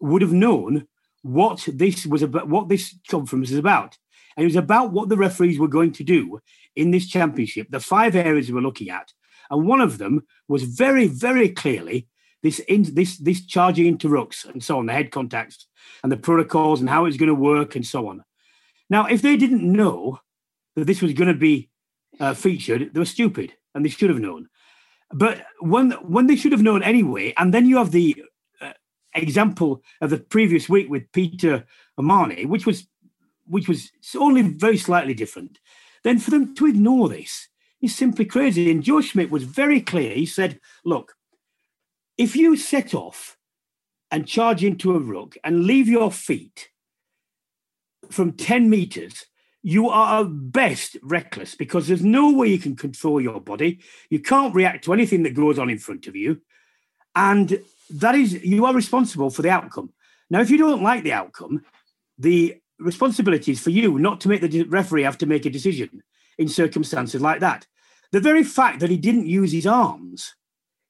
would 0.01 0.23
have 0.23 0.33
known 0.33 0.87
what 1.23 1.67
this 1.73 2.05
was 2.07 2.23
about, 2.23 2.49
what 2.49 2.69
this 2.69 2.95
conference 3.09 3.51
is 3.51 3.59
about, 3.59 3.97
and 4.37 4.45
it 4.45 4.47
was 4.47 4.57
about 4.57 4.93
what 4.93 5.09
the 5.09 5.17
referees 5.17 5.59
were 5.59 5.69
going 5.69 5.93
to 5.93 6.05
do 6.05 6.41
in 6.77 6.91
this 6.91 7.07
championship. 7.07 7.69
The 7.71 7.81
five 7.81 8.15
areas 8.15 8.49
we 8.49 8.55
we're 8.55 8.61
looking 8.61 8.91
at, 8.91 9.13
and 9.51 9.67
one 9.67 9.81
of 9.81 9.99
them 9.99 10.27
was 10.49 10.65
very, 10.65 11.07
very 11.07 11.49
clearly 11.49 12.09
this 12.43 12.59
in, 12.61 12.83
this 12.95 13.17
this 13.17 13.45
charging 13.47 13.87
into 13.87 14.09
rucks 14.09 14.45
and 14.45 14.63
so 14.63 14.79
on, 14.79 14.87
the 14.87 14.93
head 14.93 15.11
contacts 15.11 15.67
and 16.03 16.13
the 16.13 16.17
protocols 16.17 16.81
and 16.81 16.91
how 16.91 17.07
it's 17.07 17.17
going 17.17 17.29
to 17.29 17.35
work 17.35 17.75
and 17.75 17.87
so 17.87 18.09
on. 18.09 18.23
Now, 18.91 19.07
if 19.07 19.23
they 19.23 19.37
didn't 19.37 19.63
know 19.63 20.21
that 20.77 20.87
this 20.87 21.03
was 21.03 21.13
going 21.13 21.33
to 21.33 21.39
be 21.39 21.71
uh, 22.21 22.35
featured, 22.35 22.93
they 22.93 23.01
were 23.01 23.07
stupid 23.07 23.55
and 23.75 23.85
they 23.85 23.89
should 23.89 24.11
have 24.11 24.21
known. 24.21 24.49
But 25.13 25.47
when 25.61 25.93
when 25.93 26.27
they 26.27 26.37
should 26.37 26.53
have 26.53 26.63
known 26.63 26.83
anyway, 26.83 27.35
and 27.37 27.53
then 27.53 27.67
you 27.67 27.77
have 27.79 27.93
the 27.93 28.25
uh, 28.61 28.73
example 29.15 29.83
of 30.01 30.11
the 30.11 30.19
previous 30.19 30.69
week 30.69 30.89
with 30.89 31.13
Peter 31.13 31.65
O'Mahony, 31.99 32.47
which 32.47 32.67
was 32.67 32.87
which 33.47 33.69
was 33.69 33.93
only 34.19 34.43
very 34.43 34.79
slightly 34.79 35.15
different. 35.15 35.59
Then 36.03 36.19
for 36.19 36.31
them 36.31 36.55
to 36.57 36.67
ignore 36.67 37.09
this 37.09 37.49
is 37.81 37.95
simply 37.95 38.25
crazy. 38.25 38.71
And 38.71 38.83
Joe 38.83 39.01
Schmidt 39.01 39.31
was 39.31 39.45
very 39.45 39.81
clear. 39.81 40.15
He 40.15 40.27
said, 40.27 40.61
"Look, 40.85 41.15
if 42.17 42.35
you 42.35 42.57
set 42.57 42.95
off 42.95 43.37
and 44.11 44.27
charge 44.27 44.65
into 44.65 44.95
a 44.95 44.99
ruck 44.99 45.37
and 45.45 45.65
leave 45.65 45.89
your 45.89 46.11
feet 46.11 46.71
from 48.11 48.33
10 48.33 48.69
meters, 48.71 49.27
you 49.63 49.89
are 49.89 50.23
at 50.23 50.53
best 50.53 50.97
reckless 51.03 51.55
because 51.55 51.89
there's 51.89 52.05
no 52.05 52.33
way 52.33 52.49
you 52.49 52.59
can 52.59 52.77
control 52.77 53.21
your 53.21 53.41
body. 53.41 53.81
You 54.11 54.21
can't 54.21 54.55
react 54.55 54.85
to 54.85 54.93
anything 54.93 55.23
that 55.23 55.35
goes 55.35 55.59
on 55.59 55.71
in 55.71 55.79
front 55.79 56.07
of 56.07 56.15
you. 56.15 56.43
And 57.17 57.59
that 57.91 58.15
is, 58.15 58.45
you 58.45 58.67
are 58.67 58.75
responsible 58.75 59.31
for 59.31 59.43
the 59.43 59.51
outcome. 59.51 59.93
Now, 60.31 60.41
if 60.41 60.51
you 60.51 60.59
don't 60.59 60.83
like 60.83 61.03
the 61.03 61.13
outcome, 61.13 61.63
the 62.19 62.57
responsibility 62.79 63.53
is 63.53 63.61
for 63.61 63.71
you 63.71 63.99
not 63.99 64.21
to 64.21 64.29
make 64.29 64.41
the 64.41 64.65
referee 64.65 65.05
have 65.05 65.19
to 65.19 65.27
make 65.27 65.47
a 65.47 65.51
decision 65.51 66.03
in 66.39 66.49
circumstances 66.49 67.21
like 67.21 67.41
that. 67.41 67.67
The 68.13 68.21
very 68.21 68.45
fact 68.45 68.81
that 68.81 68.91
he 68.91 68.97
didn't 68.97 69.27
use 69.27 69.53
his 69.53 69.67
arms 69.67 70.35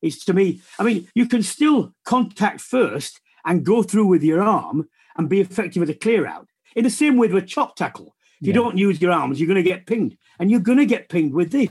is 0.03 0.19
to 0.25 0.35
me, 0.35 0.61
I 0.79 0.83
mean, 0.83 1.09
you 1.15 1.27
can 1.27 1.43
still 1.43 1.95
contact 2.05 2.61
first 2.61 3.21
and 3.45 3.65
go 3.65 3.83
through 3.83 4.07
with 4.07 4.23
your 4.23 4.43
arm 4.43 4.89
and 5.17 5.29
be 5.29 5.41
effective 5.41 5.81
with 5.81 5.91
a 5.91 5.95
clear 5.95 6.27
out. 6.27 6.49
In 6.75 6.85
the 6.85 6.91
same 6.91 7.17
way 7.17 7.29
with 7.29 7.43
a 7.43 7.47
chop 7.47 7.77
tackle, 7.77 8.15
if 8.41 8.49
you 8.49 8.53
don't 8.53 8.77
use 8.77 9.01
your 9.01 9.13
arms, 9.13 9.41
you're 9.41 9.47
going 9.47 9.63
to 9.63 9.71
get 9.71 9.87
pinged, 9.87 10.17
and 10.39 10.51
you're 10.51 10.61
going 10.61 10.79
to 10.79 10.87
get 10.87 11.09
pinged 11.09 11.33
with 11.33 11.53
this. 11.53 11.71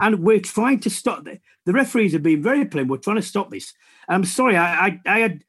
And 0.00 0.20
we're 0.20 0.40
trying 0.40 0.80
to 0.80 0.90
stop 0.90 1.24
the, 1.24 1.38
the 1.64 1.72
referees 1.72 2.12
have 2.12 2.22
been 2.22 2.42
very 2.42 2.64
plain. 2.64 2.88
We're 2.88 2.96
trying 2.96 3.16
to 3.16 3.22
stop 3.22 3.50
this, 3.50 3.72
I'm 4.08 4.24
sorry, 4.24 4.56
I, 4.56 4.86
I, 4.86 5.00
I 5.06 5.18
had 5.20 5.44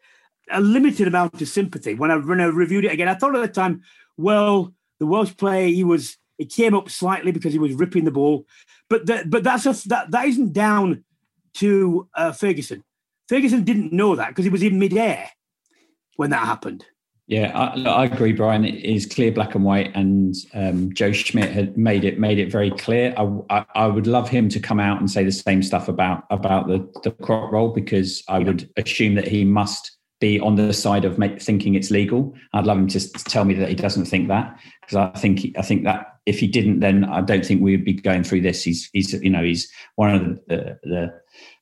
a 0.51 0.61
limited 0.61 1.07
amount 1.07 1.41
of 1.41 1.47
sympathy 1.47 1.95
when 1.95 2.11
I, 2.11 2.17
when 2.17 2.39
I 2.39 2.45
reviewed 2.45 2.85
it 2.85 2.91
again. 2.91 3.07
I 3.07 3.15
thought 3.15 3.35
at 3.35 3.41
the 3.41 3.47
time, 3.47 3.81
well, 4.17 4.73
the 4.99 5.05
Welsh 5.05 5.35
player, 5.35 5.67
he 5.67 5.83
was 5.83 6.17
it 6.37 6.51
came 6.51 6.73
up 6.73 6.89
slightly 6.89 7.31
because 7.31 7.53
he 7.53 7.59
was 7.59 7.73
ripping 7.73 8.05
the 8.05 8.11
ball, 8.11 8.45
but 8.89 9.05
that 9.05 9.29
but 9.29 9.43
that's 9.43 9.65
a 9.65 9.87
that 9.89 10.11
that 10.11 10.27
isn't 10.27 10.53
down 10.53 11.03
to 11.55 12.07
uh, 12.15 12.31
Fagerson. 12.31 12.83
Fagerson 13.29 13.63
didn't 13.63 13.93
know 13.93 14.15
that 14.15 14.29
because 14.29 14.45
he 14.45 14.51
was 14.51 14.63
in 14.63 14.79
midair 14.79 15.29
when 16.15 16.31
that 16.31 16.45
happened. 16.45 16.85
Yeah, 17.27 17.57
I, 17.57 17.81
I, 17.89 18.05
agree, 18.05 18.33
Brian. 18.33 18.65
It 18.65 18.83
is 18.83 19.05
clear, 19.05 19.31
black 19.31 19.55
and 19.55 19.63
white, 19.63 19.95
and 19.95 20.35
um, 20.53 20.93
Joe 20.93 21.13
Schmidt 21.13 21.51
had 21.51 21.77
made 21.77 22.03
it 22.03 22.19
made 22.19 22.37
it 22.37 22.51
very 22.51 22.69
clear. 22.69 23.13
I, 23.15 23.39
I, 23.49 23.65
I, 23.75 23.87
would 23.87 24.07
love 24.07 24.27
him 24.27 24.49
to 24.49 24.59
come 24.59 24.77
out 24.77 24.99
and 24.99 25.09
say 25.09 25.23
the 25.23 25.31
same 25.31 25.63
stuff 25.63 25.87
about 25.87 26.25
about 26.31 26.67
the 26.67 26.85
the 27.03 27.11
Croc 27.11 27.49
roll 27.49 27.69
because 27.69 28.23
I 28.27 28.39
would 28.39 28.69
assume 28.75 29.15
that 29.15 29.27
he 29.27 29.45
must 29.45 29.97
be 30.19 30.37
on 30.39 30.55
the 30.55 30.73
side 30.73 31.05
of 31.05 31.17
make, 31.17 31.41
thinking 31.41 31.75
it's 31.75 31.91
legal. 31.91 32.33
I'd 32.51 32.65
love 32.65 32.77
him 32.77 32.87
to 32.89 33.09
tell 33.11 33.45
me 33.45 33.53
that 33.53 33.69
he 33.69 33.75
doesn't 33.75 34.05
think 34.05 34.27
that 34.27 34.59
because 34.81 34.97
I 34.97 35.17
think 35.17 35.57
I 35.57 35.61
think 35.61 35.85
that 35.85 36.17
if 36.25 36.39
he 36.39 36.47
didn't, 36.47 36.81
then 36.81 37.05
I 37.05 37.21
don't 37.21 37.45
think 37.45 37.61
we 37.61 37.75
would 37.75 37.85
be 37.85 37.93
going 37.93 38.23
through 38.23 38.41
this. 38.41 38.63
He's 38.63 38.89
he's 38.91 39.13
you 39.13 39.29
know 39.29 39.43
he's 39.43 39.71
one 39.95 40.13
of 40.13 40.21
the 40.47 40.77
the, 40.83 41.13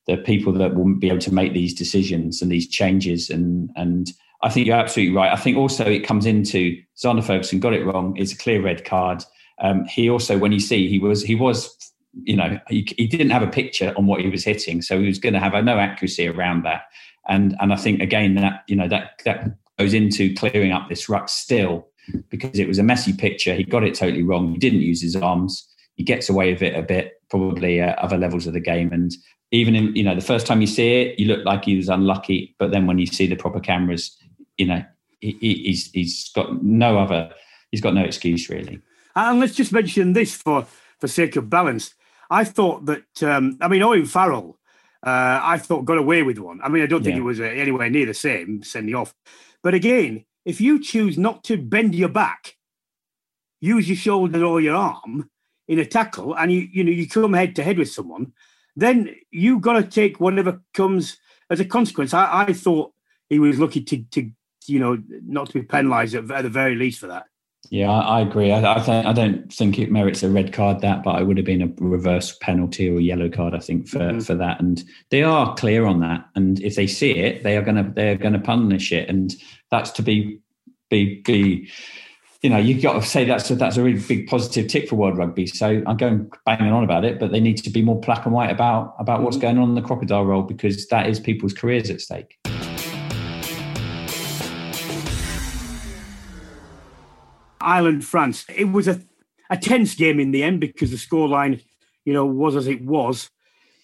the 0.08 0.18
people 0.18 0.54
that 0.54 0.74
will 0.74 0.96
be 0.96 1.10
able 1.10 1.20
to 1.20 1.34
make 1.34 1.54
these 1.54 1.76
decisions 1.76 2.42
and 2.42 2.52
these 2.52 2.68
changes 2.68 3.30
and 3.30 3.70
and 3.76 4.12
I 4.44 4.50
think 4.50 4.68
you're 4.68 4.78
absolutely 4.78 5.16
right. 5.16 5.32
I 5.32 5.36
think 5.36 5.58
also 5.58 5.86
it 5.86 6.06
comes 6.06 6.26
into 6.26 6.82
Zander 6.98 7.24
Fagerson 7.24 7.60
got 7.60 7.74
it 7.74 7.86
wrong. 7.86 8.16
It's 8.18 8.34
a 8.34 8.38
clear 8.38 8.62
red 8.62 8.86
card. 8.86 9.24
Um, 9.62 9.86
he 9.86 10.10
also, 10.10 10.38
when 10.38 10.52
you 10.52 10.60
see, 10.60 10.88
he 10.88 11.00
was 11.00 11.24
he 11.24 11.36
was, 11.36 11.76
you 12.24 12.36
know, 12.36 12.60
he, 12.68 12.88
he 12.98 13.08
didn't 13.08 13.30
have 13.30 13.44
a 13.44 13.48
picture 13.48 13.94
on 13.96 14.08
what 14.08 14.22
he 14.22 14.30
was 14.30 14.44
hitting, 14.44 14.82
so 14.82 15.00
he 15.00 15.08
was 15.08 15.20
going 15.20 15.34
to 15.34 15.40
have 15.40 15.54
a, 15.54 15.62
no 15.62 15.78
accuracy 15.78 16.28
around 16.28 16.64
that. 16.64 16.84
And 17.28 17.56
and 17.60 17.72
I 17.72 17.76
think 17.76 18.02
again 18.02 18.36
that 18.36 18.64
you 18.68 18.76
know 18.76 18.88
that 18.88 19.22
that 19.26 19.56
goes 19.78 19.94
into 19.94 20.34
clearing 20.34 20.72
up 20.72 20.90
this 20.90 21.08
ruck 21.08 21.30
still 21.30 21.88
because 22.30 22.60
it 22.60 22.68
was 22.68 22.80
a 22.80 22.84
messy 22.84 23.14
picture. 23.14 23.54
He 23.54 23.64
got 23.64 23.84
it 23.84 23.94
totally 23.94 24.24
wrong. 24.24 24.52
He 24.52 24.58
didn't 24.58 24.82
use 24.82 25.02
his 25.02 25.16
arms. 25.16 25.68
He 25.96 26.04
gets 26.04 26.30
away 26.30 26.52
with 26.52 26.64
it 26.64 26.76
a 26.76 26.82
bit, 26.82 27.22
probably 27.30 27.80
at 27.80 27.98
other 28.00 28.18
levels 28.18 28.48
of 28.48 28.54
the 28.54 28.60
game. 28.60 28.92
And 28.92 29.12
even 29.52 29.76
in 29.76 29.96
you 29.96 30.04
know 30.04 30.16
the 30.16 30.22
first 30.22 30.48
time 30.48 30.62
you 30.62 30.68
see 30.68 31.02
it, 31.02 31.20
you 31.20 31.28
look 31.28 31.46
like 31.46 31.66
he 31.66 31.76
was 31.76 31.90
unlucky. 31.90 32.56
But 32.58 32.72
then 32.72 32.88
when 32.88 32.98
you 32.98 33.06
see 33.06 33.28
the 33.28 33.36
proper 33.36 33.60
cameras, 33.60 34.18
you 34.58 34.66
know, 34.66 34.84
he, 35.20 35.38
he's 35.40 35.92
he's 35.92 36.30
got 36.30 36.64
no 36.64 36.98
other, 36.98 37.32
he's 37.72 37.82
got 37.82 37.94
no 37.94 38.04
excuse 38.04 38.50
really. 38.50 38.82
And 39.16 39.40
let's 39.40 39.56
just 39.56 39.72
mention 39.72 40.14
this 40.14 40.36
for 40.36 40.66
for 41.00 41.08
sake 41.08 41.36
of 41.36 41.50
balance. 41.50 41.94
I 42.30 42.44
thought 42.44 42.86
that 42.86 43.24
um, 43.24 43.58
I 43.62 43.68
mean 43.68 43.84
Owen 43.84 44.06
Farrell, 44.06 44.58
uh, 45.06 45.40
I 45.44 45.58
thought 45.58 45.86
got 45.86 45.98
away 45.98 46.24
with 46.24 46.40
one. 46.40 46.60
I 46.64 46.70
mean 46.70 46.84
I 46.84 46.88
don't 46.88 47.04
think 47.04 47.16
yeah. 47.16 47.22
it 47.22 47.26
was 47.26 47.40
uh, 47.40 47.44
anywhere 47.44 47.90
near 47.90 48.06
the 48.06 48.14
same 48.14 48.64
sending 48.64 48.96
off. 48.96 49.14
But 49.64 49.74
again, 49.74 50.26
if 50.46 50.60
you 50.60 50.82
choose 50.82 51.18
not 51.18 51.44
to 51.46 51.58
bend 51.58 51.94
your 51.94 52.10
back, 52.10 52.56
use 53.60 53.88
your 53.88 53.98
shoulder 53.98 54.44
or 54.44 54.60
your 54.60 54.76
arm 54.76 55.30
in 55.68 55.80
a 55.80 55.86
tackle, 55.86 56.36
and 56.36 56.52
you 56.52 56.68
you 56.72 56.84
know 56.84 56.92
you 56.92 57.08
come 57.08 57.34
head 57.34 57.56
to 57.56 57.64
head 57.64 57.78
with 57.78 57.90
someone, 57.90 58.34
then 58.76 59.16
you've 59.30 59.62
got 59.62 59.74
to 59.74 59.84
take 59.84 60.20
whatever 60.20 60.62
comes 60.74 61.18
as 61.50 61.60
a 61.60 61.66
consequence. 61.66 62.14
I, 62.14 62.46
I 62.48 62.54
thought 62.54 62.94
he 63.30 63.40
was 63.40 63.60
lucky 63.60 63.82
to 63.82 64.04
to 64.12 64.32
you 64.68 64.80
know, 64.80 65.02
not 65.26 65.48
to 65.48 65.54
be 65.54 65.64
penalised 65.64 66.16
at, 66.16 66.30
at, 66.32 66.44
the 66.44 66.50
very 66.50 66.76
least 66.76 67.00
for 67.00 67.08
that. 67.08 67.26
Yeah, 67.70 67.92
I, 67.92 68.20
I 68.20 68.22
agree. 68.22 68.52
I, 68.52 68.60
I, 68.60 68.84
th- 68.84 69.06
I, 69.06 69.14
don't 69.14 69.52
think 69.54 69.78
it 69.78 69.92
merits 69.92 70.24
a 70.24 70.30
red 70.30 70.52
card 70.52 70.82
that, 70.82 71.04
but 71.04 71.12
I 71.12 71.22
would 71.22 71.38
have 71.38 71.46
been 71.46 71.62
a 71.62 71.72
reverse 71.80 72.36
penalty 72.42 72.90
or 72.90 73.00
yellow 73.00 73.30
card. 73.30 73.54
I 73.54 73.60
think 73.60 73.88
for, 73.88 74.00
mm-hmm. 74.00 74.20
for 74.20 74.36
that, 74.36 74.60
and 74.60 74.84
they 75.10 75.24
are 75.24 75.56
clear 75.56 75.86
on 75.86 76.00
that. 76.02 76.26
And 76.36 76.60
if 76.62 76.76
they 76.76 76.88
see 76.88 77.12
it, 77.12 77.44
they 77.44 77.58
are 77.58 77.62
going 77.62 77.78
to 77.78 77.92
they're 77.96 78.18
going 78.18 78.34
to 78.34 78.40
punish 78.40 78.92
it, 78.92 79.08
and 79.10 79.34
that's 79.70 79.92
to 79.92 80.02
be 80.02 80.40
be 80.90 81.22
be. 81.22 81.70
You 82.42 82.50
know, 82.50 82.58
you've 82.58 82.82
got 82.82 82.94
to 82.94 83.08
say 83.08 83.24
that's 83.24 83.52
a, 83.52 83.56
that's 83.56 83.78
a 83.78 83.84
really 83.84 84.02
big 84.02 84.26
positive 84.26 84.68
tick 84.68 84.90
for 84.90 84.96
World 84.96 85.16
Rugby. 85.16 85.46
So 85.46 85.84
I'm 85.86 85.96
going 85.96 86.32
banging 86.44 86.74
on 86.74 86.84
about 86.84 87.06
it, 87.06 87.20
but 87.20 87.32
they 87.32 87.40
need 87.40 87.58
to 87.58 87.70
be 87.70 87.84
more 87.84 88.00
black 88.00 88.26
and 88.26 88.34
white 88.34 88.50
about 88.50 88.96
about 88.98 89.18
mm-hmm. 89.18 89.26
what's 89.26 89.38
going 89.38 89.60
on 89.60 89.70
in 89.70 89.76
the 89.76 89.82
crocodile 89.84 90.26
roll 90.26 90.42
because 90.42 90.88
that 90.88 91.08
is 91.08 91.20
people's 91.20 91.54
careers 91.54 91.92
at 91.92 92.02
stake. 92.02 92.40
Ireland 97.62 98.06
France. 98.06 98.46
It 98.54 98.72
was 98.72 98.88
a, 98.88 99.02
a 99.50 99.58
tense 99.58 99.96
game 99.96 100.20
in 100.20 100.32
the 100.32 100.44
end 100.44 100.60
because 100.60 100.92
the 100.92 100.98
scoreline, 100.98 101.64
you 102.06 102.14
know, 102.14 102.26
was 102.26 102.56
as 102.56 102.68
it 102.68 102.82
was. 102.84 103.30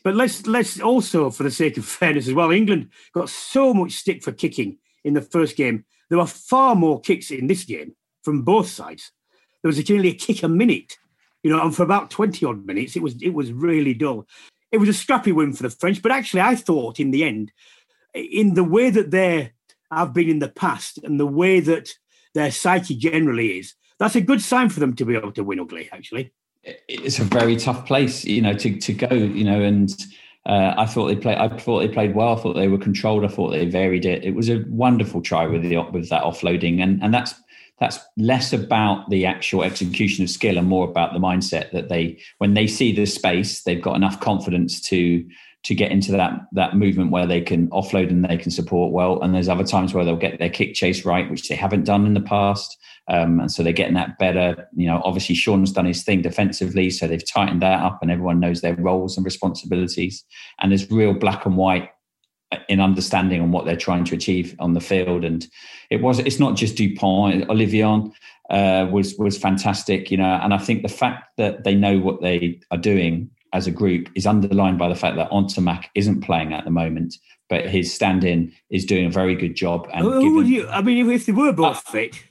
But 0.04 0.16
let's 0.16 0.48
let's 0.48 0.80
also, 0.80 1.30
for 1.30 1.44
the 1.44 1.52
sake 1.52 1.78
of 1.78 1.86
fairness 2.00 2.28
as 2.28 2.34
well, 2.34 2.52
England 2.52 2.90
got 3.14 3.30
so 3.30 3.74
much 3.74 3.94
stick 3.94 4.24
for 4.24 4.32
kicking 4.32 4.78
in 5.04 5.14
the 5.14 5.22
first 5.22 5.56
game. 5.56 5.86
There 6.10 6.20
were 6.20 6.28
far 6.28 6.76
more 6.76 7.02
kicks 7.02 7.32
in 7.32 7.48
this 7.48 7.66
game 7.66 7.96
from 8.24 8.44
both 8.44 8.70
sides. 8.70 9.12
There 9.62 9.70
was 9.70 9.90
nearly 9.90 10.10
a 10.10 10.14
kick 10.14 10.44
a 10.44 10.48
minute, 10.48 10.98
you 11.44 11.52
know, 11.52 11.62
and 11.62 11.76
for 11.76 11.84
about 11.84 12.10
twenty 12.10 12.46
odd 12.46 12.66
minutes, 12.66 12.96
it 12.96 13.02
was 13.02 13.22
it 13.22 13.34
was 13.34 13.52
really 13.52 13.94
dull. 13.94 14.28
It 14.72 14.78
was 14.78 14.90
a 14.90 14.94
scrappy 14.94 15.32
win 15.32 15.54
for 15.54 15.64
the 15.64 15.70
French, 15.70 16.02
but 16.02 16.12
actually, 16.12 16.42
I 16.42 16.56
thought 16.56 17.00
in 17.00 17.12
the 17.12 17.24
end, 17.24 17.52
in 18.14 18.54
the 18.54 18.64
way 18.64 18.90
that 18.90 19.12
they 19.12 19.54
have 19.92 20.14
been 20.14 20.30
in 20.30 20.40
the 20.40 20.50
past 20.50 21.00
and 21.04 21.20
the 21.20 21.26
way 21.26 21.60
that 21.62 21.90
their 22.38 22.52
psyche 22.52 22.96
generally 22.96 23.60
is, 23.60 23.74
that's 24.00 24.16
a 24.16 24.22
good 24.22 24.42
sign 24.42 24.70
for 24.70 24.80
them 24.80 24.96
to 24.96 25.06
be 25.06 25.16
able 25.16 25.32
to 25.34 25.44
win 25.44 25.60
ugly, 25.60 25.90
actually. 25.92 26.32
It's 26.88 27.20
a 27.20 27.24
very 27.24 27.56
tough 27.56 27.86
place, 27.86 28.26
you 28.26 28.42
know, 28.42 28.54
to, 28.54 28.78
to 28.78 28.94
go, 28.94 29.14
you 29.14 29.44
know, 29.44 29.62
and 29.62 29.96
uh, 30.46 30.74
I 30.78 30.86
thought 30.86 31.08
they 31.08 31.16
played. 31.16 31.38
I 31.38 31.50
thought 31.50 31.80
they 31.80 31.90
played 31.90 32.16
well. 32.16 32.38
I 32.38 32.42
thought 32.42 32.54
they 32.54 32.68
were 32.70 32.78
controlled. 32.78 33.26
I 33.26 33.28
thought 33.28 33.52
they 33.52 33.66
varied 33.66 34.06
it. 34.06 34.24
It 34.24 34.34
was 34.34 34.50
a 34.50 34.64
wonderful 34.70 35.22
try 35.22 35.46
with 35.46 35.62
the 35.62 35.78
with 35.92 36.10
that 36.10 36.24
offloading, 36.24 36.82
and 36.82 37.04
and 37.04 37.14
that's 37.14 37.36
that's 37.80 38.00
less 38.16 38.54
about 38.54 39.10
the 39.10 39.26
actual 39.26 39.64
execution 39.64 40.24
of 40.24 40.30
skill 40.30 40.58
and 40.58 40.68
more 40.68 40.88
about 40.88 41.14
the 41.14 41.20
mindset 41.20 41.72
that 41.72 41.90
they 41.90 42.20
when 42.38 42.54
they 42.54 42.66
see 42.66 42.94
the 42.94 43.06
space, 43.06 43.64
they've 43.64 43.82
got 43.82 43.98
enough 43.98 44.22
confidence 44.22 44.80
to 44.82 45.26
to 45.68 45.76
get 45.76 45.92
into 45.92 46.14
that 46.14 46.32
that 46.54 46.78
movement 46.78 47.12
where 47.12 47.28
they 47.28 47.42
can 47.42 47.68
offload 47.72 48.10
and 48.10 48.24
they 48.24 48.38
can 48.38 48.52
support 48.52 48.94
well. 48.94 49.22
And 49.22 49.36
there's 49.36 49.50
other 49.50 49.66
times 49.66 49.94
where 49.94 50.06
they'll 50.06 50.16
get 50.16 50.40
their 50.40 50.50
kick 50.50 50.74
chase 50.74 51.04
right, 51.04 51.30
which 51.30 51.50
they 51.50 51.56
haven't 51.56 51.84
done 51.84 52.06
in 52.06 52.14
the 52.14 52.22
past. 52.22 52.78
Um, 53.10 53.42
and 53.42 53.52
so 53.52 53.64
they're 53.64 53.74
getting 53.74 53.96
that 53.96 54.18
better. 54.18 54.70
You 54.78 54.88
know, 54.88 55.02
obviously 55.04 55.36
Shaun's 55.36 55.74
done 55.74 55.86
his 55.86 56.04
thing 56.04 56.22
defensively, 56.22 56.90
so 56.90 57.06
they've 57.06 57.32
tightened 57.32 57.62
that 57.64 57.82
up, 57.82 58.00
and 58.02 58.10
everyone 58.10 58.40
knows 58.40 58.62
their 58.62 58.76
roles 58.76 59.18
and 59.18 59.26
responsibilities. 59.26 60.24
And 60.62 60.72
there's 60.72 60.90
real 60.90 61.14
black 61.14 61.46
and 61.46 61.58
white 61.58 61.90
in 62.70 62.80
understanding 62.80 63.42
on 63.42 63.52
what 63.52 63.66
they're 63.66 63.76
trying 63.76 64.06
to 64.06 64.16
achieve 64.16 64.56
on 64.60 64.74
the 64.74 64.80
field. 64.80 65.26
And 65.26 65.46
it 65.90 66.02
was 66.02 66.20
it's 66.20 66.40
not 66.40 66.56
just 66.56 66.78
Dupont, 66.78 67.46
Ollivon 67.50 68.14
uh, 68.50 68.88
was 68.90 69.16
was 69.18 69.38
fantastic. 69.38 70.12
You 70.12 70.18
know, 70.18 70.40
and 70.42 70.54
I 70.54 70.60
think 70.60 70.82
the 70.82 70.88
fact 70.88 71.36
that 71.36 71.66
they 71.66 71.76
know 71.76 72.00
what 72.00 72.22
they 72.22 72.62
are 72.72 72.78
doing 72.78 73.32
as 73.54 73.68
a 73.68 73.72
group 73.72 74.10
is 74.16 74.26
underlined 74.26 74.78
by 74.78 74.90
the 74.90 74.96
fact 74.96 75.16
that 75.18 75.30
Ntamack 75.32 75.86
isn't 75.96 76.22
playing 76.22 76.54
at 76.54 76.66
the 76.66 76.72
moment, 76.72 77.16
but 77.50 77.70
his 77.70 77.94
stand-in 77.94 78.52
is 78.70 78.86
doing 78.86 79.06
a 79.06 79.10
very 79.10 79.36
good 79.36 79.56
job. 79.56 79.88
And 79.94 80.04
who, 80.04 80.44
given, 80.44 80.52
you, 80.52 80.68
I 80.68 80.82
mean, 80.82 81.10
if 81.10 81.26
they 81.26 81.32
were 81.32 81.54
both 81.54 81.78
uh, 81.78 81.92
fit. 81.92 82.24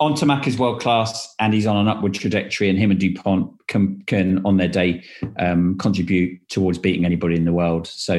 Ntamack 0.00 0.46
is 0.46 0.58
world 0.58 0.80
class 0.80 1.34
and 1.38 1.52
he's 1.52 1.66
on 1.66 1.76
an 1.76 1.88
upward 1.88 2.14
trajectory, 2.14 2.68
and 2.68 2.78
him 2.78 2.90
and 2.90 2.98
Dupont 2.98 3.50
can, 3.66 4.02
can 4.06 4.44
on 4.46 4.56
their 4.56 4.68
day, 4.68 5.04
um, 5.38 5.76
contribute 5.78 6.40
towards 6.48 6.78
beating 6.78 7.04
anybody 7.04 7.36
in 7.36 7.44
the 7.44 7.52
world. 7.52 7.86
So 7.86 8.14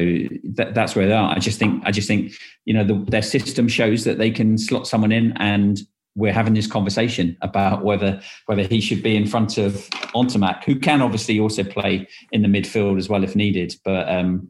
that, 0.54 0.74
that's 0.74 0.94
where 0.94 1.06
they 1.06 1.14
are. 1.14 1.34
I 1.34 1.38
just 1.38 1.58
think, 1.58 1.82
I 1.84 1.90
just 1.90 2.06
think, 2.06 2.32
you 2.64 2.74
know, 2.74 2.84
the, 2.84 3.04
their 3.10 3.22
system 3.22 3.66
shows 3.68 4.04
that 4.04 4.18
they 4.18 4.30
can 4.30 4.58
slot 4.58 4.86
someone 4.86 5.12
in 5.12 5.32
and 5.38 5.80
we're 6.16 6.32
having 6.32 6.54
this 6.54 6.66
conversation 6.66 7.36
about 7.42 7.84
whether 7.84 8.20
whether 8.46 8.62
he 8.62 8.80
should 8.80 9.02
be 9.02 9.16
in 9.16 9.26
front 9.26 9.58
of 9.58 9.74
Ntamack, 10.14 10.64
who 10.64 10.78
can 10.78 11.02
obviously 11.02 11.38
also 11.38 11.64
play 11.64 12.08
in 12.32 12.42
the 12.42 12.48
midfield 12.48 12.98
as 12.98 13.08
well 13.08 13.24
if 13.24 13.36
needed. 13.36 13.74
But 13.84 14.08
um, 14.08 14.48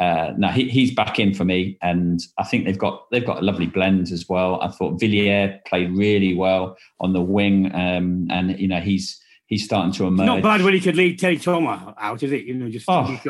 uh, 0.00 0.32
no, 0.38 0.48
he, 0.48 0.68
he's 0.68 0.94
back 0.94 1.18
in 1.18 1.34
for 1.34 1.44
me, 1.44 1.76
and 1.82 2.20
I 2.38 2.44
think 2.44 2.64
they've 2.64 2.78
got 2.78 3.10
they've 3.10 3.26
got 3.26 3.38
a 3.38 3.44
lovely 3.44 3.66
blend 3.66 4.10
as 4.10 4.28
well. 4.28 4.60
I 4.62 4.68
thought 4.68 5.00
Villière 5.00 5.64
played 5.66 5.90
really 5.92 6.34
well 6.34 6.76
on 7.00 7.12
the 7.12 7.20
wing, 7.20 7.74
um, 7.74 8.26
and 8.30 8.58
you 8.58 8.68
know 8.68 8.80
he's 8.80 9.20
he's 9.46 9.64
starting 9.64 9.92
to 9.92 10.06
emerge. 10.06 10.26
Not 10.26 10.42
bad 10.42 10.62
when 10.62 10.72
he 10.72 10.80
could 10.80 10.96
lead 10.96 11.18
Teddy 11.18 11.36
Thomas 11.36 11.94
out, 11.98 12.22
is 12.22 12.32
it? 12.32 12.44
You 12.44 12.54
know, 12.54 12.70
just 12.70 12.86
oh, 12.88 13.20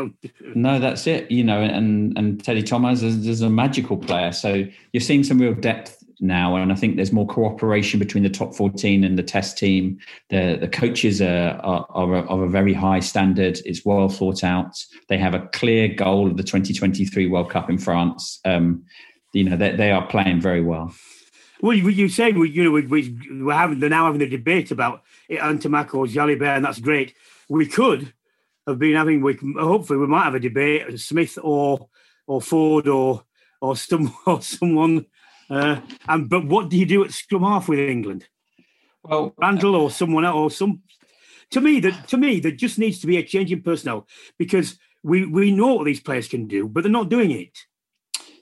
no, 0.54 0.78
that's 0.78 1.08
it. 1.08 1.28
You 1.32 1.42
know, 1.42 1.60
and 1.60 2.16
and 2.16 2.42
Teddy 2.42 2.62
Thomas 2.62 3.02
is, 3.02 3.26
is 3.26 3.42
a 3.42 3.50
magical 3.50 3.96
player. 3.96 4.30
So 4.30 4.64
you're 4.92 5.00
seeing 5.00 5.24
some 5.24 5.40
real 5.40 5.54
depth 5.54 6.01
now, 6.22 6.56
and 6.56 6.72
I 6.72 6.74
think 6.74 6.96
there's 6.96 7.12
more 7.12 7.26
cooperation 7.26 7.98
between 7.98 8.22
the 8.22 8.30
top 8.30 8.54
14 8.54 9.04
and 9.04 9.18
the 9.18 9.22
test 9.22 9.58
team. 9.58 9.98
The 10.30 10.56
the 10.60 10.68
coaches 10.68 11.20
are 11.20 11.60
are, 11.62 11.86
are 11.90 12.16
of 12.26 12.40
a 12.40 12.48
very 12.48 12.72
high 12.72 13.00
standard. 13.00 13.60
It's 13.64 13.84
well 13.84 14.08
thought 14.08 14.44
out. 14.44 14.76
They 15.08 15.18
have 15.18 15.34
a 15.34 15.48
clear 15.48 15.88
goal 15.88 16.28
of 16.28 16.36
the 16.36 16.42
2023 16.42 17.26
World 17.26 17.50
Cup 17.50 17.68
in 17.68 17.78
France. 17.78 18.40
Um, 18.44 18.84
you 19.32 19.44
know, 19.44 19.56
they, 19.56 19.74
they 19.76 19.90
are 19.90 20.06
playing 20.06 20.40
very 20.40 20.60
well. 20.60 20.94
Well, 21.62 21.76
you, 21.76 22.08
say 22.08 22.32
we, 22.32 22.50
you 22.50 22.64
know, 22.64 22.72
we, 22.72 22.86
we, 22.86 23.18
we're 23.30 23.54
having 23.54 23.78
they're 23.78 23.88
now 23.88 24.06
having 24.06 24.18
the 24.18 24.28
debate 24.28 24.72
about 24.72 25.02
Ntamack 25.30 25.94
or 25.94 26.06
Jalibert, 26.06 26.56
and 26.56 26.64
that's 26.64 26.80
great. 26.80 27.14
We 27.48 27.66
could 27.66 28.12
have 28.66 28.78
been 28.78 28.96
having, 28.96 29.22
we 29.22 29.38
hopefully 29.56 29.98
we 29.98 30.06
might 30.08 30.24
have 30.24 30.34
a 30.34 30.40
debate 30.40 30.98
Smith 30.98 31.38
or 31.40 31.88
or 32.26 32.42
Ford 32.42 32.88
or 32.88 33.24
or 33.60 33.76
some 33.76 34.12
or 34.26 34.42
someone. 34.42 35.06
Uh, 35.50 35.80
and 36.08 36.28
but 36.28 36.46
what 36.46 36.68
do 36.68 36.78
you 36.78 36.86
do 36.86 37.04
at 37.04 37.12
scrum 37.12 37.42
half 37.42 37.68
with 37.68 37.78
England? 37.78 38.26
Well, 39.02 39.34
Randall 39.36 39.76
or 39.76 39.90
someone 39.90 40.24
else 40.24 40.36
or 40.36 40.50
some. 40.50 40.82
To 41.50 41.60
me, 41.60 41.80
that 41.80 42.08
to 42.08 42.16
me, 42.16 42.40
there 42.40 42.52
just 42.52 42.78
needs 42.78 43.00
to 43.00 43.06
be 43.06 43.18
a 43.18 43.22
change 43.22 43.52
in 43.52 43.62
personnel 43.62 44.06
because 44.38 44.78
we 45.02 45.26
we 45.26 45.50
know 45.50 45.74
what 45.74 45.84
these 45.84 46.00
players 46.00 46.28
can 46.28 46.46
do, 46.46 46.68
but 46.68 46.82
they're 46.82 46.92
not 46.92 47.10
doing 47.10 47.30
it. 47.30 47.58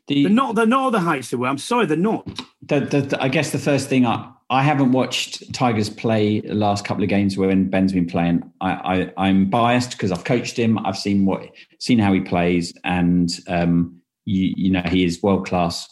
The, 0.06 0.24
they're 0.24 0.32
not. 0.32 0.54
They're 0.54 0.66
not 0.66 0.90
the 0.90 1.00
heights 1.00 1.30
they 1.30 1.36
were. 1.36 1.48
I'm 1.48 1.58
sorry, 1.58 1.86
they're 1.86 1.96
not. 1.96 2.26
The, 2.62 2.80
the, 2.80 3.18
I 3.20 3.28
guess 3.28 3.52
the 3.52 3.58
first 3.58 3.88
thing 3.88 4.06
I, 4.06 4.30
I 4.50 4.62
haven't 4.62 4.92
watched 4.92 5.52
Tigers 5.54 5.88
play 5.88 6.40
the 6.40 6.54
last 6.54 6.84
couple 6.84 7.02
of 7.02 7.08
games 7.08 7.36
when 7.36 7.70
Ben's 7.70 7.92
been 7.92 8.06
playing. 8.06 8.42
I, 8.60 9.12
I 9.16 9.28
am 9.28 9.48
biased 9.48 9.92
because 9.92 10.12
I've 10.12 10.24
coached 10.24 10.58
him. 10.58 10.78
I've 10.84 10.98
seen 10.98 11.24
what 11.24 11.48
seen 11.78 11.98
how 11.98 12.12
he 12.12 12.20
plays, 12.20 12.74
and 12.84 13.30
um, 13.46 14.00
you 14.24 14.52
you 14.56 14.70
know 14.70 14.82
he 14.82 15.04
is 15.04 15.22
world 15.22 15.46
class 15.46 15.88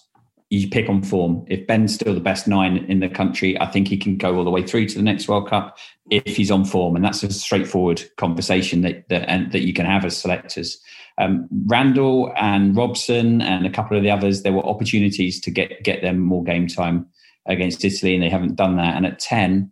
you 0.51 0.69
pick 0.69 0.89
on 0.89 1.03
form. 1.03 1.45
If 1.49 1.67
Ben's 1.67 1.95
still 1.95 2.15
the 2.15 2.21
best 2.21 2.49
nine 2.49 2.79
in 2.89 3.01
the 3.01 3.09
country, 3.09 3.61
I 3.61 3.67
think 3.67 3.89
he 3.89 3.99
can 3.99 4.17
go 4.17 4.37
all 4.37 4.45
the 4.45 4.51
way 4.51 4.63
through 4.63 4.87
to 4.87 4.97
the 4.97 5.03
next 5.03 5.29
World 5.29 5.49
Cup 5.49 5.77
if 6.11 6.37
he's 6.37 6.51
on 6.51 6.65
form, 6.65 6.97
and 6.97 7.05
that's 7.05 7.23
a 7.23 7.33
straightforward 7.33 8.03
conversation 8.17 8.81
that 8.83 9.09
that, 9.09 9.29
and, 9.29 9.53
that 9.53 9.67
you 9.67 9.75
can 9.75 9.87
have 9.87 10.05
as 10.05 10.17
selectors. 10.17 10.81
Um, 11.19 11.49
Randall 11.67 12.33
and 12.37 12.77
Robson 12.77 13.43
and 13.43 13.67
a 13.67 13.71
couple 13.71 13.97
of 13.97 14.03
the 14.03 14.11
others, 14.11 14.43
there 14.43 14.53
were 14.53 14.65
opportunities 14.65 15.41
to 15.41 15.51
get 15.51 15.83
get 15.85 16.01
them 16.01 16.19
more 16.19 16.43
game 16.43 16.67
time 16.67 17.07
against 17.47 17.85
Italy, 17.85 18.15
and 18.15 18.23
they 18.23 18.31
haven't 18.31 18.57
done 18.57 18.77
that. 18.77 18.97
And 18.97 19.05
at 19.05 19.19
ten, 19.19 19.71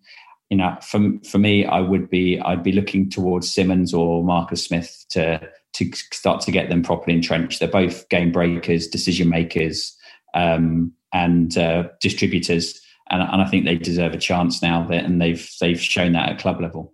you 0.50 0.58
know, 0.58 0.76
for 0.82 1.00
for 1.24 1.38
me, 1.38 1.64
I 1.64 1.80
would 1.80 2.10
be 2.10 2.38
I'd 2.40 2.62
be 2.62 2.72
looking 2.72 3.08
towards 3.08 3.52
Simmonds 3.52 3.94
or 3.94 4.22
Marcus 4.22 4.64
Smith 4.64 5.06
to 5.10 5.40
to 5.72 5.90
start 6.12 6.42
to 6.42 6.50
get 6.50 6.68
them 6.68 6.82
properly 6.82 7.16
entrenched. 7.16 7.60
They're 7.60 7.68
both 7.68 8.06
game 8.10 8.30
breakers, 8.30 8.88
decision 8.88 9.30
makers 9.30 9.95
um, 10.36 10.92
and 11.12 11.56
uh, 11.56 11.88
distributors. 12.00 12.80
And, 13.10 13.22
and, 13.22 13.40
I 13.40 13.46
think 13.46 13.64
they 13.64 13.76
deserve 13.76 14.14
a 14.14 14.18
chance 14.18 14.62
now, 14.62 14.86
that, 14.88 15.04
and 15.04 15.20
they've 15.20 15.48
they've 15.60 15.80
shown 15.80 16.12
that 16.12 16.28
at 16.28 16.38
club 16.38 16.60
level. 16.60 16.92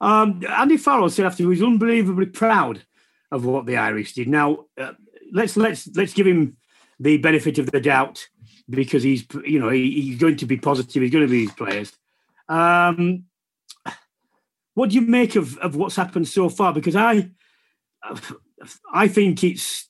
Um, 0.00 0.42
Andy 0.48 0.76
Farrell 0.76 1.08
said 1.08 1.26
after 1.26 1.42
he 1.42 1.46
was 1.46 1.62
unbelievably 1.62 2.26
proud 2.26 2.82
of 3.30 3.44
what 3.44 3.66
the 3.66 3.76
Irish 3.76 4.14
did. 4.14 4.28
Now 4.28 4.66
uh, 4.76 4.92
let's 5.32 5.56
let's 5.56 5.88
let's 5.96 6.14
give 6.14 6.26
him 6.26 6.56
the 7.00 7.16
benefit 7.18 7.58
of 7.58 7.70
the 7.70 7.80
doubt 7.80 8.26
because 8.68 9.02
he's 9.02 9.24
you 9.44 9.60
know 9.60 9.70
he, 9.70 9.90
he's 10.02 10.18
going 10.18 10.36
to 10.36 10.46
be 10.46 10.56
positive. 10.56 11.02
He's 11.02 11.12
going 11.12 11.26
to 11.26 11.30
be 11.30 11.46
these 11.46 11.54
players. 11.54 11.92
Um, 12.48 13.24
what 14.74 14.90
do 14.90 14.96
you 14.96 15.02
make 15.02 15.36
of, 15.36 15.56
of 15.58 15.76
what's 15.76 15.96
happened 15.96 16.28
so 16.28 16.48
far? 16.48 16.72
Because 16.72 16.96
I 16.96 17.30
I 18.92 19.08
think 19.08 19.44
it's 19.44 19.88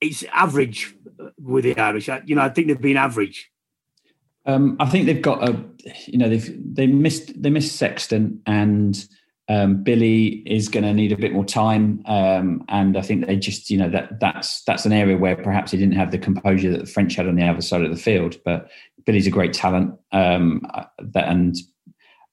it's 0.00 0.24
average 0.32 0.94
with 1.38 1.64
the 1.64 1.76
Irish. 1.76 2.08
You 2.24 2.34
know, 2.34 2.42
I 2.42 2.48
think 2.48 2.68
they've 2.68 2.80
been 2.80 2.96
average. 2.96 3.50
Um, 4.46 4.76
I 4.80 4.86
think 4.86 5.06
they've 5.06 5.20
got 5.20 5.48
a, 5.48 5.64
you 6.06 6.18
know, 6.18 6.28
they've 6.28 6.74
they 6.74 6.86
missed 6.86 7.40
they 7.40 7.50
missed 7.50 7.76
Sexton 7.76 8.42
and 8.46 9.06
um, 9.50 9.82
Billy 9.82 10.44
is 10.46 10.68
going 10.68 10.84
to 10.84 10.94
need 10.94 11.10
a 11.10 11.16
bit 11.16 11.32
more 11.32 11.44
time, 11.44 12.02
um, 12.06 12.64
and 12.68 12.96
I 12.96 13.02
think 13.02 13.26
they 13.26 13.34
just, 13.34 13.68
you 13.68 13.76
know, 13.76 13.90
that 13.90 14.20
that's 14.20 14.62
that's 14.62 14.86
an 14.86 14.92
area 14.92 15.16
where 15.16 15.34
perhaps 15.34 15.72
he 15.72 15.78
didn't 15.78 15.96
have 15.96 16.12
the 16.12 16.18
composure 16.18 16.70
that 16.70 16.78
the 16.78 16.86
French 16.86 17.16
had 17.16 17.26
on 17.26 17.34
the 17.34 17.42
other 17.42 17.60
side 17.60 17.82
of 17.82 17.90
the 17.90 18.00
field. 18.00 18.36
But 18.44 18.70
Billy's 19.04 19.26
a 19.26 19.30
great 19.30 19.52
talent, 19.52 19.98
um, 20.12 20.62
that, 21.00 21.28
and 21.28 21.56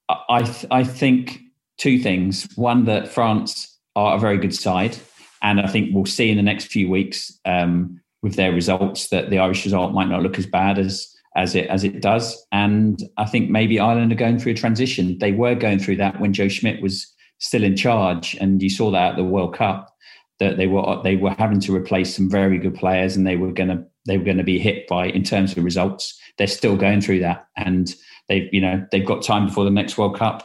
I 0.08 0.48
I 0.70 0.84
think 0.84 1.40
two 1.76 1.98
things: 1.98 2.46
one 2.54 2.84
that 2.84 3.08
France 3.08 3.76
are 3.96 4.16
a 4.16 4.20
very 4.20 4.38
good 4.38 4.54
side, 4.54 4.96
and 5.42 5.60
I 5.60 5.66
think 5.66 5.90
we'll 5.92 6.06
see 6.06 6.30
in 6.30 6.36
the 6.36 6.42
next 6.44 6.66
few 6.66 6.88
weeks 6.88 7.36
um, 7.44 8.00
with 8.22 8.34
their 8.36 8.52
results 8.52 9.08
that 9.08 9.30
the 9.30 9.38
Irish 9.38 9.64
result 9.64 9.92
might 9.92 10.08
not 10.08 10.22
look 10.22 10.38
as 10.38 10.46
bad 10.46 10.78
as 10.78 11.14
as 11.36 11.54
it 11.54 11.68
as 11.68 11.84
it 11.84 12.00
does. 12.02 12.44
And 12.52 13.02
I 13.16 13.24
think 13.24 13.50
maybe 13.50 13.78
Ireland 13.78 14.12
are 14.12 14.16
going 14.16 14.38
through 14.38 14.52
a 14.52 14.56
transition. 14.56 15.18
They 15.18 15.32
were 15.32 15.54
going 15.54 15.78
through 15.78 15.96
that 15.96 16.20
when 16.20 16.32
Joe 16.32 16.48
Schmidt 16.48 16.82
was 16.82 17.06
still 17.38 17.62
in 17.62 17.76
charge, 17.76 18.36
and 18.40 18.62
you 18.62 18.70
saw 18.70 18.90
that 18.90 19.12
at 19.12 19.16
the 19.16 19.24
World 19.24 19.54
Cup 19.54 19.94
that 20.40 20.56
they 20.56 20.66
were 20.66 21.00
they 21.02 21.16
were 21.16 21.34
having 21.38 21.60
to 21.60 21.74
replace 21.74 22.14
some 22.14 22.30
very 22.30 22.58
good 22.58 22.74
players, 22.74 23.16
and 23.16 23.26
they 23.26 23.36
were 23.36 23.52
going 23.52 23.68
to 23.68 23.84
they 24.06 24.18
were 24.18 24.24
going 24.24 24.38
to 24.38 24.44
be 24.44 24.58
hit 24.58 24.86
by 24.88 25.06
in 25.06 25.22
terms 25.22 25.56
of 25.56 25.64
results. 25.64 26.18
They're 26.38 26.46
still 26.46 26.76
going 26.76 27.00
through 27.00 27.20
that, 27.20 27.46
and 27.56 27.94
they've 28.28 28.48
you 28.52 28.60
know 28.60 28.84
they've 28.90 29.06
got 29.06 29.22
time 29.22 29.46
before 29.46 29.64
the 29.64 29.70
next 29.70 29.96
World 29.98 30.16
Cup. 30.16 30.44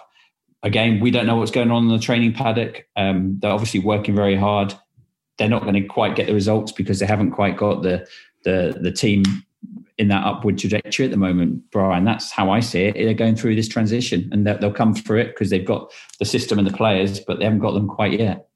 Again, 0.61 1.01
we 1.01 1.11
don't 1.11 1.25
know 1.25 1.35
what's 1.35 1.51
going 1.51 1.71
on 1.71 1.83
in 1.83 1.89
the 1.89 1.99
training 1.99 2.33
paddock. 2.33 2.85
Um, 2.95 3.37
they're 3.41 3.51
obviously 3.51 3.81
working 3.81 4.15
very 4.15 4.35
hard 4.35 4.73
they're 5.37 5.49
not 5.49 5.63
going 5.63 5.75
to 5.75 5.87
quite 5.87 6.15
get 6.15 6.27
the 6.27 6.33
results 6.33 6.71
because 6.71 6.99
they 6.99 7.05
haven't 7.05 7.31
quite 7.31 7.57
got 7.57 7.83
the 7.83 8.07
the 8.43 8.77
the 8.81 8.91
team 8.91 9.23
in 9.97 10.07
that 10.07 10.25
upward 10.25 10.57
trajectory 10.57 11.05
at 11.05 11.11
the 11.11 11.17
moment, 11.17 11.69
Brian. 11.71 12.03
That's 12.03 12.31
how 12.31 12.49
I 12.49 12.59
see 12.59 12.85
it. 12.85 12.95
They're 12.95 13.13
going 13.13 13.35
through 13.35 13.55
this 13.55 13.67
transition, 13.67 14.29
and 14.31 14.45
they'll 14.45 14.71
come 14.71 14.93
through 14.93 15.19
it 15.19 15.27
because 15.27 15.49
they've 15.49 15.65
got 15.65 15.91
the 16.19 16.25
system 16.25 16.57
and 16.57 16.67
the 16.67 16.75
players, 16.75 17.19
but 17.19 17.37
they 17.37 17.45
haven't 17.45 17.59
got 17.59 17.73
them 17.73 17.87
quite 17.87 18.19
yet. 18.19 18.47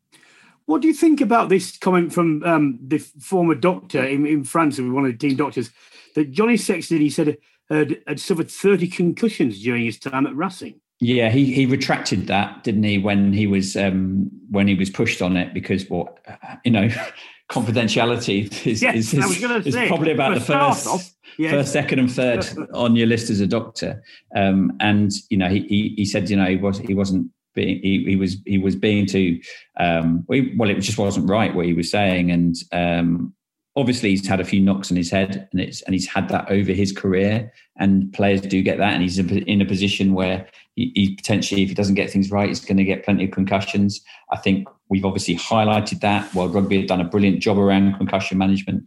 What 0.66 0.82
do 0.82 0.88
you 0.88 0.94
think 0.94 1.22
about 1.22 1.48
this 1.48 1.78
comment 1.78 2.12
from 2.12 2.44
um, 2.44 2.80
the 2.86 2.98
former 2.98 3.56
doctor 3.56 4.04
in, 4.04 4.26
in 4.26 4.44
France, 4.44 4.80
one 4.80 5.06
of 5.06 5.12
the 5.12 5.18
team 5.18 5.38
doctors, 5.38 5.70
that 6.16 6.32
Johnny 6.32 6.58
Sexton, 6.58 7.00
he 7.00 7.10
said, 7.10 7.38
had, 7.70 8.02
had 8.06 8.20
suffered 8.20 8.52
30 8.52 8.88
concussions 8.90 9.62
during 9.62 9.86
his 9.86 9.98
time 9.98 10.28
at 10.28 10.36
Racing? 10.36 10.82
Yeah, 11.00 11.30
he 11.30 11.54
he 11.54 11.66
retracted 11.66 12.28
that, 12.28 12.64
didn't 12.64 12.84
he, 12.84 12.98
when 12.98 13.32
he 13.32 13.46
was 13.46 13.76
um, 13.76 14.32
when 14.50 14.68
he 14.68 14.74
was 14.74 14.90
pushed 14.90 15.22
on 15.22 15.38
it 15.38 15.54
because 15.54 15.88
what 15.90 16.18
you 16.66 16.72
know, 16.72 16.90
confidentiality 17.52 18.66
is 18.66 18.82
yes, 18.82 18.96
is, 18.96 19.14
is, 19.14 19.68
is 19.68 19.88
probably 19.88 20.12
about 20.12 20.34
the 20.34 20.42
first, 20.42 20.88
off, 20.88 21.14
yes. 21.38 21.52
first, 21.52 21.72
second, 21.72 22.00
and 22.00 22.12
third 22.12 22.48
on 22.74 22.96
your 22.96 23.06
list 23.06 23.30
as 23.30 23.40
a 23.40 23.48
doctor. 23.48 24.02
Um, 24.36 24.76
and 24.80 25.12
you 25.30 25.38
know, 25.38 25.50
he, 25.50 25.62
he, 25.68 25.94
he 25.98 26.06
said 26.06 26.32
you 26.32 26.36
know 26.36 26.46
he 26.46 26.56
was 26.56 26.80
he 26.80 26.96
wasn't 26.96 27.30
being 27.54 27.80
he, 27.82 28.04
he 28.04 28.16
was 28.16 28.38
he 28.46 28.58
was 28.58 28.76
being 28.76 29.06
too 29.06 29.40
um, 29.80 30.26
well 30.28 30.70
it 30.70 30.80
just 30.80 30.98
wasn't 30.98 31.30
right 31.30 31.54
what 31.54 31.66
he 31.66 31.74
was 31.74 31.92
saying 31.92 32.32
and 32.32 32.56
um, 32.72 33.34
obviously 33.78 34.10
he's 34.10 34.28
had 34.28 34.40
a 34.40 34.46
few 34.46 34.60
knocks 34.60 34.90
on 34.90 34.98
his 34.98 35.12
head 35.12 35.48
and 35.52 35.62
it's 35.62 35.82
and 35.84 35.94
he's 35.94 36.08
had 36.08 36.28
that 36.30 36.50
over 36.50 36.72
his 36.72 36.92
career 36.92 37.54
and 37.78 38.12
players 38.12 38.42
do 38.42 38.62
get 38.64 38.80
that 38.80 38.94
and 38.94 39.04
he's 39.04 39.20
in 39.20 39.62
a 39.62 39.66
position 39.66 40.14
where 40.14 40.48
he, 40.76 40.92
he 40.96 41.16
potentially 41.16 41.62
if 41.62 41.70
he 41.70 41.76
doesn't 41.76 41.96
get 41.96 42.10
things 42.10 42.32
right 42.32 42.50
he's 42.50 42.60
going 42.60 42.78
to 42.78 42.84
get 42.84 43.06
plenty 43.06 43.26
of 43.26 43.32
concussions. 43.32 44.02
I 44.32 44.38
think 44.38 44.68
we've 44.90 45.06
obviously 45.06 45.36
highlighted 45.36 46.02
that. 46.02 46.34
World 46.34 46.56
Rugby 46.56 46.80
have 46.80 46.88
done 46.88 47.02
a 47.02 47.06
brilliant 47.06 47.40
job 47.40 47.60
around 47.60 47.96
concussion 47.98 48.38
management 48.38 48.84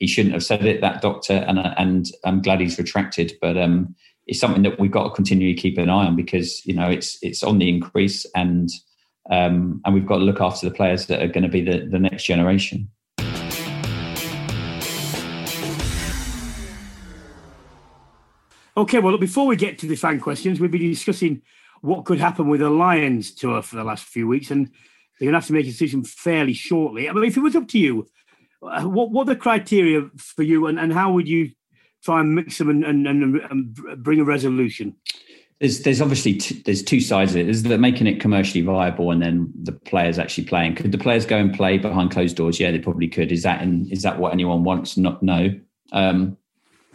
he 0.00 0.06
shouldn't 0.06 0.32
have 0.32 0.42
said 0.42 0.64
it 0.64 0.80
that 0.80 1.02
doctor 1.02 1.34
and 1.34 1.58
and 1.58 2.10
i'm 2.24 2.42
glad 2.42 2.58
he's 2.58 2.78
retracted 2.78 3.34
but 3.40 3.56
um, 3.56 3.94
it's 4.26 4.40
something 4.40 4.62
that 4.62 4.80
we've 4.80 4.90
got 4.90 5.04
to 5.04 5.10
continually 5.10 5.54
keep 5.54 5.78
an 5.78 5.90
eye 5.90 6.06
on 6.06 6.16
because 6.16 6.64
you 6.66 6.74
know 6.74 6.88
it's 6.88 7.18
it's 7.22 7.42
on 7.42 7.58
the 7.58 7.68
increase 7.68 8.26
and 8.34 8.70
um, 9.30 9.80
and 9.84 9.94
we've 9.94 10.06
got 10.06 10.16
to 10.16 10.24
look 10.24 10.40
after 10.40 10.68
the 10.68 10.74
players 10.74 11.06
that 11.06 11.22
are 11.22 11.28
going 11.28 11.44
to 11.44 11.48
be 11.48 11.60
the, 11.60 11.86
the 11.86 11.98
next 11.98 12.24
generation 12.24 12.88
Okay, 18.80 18.98
well, 18.98 19.18
before 19.18 19.46
we 19.46 19.56
get 19.56 19.78
to 19.80 19.86
the 19.86 19.94
fan 19.94 20.18
questions, 20.20 20.58
we've 20.58 20.70
been 20.70 20.80
discussing 20.88 21.42
what 21.82 22.06
could 22.06 22.18
happen 22.18 22.48
with 22.48 22.60
the 22.60 22.70
Lions 22.70 23.34
tour 23.34 23.60
for 23.60 23.76
the 23.76 23.84
last 23.84 24.06
few 24.06 24.26
weeks, 24.26 24.50
and 24.50 24.68
they're 24.68 25.26
going 25.26 25.32
to 25.32 25.36
have 25.36 25.46
to 25.48 25.52
make 25.52 25.66
a 25.66 25.68
decision 25.68 26.02
fairly 26.02 26.54
shortly. 26.54 27.06
I 27.06 27.12
mean, 27.12 27.24
if 27.24 27.36
it 27.36 27.40
was 27.40 27.54
up 27.54 27.68
to 27.68 27.78
you, 27.78 28.06
uh, 28.62 28.84
what 28.84 29.10
what 29.10 29.28
are 29.28 29.34
the 29.34 29.36
criteria 29.36 30.08
for 30.16 30.44
you, 30.44 30.66
and, 30.66 30.80
and 30.80 30.94
how 30.94 31.12
would 31.12 31.28
you 31.28 31.50
try 32.02 32.20
and 32.20 32.34
mix 32.34 32.56
them 32.56 32.70
and, 32.70 32.82
and, 32.82 33.06
and 33.06 34.02
bring 34.02 34.18
a 34.18 34.24
resolution? 34.24 34.96
There's, 35.58 35.82
there's 35.82 36.00
obviously 36.00 36.36
t- 36.38 36.62
there's 36.64 36.82
two 36.82 37.02
sides 37.02 37.32
of 37.32 37.42
it. 37.42 37.44
There's 37.44 37.64
the 37.64 37.76
making 37.76 38.06
it 38.06 38.18
commercially 38.18 38.62
viable, 38.62 39.10
and 39.10 39.20
then 39.20 39.52
the 39.62 39.72
players 39.72 40.18
actually 40.18 40.44
playing. 40.44 40.76
Could 40.76 40.92
the 40.92 40.96
players 40.96 41.26
go 41.26 41.36
and 41.36 41.52
play 41.52 41.76
behind 41.76 42.12
closed 42.12 42.34
doors? 42.34 42.58
Yeah, 42.58 42.70
they 42.70 42.78
probably 42.78 43.08
could. 43.08 43.30
Is 43.30 43.42
that 43.42 43.60
in, 43.60 43.90
is 43.90 44.00
that 44.04 44.18
what 44.18 44.32
anyone 44.32 44.64
wants? 44.64 44.96
Not 44.96 45.22
no. 45.22 45.60
Um, 45.92 46.38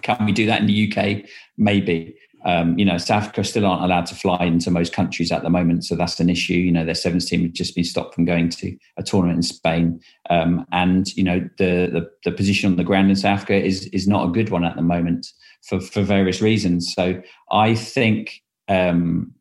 can 0.01 0.25
we 0.25 0.31
do 0.31 0.45
that 0.45 0.61
in 0.61 0.67
the 0.67 0.91
UK? 0.91 1.29
Maybe. 1.57 2.15
Um, 2.45 2.77
you 2.77 2.85
know, 2.85 2.99
South 2.99 3.23
Africa 3.23 3.43
still 3.43 3.65
aren't 3.65 3.83
allowed 3.83 4.05
to 4.05 4.15
fly 4.15 4.45
into 4.45 4.69
most 4.69 4.93
countries 4.93 5.31
at 5.31 5.41
the 5.41 5.49
moment, 5.49 5.83
so 5.83 5.95
that's 5.95 6.19
an 6.19 6.29
issue. 6.29 6.53
You 6.53 6.71
know, 6.71 6.85
their 6.85 6.93
sevens 6.93 7.25
team 7.25 7.41
have 7.41 7.53
just 7.53 7.73
been 7.73 7.83
stopped 7.83 8.13
from 8.13 8.25
going 8.25 8.49
to 8.49 8.77
a 8.97 9.03
tournament 9.03 9.37
in 9.37 9.43
Spain, 9.43 9.99
um, 10.29 10.63
and 10.71 11.11
you 11.17 11.23
know 11.23 11.39
the, 11.57 11.89
the, 11.91 12.07
the 12.23 12.31
position 12.31 12.69
on 12.69 12.77
the 12.77 12.83
ground 12.83 13.09
in 13.09 13.15
South 13.15 13.39
Africa 13.39 13.55
is 13.55 13.87
is 13.87 14.07
not 14.07 14.29
a 14.29 14.31
good 14.31 14.51
one 14.51 14.63
at 14.63 14.75
the 14.75 14.83
moment 14.83 15.27
for 15.63 15.81
for 15.81 16.03
various 16.03 16.39
reasons. 16.39 16.93
So 16.93 17.19
I 17.51 17.73
think 17.73 18.43
um, 18.67 19.33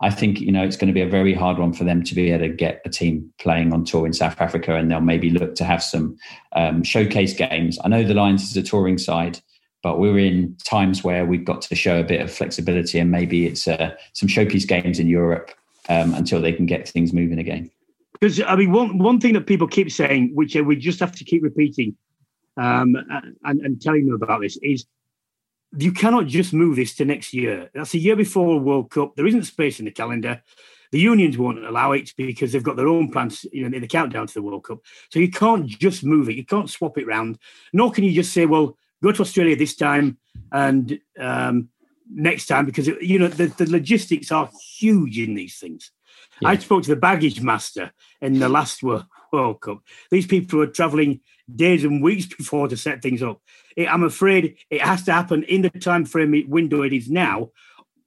I 0.00 0.10
think 0.10 0.40
you 0.40 0.50
know 0.50 0.64
it's 0.64 0.76
going 0.76 0.88
to 0.88 0.94
be 0.94 1.02
a 1.02 1.08
very 1.08 1.34
hard 1.34 1.58
one 1.58 1.72
for 1.72 1.84
them 1.84 2.02
to 2.02 2.14
be 2.14 2.32
able 2.32 2.48
to 2.48 2.52
get 2.52 2.80
a 2.84 2.88
team 2.88 3.32
playing 3.38 3.72
on 3.72 3.84
tour 3.84 4.06
in 4.06 4.12
South 4.12 4.40
Africa, 4.40 4.74
and 4.74 4.90
they'll 4.90 5.00
maybe 5.00 5.30
look 5.30 5.54
to 5.56 5.64
have 5.64 5.82
some 5.82 6.16
um, 6.56 6.82
showcase 6.82 7.34
games. 7.34 7.78
I 7.84 7.88
know 7.88 8.02
the 8.02 8.14
Lions 8.14 8.42
is 8.42 8.56
a 8.56 8.62
touring 8.62 8.98
side, 8.98 9.40
but 9.82 9.98
we're 9.98 10.18
in 10.18 10.56
times 10.64 11.02
where 11.02 11.24
we've 11.24 11.44
got 11.44 11.62
to 11.62 11.74
show 11.74 12.00
a 12.00 12.04
bit 12.04 12.20
of 12.20 12.30
flexibility 12.30 12.98
and 12.98 13.10
maybe 13.10 13.46
it's 13.46 13.66
uh, 13.66 13.94
some 14.12 14.28
showpiece 14.28 14.66
games 14.66 14.98
in 14.98 15.06
Europe 15.06 15.50
um, 15.88 16.14
until 16.14 16.40
they 16.40 16.52
can 16.52 16.66
get 16.66 16.88
things 16.88 17.12
moving 17.12 17.38
again. 17.38 17.70
Because 18.12 18.40
I 18.42 18.56
mean, 18.56 18.72
one 18.72 18.98
one 18.98 19.18
thing 19.18 19.32
that 19.34 19.46
people 19.46 19.66
keep 19.66 19.90
saying, 19.90 20.32
which 20.34 20.54
we 20.54 20.76
just 20.76 21.00
have 21.00 21.12
to 21.12 21.24
keep 21.24 21.42
repeating, 21.42 21.96
um, 22.56 22.94
and, 23.44 23.60
and 23.60 23.80
telling 23.80 24.06
them 24.06 24.20
about 24.22 24.42
this 24.42 24.58
is 24.62 24.84
you 25.78 25.92
cannot 25.92 26.26
just 26.26 26.52
move 26.52 26.76
this 26.76 26.94
to 26.96 27.04
next 27.04 27.32
year. 27.32 27.70
That's 27.74 27.94
a 27.94 27.98
year 27.98 28.16
before 28.16 28.58
World 28.58 28.90
Cup. 28.90 29.14
There 29.16 29.26
isn't 29.26 29.44
space 29.44 29.78
in 29.78 29.86
the 29.86 29.90
calendar. 29.90 30.42
The 30.92 30.98
unions 30.98 31.38
won't 31.38 31.64
allow 31.64 31.92
it 31.92 32.12
because 32.16 32.50
they've 32.50 32.62
got 32.62 32.76
their 32.76 32.88
own 32.88 33.12
plans 33.12 33.46
you 33.52 33.62
know, 33.68 33.74
in 33.74 33.80
the 33.80 33.86
countdown 33.86 34.26
to 34.26 34.34
the 34.34 34.42
World 34.42 34.64
Cup. 34.64 34.80
So 35.10 35.20
you 35.20 35.30
can't 35.30 35.66
just 35.66 36.02
move 36.02 36.28
it. 36.28 36.34
You 36.34 36.44
can't 36.44 36.68
swap 36.68 36.98
it 36.98 37.06
around. 37.06 37.38
Nor 37.72 37.92
can 37.92 38.02
you 38.02 38.12
just 38.12 38.32
say, 38.32 38.44
well, 38.44 38.76
go 39.02 39.12
to 39.12 39.22
Australia 39.22 39.56
this 39.56 39.76
time 39.76 40.18
and 40.52 40.98
um, 41.18 41.68
next 42.12 42.46
time 42.46 42.66
because, 42.66 42.86
you 42.86 43.18
know, 43.18 43.28
the, 43.28 43.46
the 43.46 43.70
logistics 43.70 44.32
are 44.32 44.50
huge 44.78 45.18
in 45.18 45.34
these 45.34 45.58
things. 45.58 45.92
Yeah. 46.40 46.48
I 46.48 46.58
spoke 46.58 46.82
to 46.84 46.90
the 46.90 47.00
baggage 47.00 47.40
master 47.40 47.92
in 48.20 48.38
the 48.38 48.48
last 48.48 48.82
World, 48.82 49.06
World 49.32 49.60
Cup. 49.60 49.82
These 50.10 50.26
people 50.26 50.58
were 50.58 50.66
travelling 50.66 51.20
days 51.54 51.84
and 51.84 52.02
weeks 52.02 52.26
before 52.26 52.68
to 52.68 52.76
set 52.76 53.02
things 53.02 53.22
up. 53.22 53.40
It, 53.76 53.92
I'm 53.92 54.04
afraid 54.04 54.56
it 54.70 54.80
has 54.80 55.04
to 55.04 55.12
happen 55.12 55.42
in 55.44 55.62
the 55.62 55.70
time 55.70 56.04
frame 56.04 56.44
window 56.48 56.82
it 56.82 56.92
is 56.92 57.10
now, 57.10 57.50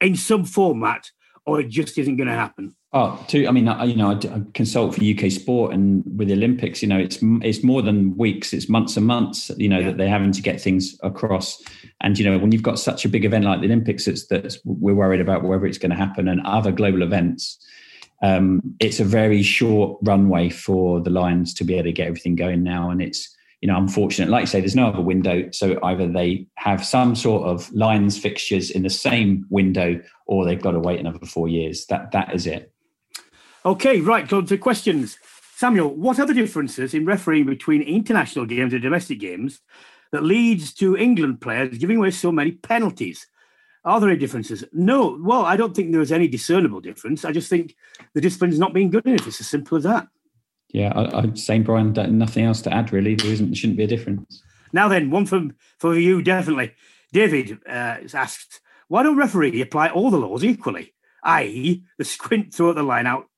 in 0.01 0.15
some 0.15 0.45
format, 0.45 1.11
or 1.45 1.59
it 1.59 1.69
just 1.69 1.97
isn't 1.97 2.15
going 2.15 2.27
to 2.27 2.33
happen. 2.33 2.75
Oh, 2.93 3.23
to, 3.29 3.47
I 3.47 3.51
mean, 3.51 3.67
I, 3.67 3.85
you 3.85 3.95
know, 3.95 4.11
I, 4.11 4.13
I, 4.13 4.41
consult 4.53 4.95
for 4.95 5.03
UK 5.03 5.31
sport 5.31 5.73
and 5.73 6.03
with 6.17 6.27
the 6.27 6.35
Olympics, 6.35 6.81
you 6.81 6.87
know, 6.87 6.99
it's 6.99 7.17
it's 7.41 7.63
more 7.63 7.81
than 7.81 8.15
weeks, 8.17 8.53
it's 8.53 8.69
months 8.69 8.95
and 8.97 9.07
months, 9.07 9.49
you 9.57 9.67
know, 9.67 9.79
yeah. 9.79 9.87
that 9.87 9.97
they're 9.97 10.09
having 10.09 10.31
to 10.31 10.41
get 10.41 10.61
things 10.61 10.95
across. 11.01 11.61
And 12.01 12.17
you 12.19 12.25
know, 12.25 12.37
when 12.37 12.51
you've 12.51 12.61
got 12.61 12.77
such 12.77 13.03
a 13.03 13.09
big 13.09 13.25
event 13.25 13.45
like 13.45 13.61
the 13.61 13.65
Olympics, 13.65 14.07
it's 14.07 14.27
that 14.27 14.55
we're 14.63 14.93
worried 14.93 15.21
about 15.21 15.43
whether 15.43 15.65
it's 15.65 15.79
going 15.79 15.89
to 15.89 15.97
happen 15.97 16.27
and 16.27 16.41
other 16.45 16.71
global 16.71 17.01
events. 17.01 17.57
Um, 18.21 18.61
it's 18.79 18.99
a 18.99 19.05
very 19.05 19.41
short 19.41 19.97
runway 20.03 20.49
for 20.49 21.01
the 21.01 21.09
Lions 21.09 21.53
to 21.55 21.63
be 21.65 21.73
able 21.73 21.85
to 21.85 21.91
get 21.91 22.07
everything 22.07 22.35
going 22.35 22.63
now, 22.63 22.91
and 22.91 23.01
it's 23.01 23.35
you 23.63 23.67
know, 23.67 23.77
unfortunate. 23.77 24.27
Like 24.27 24.41
you 24.41 24.47
say, 24.47 24.59
there's 24.59 24.75
no 24.75 24.87
other 24.87 24.99
window. 24.99 25.49
So 25.51 25.79
either 25.83 26.05
they 26.05 26.47
have 26.55 26.85
some 26.85 27.15
sort 27.15 27.47
of 27.47 27.71
Lions 27.71 28.17
fixtures 28.17 28.69
in 28.69 28.83
the 28.83 28.89
same 28.89 29.45
window, 29.49 30.01
or 30.25 30.43
they've 30.43 30.61
got 30.61 30.71
to 30.71 30.81
wait 30.81 30.99
another 30.99 31.25
four 31.25 31.47
years. 31.47 31.85
That 31.85 32.11
that 32.11 32.35
is 32.35 32.45
it. 32.45 32.73
Okay, 33.65 34.01
right. 34.01 34.31
On 34.33 34.45
to 34.47 34.57
questions. 34.57 35.17
Samuel, 35.55 35.95
what 35.95 36.19
are 36.19 36.25
the 36.25 36.33
differences 36.33 36.93
in 36.93 37.05
refereeing 37.05 37.45
between 37.45 37.81
international 37.81 38.45
games 38.45 38.73
and 38.73 38.81
domestic 38.81 39.21
games 39.21 39.61
that 40.11 40.23
leads 40.23 40.73
to 40.73 40.97
England 40.97 41.39
players 41.39 41.77
giving 41.77 41.95
away 41.95 42.11
so 42.11 42.33
many 42.33 42.51
penalties? 42.51 43.27
Are 43.85 43.97
there 44.01 44.09
any 44.09 44.19
differences? 44.19 44.65
No. 44.73 45.17
Well, 45.21 45.45
I 45.45 45.55
don't 45.55 45.73
think 45.73 45.93
there 45.93 46.01
is 46.01 46.11
any 46.11 46.27
discernible 46.27 46.81
difference. 46.81 47.23
I 47.23 47.31
just 47.31 47.49
think 47.49 47.77
the 48.13 48.19
discipline 48.19 48.51
is 48.51 48.59
not 48.59 48.73
being 48.73 48.89
good 48.89 49.05
enough. 49.05 49.25
It's 49.25 49.39
as 49.39 49.47
simple 49.47 49.77
as 49.77 49.85
that. 49.85 50.09
Yeah, 50.73 50.91
I, 50.95 51.19
I'm 51.19 51.35
saying, 51.35 51.63
Brian, 51.63 51.93
nothing 52.17 52.45
else 52.45 52.61
to 52.63 52.73
add, 52.73 52.91
really. 52.91 53.15
There 53.15 53.31
isn't, 53.31 53.47
there 53.47 53.55
shouldn't 53.55 53.77
be 53.77 53.83
a 53.83 53.87
difference. 53.87 54.43
Now 54.73 54.87
then, 54.87 55.11
one 55.11 55.25
from 55.25 55.55
for 55.79 55.97
you, 55.97 56.21
definitely. 56.21 56.73
David 57.13 57.59
uh, 57.69 57.97
asked, 58.13 58.59
why 58.87 59.03
don't 59.03 59.15
referee 59.15 59.61
apply 59.61 59.89
all 59.89 60.09
the 60.09 60.17
laws 60.17 60.43
equally? 60.43 60.93
I.e., 61.23 61.83
the 61.97 62.03
squint 62.03 62.53
throw 62.53 62.73
the 62.73 62.83
line 62.83 63.07
out 63.07 63.29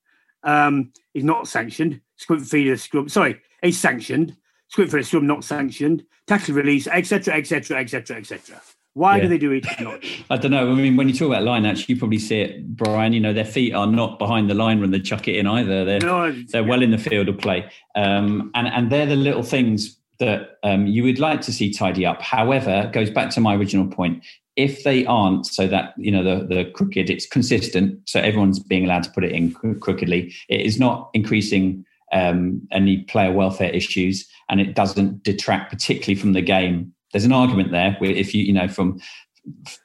um, 0.44 0.94
is 1.14 1.26
not 1.26 1.48
sanctioned. 1.48 2.02
Squint 2.16 2.48
feed 2.48 2.72
a 2.72 2.78
scrum, 2.78 3.10
sorry, 3.10 3.42
is 3.62 3.78
sanctioned. 3.78 4.38
Squint 4.70 4.90
for 4.90 4.98
a 4.98 5.04
scrum 5.04 5.28
not 5.28 5.44
sanctioned. 5.44 6.06
Tackle 6.26 6.56
release, 6.56 6.88
etc., 6.88 7.36
etc., 7.36 7.80
etc., 7.80 8.18
etc. 8.18 8.62
Why 8.96 9.18
yeah. 9.18 9.24
do 9.24 9.28
they 9.28 9.38
do 9.38 9.52
it? 9.52 9.66
I 10.30 10.38
don't 10.38 10.52
know. 10.52 10.72
I 10.72 10.74
mean, 10.74 10.96
when 10.96 11.10
you 11.10 11.14
talk 11.14 11.28
about 11.28 11.44
line, 11.44 11.66
actually, 11.66 11.96
you 11.96 12.00
probably 12.00 12.18
see 12.18 12.40
it, 12.40 12.66
Brian. 12.78 13.12
You 13.12 13.20
know, 13.20 13.34
their 13.34 13.44
feet 13.44 13.74
are 13.74 13.88
not 13.88 14.18
behind 14.20 14.50
the 14.50 14.54
line 14.54 14.80
when 14.80 14.92
they 14.92 15.02
chuck 15.02 15.28
it 15.28 15.36
in 15.36 15.46
either. 15.46 15.84
They're 15.84 16.00
no, 16.00 16.32
they're 16.32 16.62
yeah. 16.62 16.68
well 16.68 16.82
in 16.82 16.92
the 16.92 16.98
field 16.98 17.28
of 17.28 17.38
play, 17.38 17.70
um, 17.96 18.52
and 18.56 18.70
and 18.70 18.90
they're 18.90 19.06
the 19.06 19.18
little 19.18 19.44
things 19.44 20.00
that 20.20 20.60
um, 20.64 20.88
you 20.88 21.04
would 21.04 21.20
like 21.20 21.42
to 21.42 21.52
see 21.52 21.74
tidy 21.74 22.06
up. 22.06 22.22
However, 22.22 22.90
goes 22.94 23.10
back 23.10 23.32
to 23.32 23.42
my 23.42 23.54
original 23.56 23.86
point. 23.86 24.26
If 24.56 24.86
they 24.86 25.06
aren't, 25.06 25.46
so 25.46 25.68
that 25.68 25.94
you 25.98 26.10
know 26.10 26.24
the 26.24 26.46
the 26.46 26.72
crooked, 26.72 27.10
it's 27.10 27.26
consistent. 27.26 28.00
So 28.08 28.22
everyone's 28.22 28.60
being 28.60 28.86
allowed 28.86 29.04
to 29.04 29.12
put 29.12 29.26
it 29.26 29.34
in 29.34 29.54
crookedly. 29.82 30.34
It 30.48 30.62
is 30.62 30.80
not 30.80 31.10
increasing 31.14 31.86
um, 32.14 32.66
any 32.72 33.00
player 33.00 33.34
welfare 33.34 33.72
issues, 33.72 34.26
and 34.48 34.62
it 34.62 34.74
doesn't 34.74 35.24
detract 35.24 35.70
particularly 35.70 36.18
from 36.18 36.32
the 36.32 36.42
game 36.42 36.94
there's 37.16 37.24
an 37.24 37.32
argument 37.32 37.72
there 37.72 37.96
if 38.02 38.36
you 38.36 38.44
you 38.44 38.52
know 38.52 38.68
from 38.68 39.00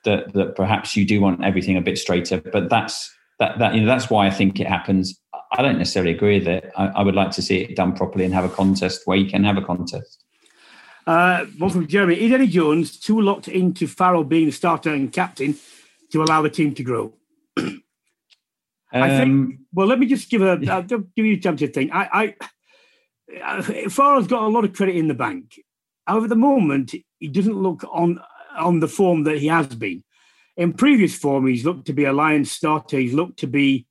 that 0.02 0.32
that 0.32 0.56
perhaps 0.56 0.96
you 0.96 1.04
do 1.04 1.20
want 1.20 1.44
everything 1.44 1.76
a 1.76 1.80
bit 1.80 1.96
straighter, 1.96 2.40
but 2.40 2.68
that's 2.68 3.08
that 3.38 3.56
that 3.60 3.72
you 3.72 3.82
know 3.82 3.86
that's 3.86 4.10
why 4.10 4.26
I 4.26 4.30
think 4.30 4.58
it 4.58 4.66
happens. 4.66 5.16
I 5.52 5.62
don't 5.62 5.78
necessarily 5.78 6.10
agree 6.10 6.40
with 6.40 6.48
it. 6.48 6.72
I, 6.76 6.88
I 6.88 7.02
would 7.04 7.14
like 7.14 7.30
to 7.32 7.42
see 7.42 7.58
it 7.58 7.76
done 7.76 7.92
properly 7.92 8.24
and 8.24 8.34
have 8.34 8.44
a 8.44 8.48
contest 8.48 9.02
where 9.04 9.16
you 9.16 9.30
can 9.30 9.44
have 9.44 9.56
a 9.56 9.62
contest. 9.62 10.24
Uh, 11.06 11.44
one 11.56 11.70
from 11.70 11.86
Jeremy: 11.86 12.16
Is 12.20 12.32
Eddie 12.32 12.48
Jones 12.48 12.98
too 12.98 13.20
locked 13.20 13.46
into 13.46 13.86
Farrell 13.86 14.24
being 14.24 14.46
the 14.46 14.52
starter 14.52 14.92
and 14.92 15.12
captain 15.12 15.54
to 16.10 16.24
allow 16.24 16.42
the 16.42 16.50
team 16.50 16.74
to 16.74 16.82
grow? 16.82 17.12
I 18.92 19.08
think. 19.08 19.22
Um, 19.22 19.66
well, 19.72 19.86
let 19.86 20.00
me 20.00 20.06
just 20.06 20.28
give 20.30 20.42
a 20.42 20.58
I'll 20.68 20.82
give 20.82 21.04
you 21.14 21.34
a 21.34 21.38
chance 21.38 21.60
to 21.60 21.68
think. 21.68 21.92
I, 21.94 22.34
I 23.38 23.88
Farrell's 23.88 24.26
got 24.26 24.42
a 24.42 24.48
lot 24.48 24.64
of 24.64 24.72
credit 24.72 24.96
in 24.96 25.06
the 25.06 25.14
bank. 25.14 25.60
However, 26.08 26.24
at 26.24 26.30
the 26.30 26.34
moment, 26.34 26.92
he 27.20 27.28
doesn't 27.28 27.56
look 27.56 27.84
on 27.92 28.20
on 28.58 28.80
the 28.80 28.88
form 28.88 29.24
that 29.24 29.38
he 29.38 29.46
has 29.46 29.68
been. 29.68 30.02
In 30.56 30.72
previous 30.72 31.14
form, 31.14 31.46
he's 31.46 31.64
looked 31.64 31.86
to 31.86 31.92
be 31.92 32.04
a 32.04 32.12
Lions 32.12 32.50
starter. 32.50 32.98
He's 32.98 33.14
looked 33.14 33.38
to 33.40 33.46
be 33.46 33.86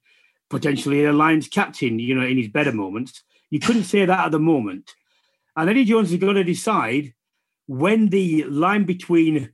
potentially 0.50 1.06
a 1.06 1.14
Lions 1.14 1.48
captain, 1.48 2.00
you 2.00 2.16
know, 2.16 2.26
in 2.26 2.38
his 2.38 2.50
better 2.50 2.74
moments. 2.74 3.24
You 3.50 3.60
couldn't 3.60 3.86
say 3.86 4.06
that 4.06 4.26
at 4.26 4.32
the 4.32 4.40
moment. 4.40 4.94
And 5.56 5.70
Eddie 5.70 5.86
Jones 5.86 6.12
has 6.12 6.20
got 6.20 6.34
to 6.34 6.44
decide 6.44 7.14
when 7.68 8.10
the 8.10 8.44
line 8.46 8.84
between 8.84 9.52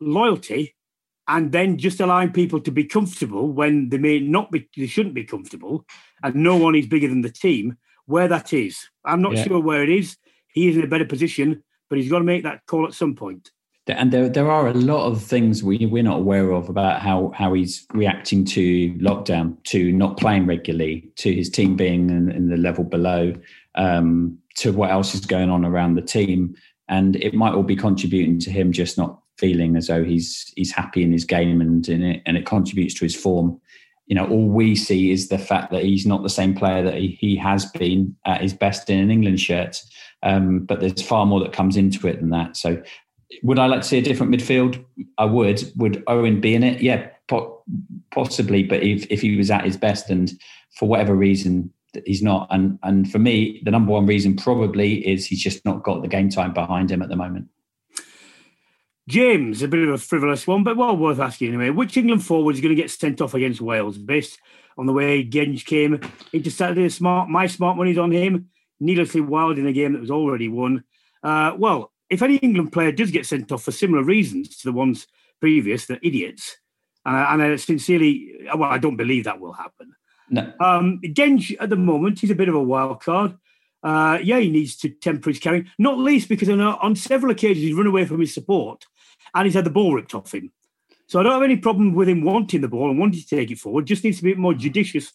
loyalty 0.00 0.74
and 1.26 1.52
then 1.52 1.76
just 1.76 2.00
allowing 2.00 2.32
people 2.32 2.60
to 2.60 2.70
be 2.70 2.84
comfortable 2.84 3.52
when 3.52 3.90
they 3.90 3.98
may 3.98 4.18
not 4.18 4.50
be, 4.50 4.68
they 4.76 4.86
shouldn't 4.86 5.14
be 5.14 5.24
comfortable, 5.24 5.84
and 6.22 6.34
no 6.34 6.56
one 6.56 6.74
is 6.74 6.86
bigger 6.86 7.08
than 7.08 7.20
the 7.20 7.30
team, 7.30 7.76
where 8.06 8.28
that 8.28 8.52
is. 8.54 8.88
I'm 9.04 9.20
not 9.20 9.36
yeah. 9.36 9.44
sure 9.44 9.60
where 9.60 9.82
it 9.82 9.90
is. 9.90 10.16
He 10.48 10.68
is 10.68 10.76
in 10.76 10.84
a 10.84 10.88
better 10.88 11.04
position 11.04 11.62
but 11.88 11.98
he's 11.98 12.10
got 12.10 12.18
to 12.18 12.24
make 12.24 12.42
that 12.44 12.66
call 12.66 12.86
at 12.86 12.94
some 12.94 13.14
point. 13.14 13.50
And 13.86 14.12
there, 14.12 14.28
there 14.28 14.50
are 14.50 14.68
a 14.68 14.74
lot 14.74 15.06
of 15.06 15.22
things 15.22 15.64
we, 15.64 15.86
we're 15.86 16.02
not 16.02 16.18
aware 16.18 16.50
of 16.50 16.68
about 16.68 17.00
how, 17.00 17.32
how 17.34 17.54
he's 17.54 17.86
reacting 17.94 18.44
to 18.46 18.92
lockdown, 18.94 19.62
to 19.64 19.92
not 19.92 20.18
playing 20.18 20.46
regularly, 20.46 21.10
to 21.16 21.32
his 21.32 21.48
team 21.48 21.74
being 21.74 22.10
in, 22.10 22.30
in 22.30 22.50
the 22.50 22.58
level 22.58 22.84
below, 22.84 23.32
um, 23.76 24.36
to 24.56 24.72
what 24.72 24.90
else 24.90 25.14
is 25.14 25.24
going 25.24 25.48
on 25.48 25.64
around 25.64 25.94
the 25.94 26.02
team. 26.02 26.54
And 26.88 27.16
it 27.16 27.32
might 27.32 27.54
all 27.54 27.62
be 27.62 27.76
contributing 27.76 28.38
to 28.40 28.50
him 28.50 28.72
just 28.72 28.98
not 28.98 29.20
feeling 29.38 29.76
as 29.76 29.86
though 29.86 30.04
he's 30.04 30.52
he's 30.56 30.72
happy 30.72 31.02
in 31.02 31.12
his 31.12 31.24
game 31.24 31.60
and 31.60 31.88
in 31.88 32.02
it, 32.02 32.22
and 32.26 32.36
it 32.36 32.44
contributes 32.44 32.94
to 32.94 33.04
his 33.04 33.16
form. 33.16 33.60
You 34.06 34.16
know, 34.16 34.26
all 34.26 34.48
we 34.48 34.74
see 34.74 35.10
is 35.10 35.28
the 35.28 35.38
fact 35.38 35.70
that 35.70 35.84
he's 35.84 36.06
not 36.06 36.22
the 36.22 36.30
same 36.30 36.54
player 36.54 36.82
that 36.82 36.94
he, 36.94 37.18
he 37.20 37.36
has 37.36 37.66
been 37.66 38.16
at 38.24 38.40
his 38.40 38.54
best 38.54 38.90
in 38.90 38.98
an 38.98 39.10
England 39.10 39.38
shirt. 39.38 39.82
Um, 40.22 40.60
but 40.60 40.80
there's 40.80 41.02
far 41.02 41.26
more 41.26 41.40
that 41.40 41.52
comes 41.52 41.76
into 41.76 42.06
it 42.08 42.20
than 42.20 42.30
that. 42.30 42.56
So, 42.56 42.82
would 43.42 43.58
I 43.58 43.66
like 43.66 43.82
to 43.82 43.86
see 43.86 43.98
a 43.98 44.02
different 44.02 44.32
midfield? 44.34 44.84
I 45.18 45.24
would. 45.26 45.62
Would 45.76 46.02
Owen 46.06 46.40
be 46.40 46.54
in 46.54 46.62
it? 46.62 46.82
Yeah, 46.82 47.08
po- 47.28 47.62
possibly. 48.10 48.62
But 48.62 48.82
if, 48.82 49.06
if 49.10 49.20
he 49.20 49.36
was 49.36 49.50
at 49.50 49.64
his 49.64 49.76
best 49.76 50.10
and 50.10 50.32
for 50.76 50.88
whatever 50.88 51.14
reason 51.14 51.72
he's 52.04 52.22
not, 52.22 52.48
and 52.50 52.78
and 52.82 53.10
for 53.10 53.18
me, 53.18 53.60
the 53.64 53.70
number 53.70 53.92
one 53.92 54.06
reason 54.06 54.36
probably 54.36 55.06
is 55.06 55.26
he's 55.26 55.42
just 55.42 55.64
not 55.64 55.82
got 55.82 56.02
the 56.02 56.08
game 56.08 56.30
time 56.30 56.52
behind 56.52 56.90
him 56.90 57.02
at 57.02 57.08
the 57.08 57.16
moment. 57.16 57.48
James, 59.08 59.62
a 59.62 59.68
bit 59.68 59.88
of 59.88 59.94
a 59.94 59.98
frivolous 59.98 60.46
one, 60.46 60.64
but 60.64 60.76
well 60.76 60.96
worth 60.96 61.18
asking 61.18 61.48
anyway. 61.48 61.70
Which 61.70 61.96
England 61.96 62.24
forward 62.24 62.54
is 62.54 62.60
going 62.60 62.74
to 62.76 62.80
get 62.80 62.90
sent 62.90 63.20
off 63.20 63.34
against 63.34 63.60
Wales 63.60 63.96
based 63.96 64.38
on 64.76 64.86
the 64.86 64.92
way 64.92 65.24
Genge 65.24 65.64
came 65.64 66.00
into 66.32 66.50
Saturday? 66.50 66.88
Smart, 66.90 67.30
my 67.30 67.46
smart 67.46 67.78
money's 67.78 67.96
on 67.96 68.12
him 68.12 68.50
needlessly 68.80 69.20
wild 69.20 69.58
in 69.58 69.66
a 69.66 69.72
game 69.72 69.92
that 69.92 70.00
was 70.00 70.10
already 70.10 70.48
won. 70.48 70.84
Uh, 71.22 71.52
well, 71.56 71.92
if 72.10 72.22
any 72.22 72.36
England 72.36 72.72
player 72.72 72.92
does 72.92 73.10
get 73.10 73.26
sent 73.26 73.52
off 73.52 73.64
for 73.64 73.72
similar 73.72 74.02
reasons 74.02 74.56
to 74.58 74.68
the 74.68 74.72
ones 74.72 75.06
previous, 75.40 75.86
they're 75.86 75.98
idiots. 76.02 76.56
Uh, 77.04 77.26
and 77.30 77.42
I 77.42 77.56
sincerely, 77.56 78.34
well, 78.54 78.70
I 78.70 78.78
don't 78.78 78.96
believe 78.96 79.24
that 79.24 79.40
will 79.40 79.52
happen. 79.52 79.94
No. 80.30 80.52
Um, 80.60 81.00
Genge, 81.02 81.56
at 81.60 81.70
the 81.70 81.76
moment, 81.76 82.20
he's 82.20 82.30
a 82.30 82.34
bit 82.34 82.48
of 82.48 82.54
a 82.54 82.62
wild 82.62 83.02
card. 83.02 83.36
Uh, 83.82 84.18
yeah, 84.22 84.38
he 84.38 84.50
needs 84.50 84.76
to 84.76 84.88
temper 84.88 85.30
his 85.30 85.38
carrying, 85.38 85.70
not 85.78 85.98
least 85.98 86.28
because 86.28 86.48
on, 86.48 86.60
on 86.60 86.96
several 86.96 87.30
occasions 87.30 87.64
he's 87.64 87.76
run 87.76 87.86
away 87.86 88.04
from 88.04 88.20
his 88.20 88.34
support 88.34 88.84
and 89.34 89.46
he's 89.46 89.54
had 89.54 89.64
the 89.64 89.70
ball 89.70 89.94
ripped 89.94 90.14
off 90.14 90.34
him. 90.34 90.52
So 91.06 91.18
I 91.18 91.22
don't 91.22 91.32
have 91.32 91.42
any 91.42 91.56
problem 91.56 91.94
with 91.94 92.08
him 92.08 92.22
wanting 92.22 92.60
the 92.60 92.68
ball 92.68 92.90
and 92.90 92.98
wanting 92.98 93.20
to 93.20 93.26
take 93.26 93.50
it 93.50 93.58
forward. 93.58 93.86
Just 93.86 94.04
needs 94.04 94.18
to 94.18 94.24
be 94.24 94.34
more 94.34 94.52
judicious 94.52 95.12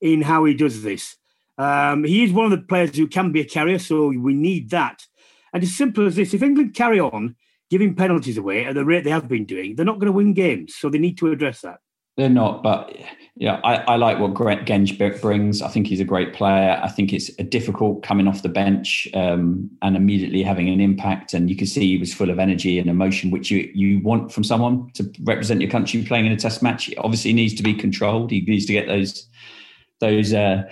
in 0.00 0.22
how 0.22 0.44
he 0.44 0.54
does 0.54 0.82
this. 0.82 1.16
Um, 1.58 2.04
he 2.04 2.24
is 2.24 2.32
one 2.32 2.44
of 2.44 2.52
the 2.52 2.64
players 2.66 2.96
who 2.96 3.08
can 3.08 3.32
be 3.32 3.40
a 3.40 3.44
carrier, 3.44 3.78
so 3.78 4.08
we 4.08 4.34
need 4.34 4.70
that. 4.70 5.04
And 5.52 5.62
as 5.62 5.76
simple 5.76 6.06
as 6.06 6.16
this, 6.16 6.34
if 6.34 6.42
England 6.42 6.74
carry 6.74 7.00
on 7.00 7.36
giving 7.70 7.94
penalties 7.94 8.38
away 8.38 8.64
at 8.64 8.74
the 8.74 8.84
rate 8.84 9.04
they 9.04 9.10
have 9.10 9.28
been 9.28 9.44
doing, 9.44 9.76
they're 9.76 9.84
not 9.84 9.98
going 9.98 10.06
to 10.06 10.12
win 10.12 10.34
games. 10.34 10.74
So 10.76 10.88
they 10.88 10.98
need 10.98 11.18
to 11.18 11.32
address 11.32 11.62
that. 11.62 11.80
They're 12.16 12.28
not, 12.28 12.64
but 12.64 12.96
yeah, 13.36 13.60
I, 13.62 13.76
I 13.76 13.96
like 13.96 14.18
what 14.18 14.34
Genge 14.34 15.20
brings. 15.20 15.62
I 15.62 15.68
think 15.68 15.86
he's 15.86 16.00
a 16.00 16.04
great 16.04 16.34
player. 16.34 16.80
I 16.82 16.88
think 16.88 17.12
it's 17.12 17.28
difficult 17.36 18.02
coming 18.02 18.26
off 18.26 18.42
the 18.42 18.48
bench 18.48 19.06
um, 19.14 19.70
and 19.82 19.96
immediately 19.96 20.42
having 20.42 20.68
an 20.68 20.80
impact. 20.80 21.32
And 21.32 21.48
you 21.48 21.54
can 21.54 21.68
see 21.68 21.86
he 21.86 21.96
was 21.96 22.12
full 22.12 22.28
of 22.28 22.40
energy 22.40 22.80
and 22.80 22.90
emotion, 22.90 23.30
which 23.30 23.52
you 23.52 23.70
you 23.72 24.00
want 24.00 24.32
from 24.32 24.42
someone 24.42 24.90
to 24.94 25.08
represent 25.22 25.60
your 25.60 25.70
country 25.70 26.02
playing 26.02 26.26
in 26.26 26.32
a 26.32 26.36
Test 26.36 26.60
match. 26.60 26.92
Obviously, 26.98 27.32
needs 27.32 27.54
to 27.54 27.62
be 27.62 27.72
controlled. 27.72 28.32
He 28.32 28.40
needs 28.40 28.66
to 28.66 28.72
get 28.72 28.88
those 28.88 29.28
those 30.00 30.34
uh, 30.34 30.64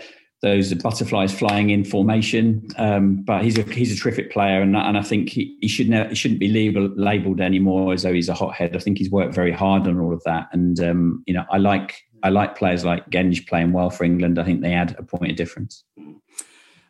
those 0.43 0.73
butterflies 0.75 1.33
flying 1.37 1.71
in 1.71 1.85
formation. 1.85 2.67
Um, 2.77 3.23
but 3.23 3.43
he's 3.43 3.59
a 3.59 3.63
he's 3.63 3.93
a 3.93 4.01
terrific 4.01 4.31
player, 4.31 4.61
and 4.61 4.77
and 4.77 4.99
I 4.99 5.03
think 5.03 5.31
he, 5.31 5.57
he 5.61 5.69
should 5.69 5.87
he 5.87 6.15
shouldn't 6.15 6.41
be 6.41 6.49
labeled 6.49 6.97
labeled 6.97 7.41
anymore 7.41 7.93
as 7.93 8.03
though 8.03 8.13
he's 8.13 8.29
a 8.29 8.35
hothead. 8.35 8.77
I 8.77 8.79
think 8.79 8.99
he's 8.99 9.11
worked 9.11 9.35
very 9.35 9.53
hard 9.53 9.87
on 9.87 9.99
all 9.99 10.13
of 10.13 10.23
that, 10.25 10.49
and 10.53 10.79
um, 10.81 11.23
you 11.27 11.35
know 11.35 11.45
I 11.51 11.59
like 11.59 11.97
I 12.23 12.29
like 12.29 12.57
players 12.57 12.85
like 12.85 13.09
Genge 13.11 13.47
playing 13.47 13.73
well 13.73 13.91
for 13.91 14.05
England. 14.05 14.39
I 14.39 14.45
think 14.45 14.61
they 14.61 14.73
add 14.73 14.95
a 14.99 15.03
point 15.03 15.31
of 15.31 15.37
difference. 15.37 15.85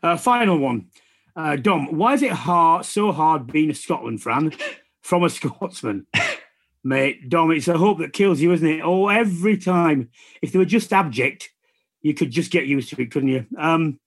Uh, 0.03 0.17
final 0.17 0.59
one, 0.59 0.87
uh, 1.35 1.57
Dom. 1.57 1.97
Why 1.97 2.15
is 2.15 2.23
it 2.23 2.33
hard 2.33 2.85
so 2.85 3.13
hard 3.13 3.47
being 3.47 3.71
a 3.71 3.75
Scotland 3.75 4.23
fan 4.23 4.53
from 5.03 5.25
a 5.25 5.31
Scotsman? 5.31 6.07
Mate, 6.85 7.29
Dom, 7.29 7.51
it's 7.51 7.67
a 7.67 7.77
hope 7.77 7.99
that 7.99 8.13
kills 8.13 8.41
you, 8.41 8.53
isn't 8.53 8.69
it? 8.69 8.81
Oh, 8.81 9.09
every 9.09 9.57
time. 9.57 10.09
If 10.41 10.53
they 10.53 10.59
were 10.61 10.65
just 10.65 10.93
abject, 10.93 11.51
you 12.07 12.15
could 12.15 12.31
just 12.31 12.53
get 12.53 12.67
used 12.67 12.89
to 12.91 13.03
it, 13.03 13.11
couldn't 13.11 13.31
you? 13.31 13.47
Um, 13.59 13.99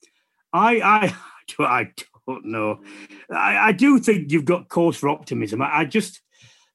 I, 0.54 0.80
I, 0.82 1.16
I 1.60 1.92
don't 2.26 2.46
know. 2.46 2.80
I, 3.30 3.58
I 3.58 3.72
do 3.74 4.00
think 4.00 4.32
you've 4.32 4.46
got 4.46 4.70
cause 4.70 4.96
for 4.96 5.10
optimism. 5.10 5.62
I, 5.62 5.80
I 5.80 5.86
just 5.86 6.22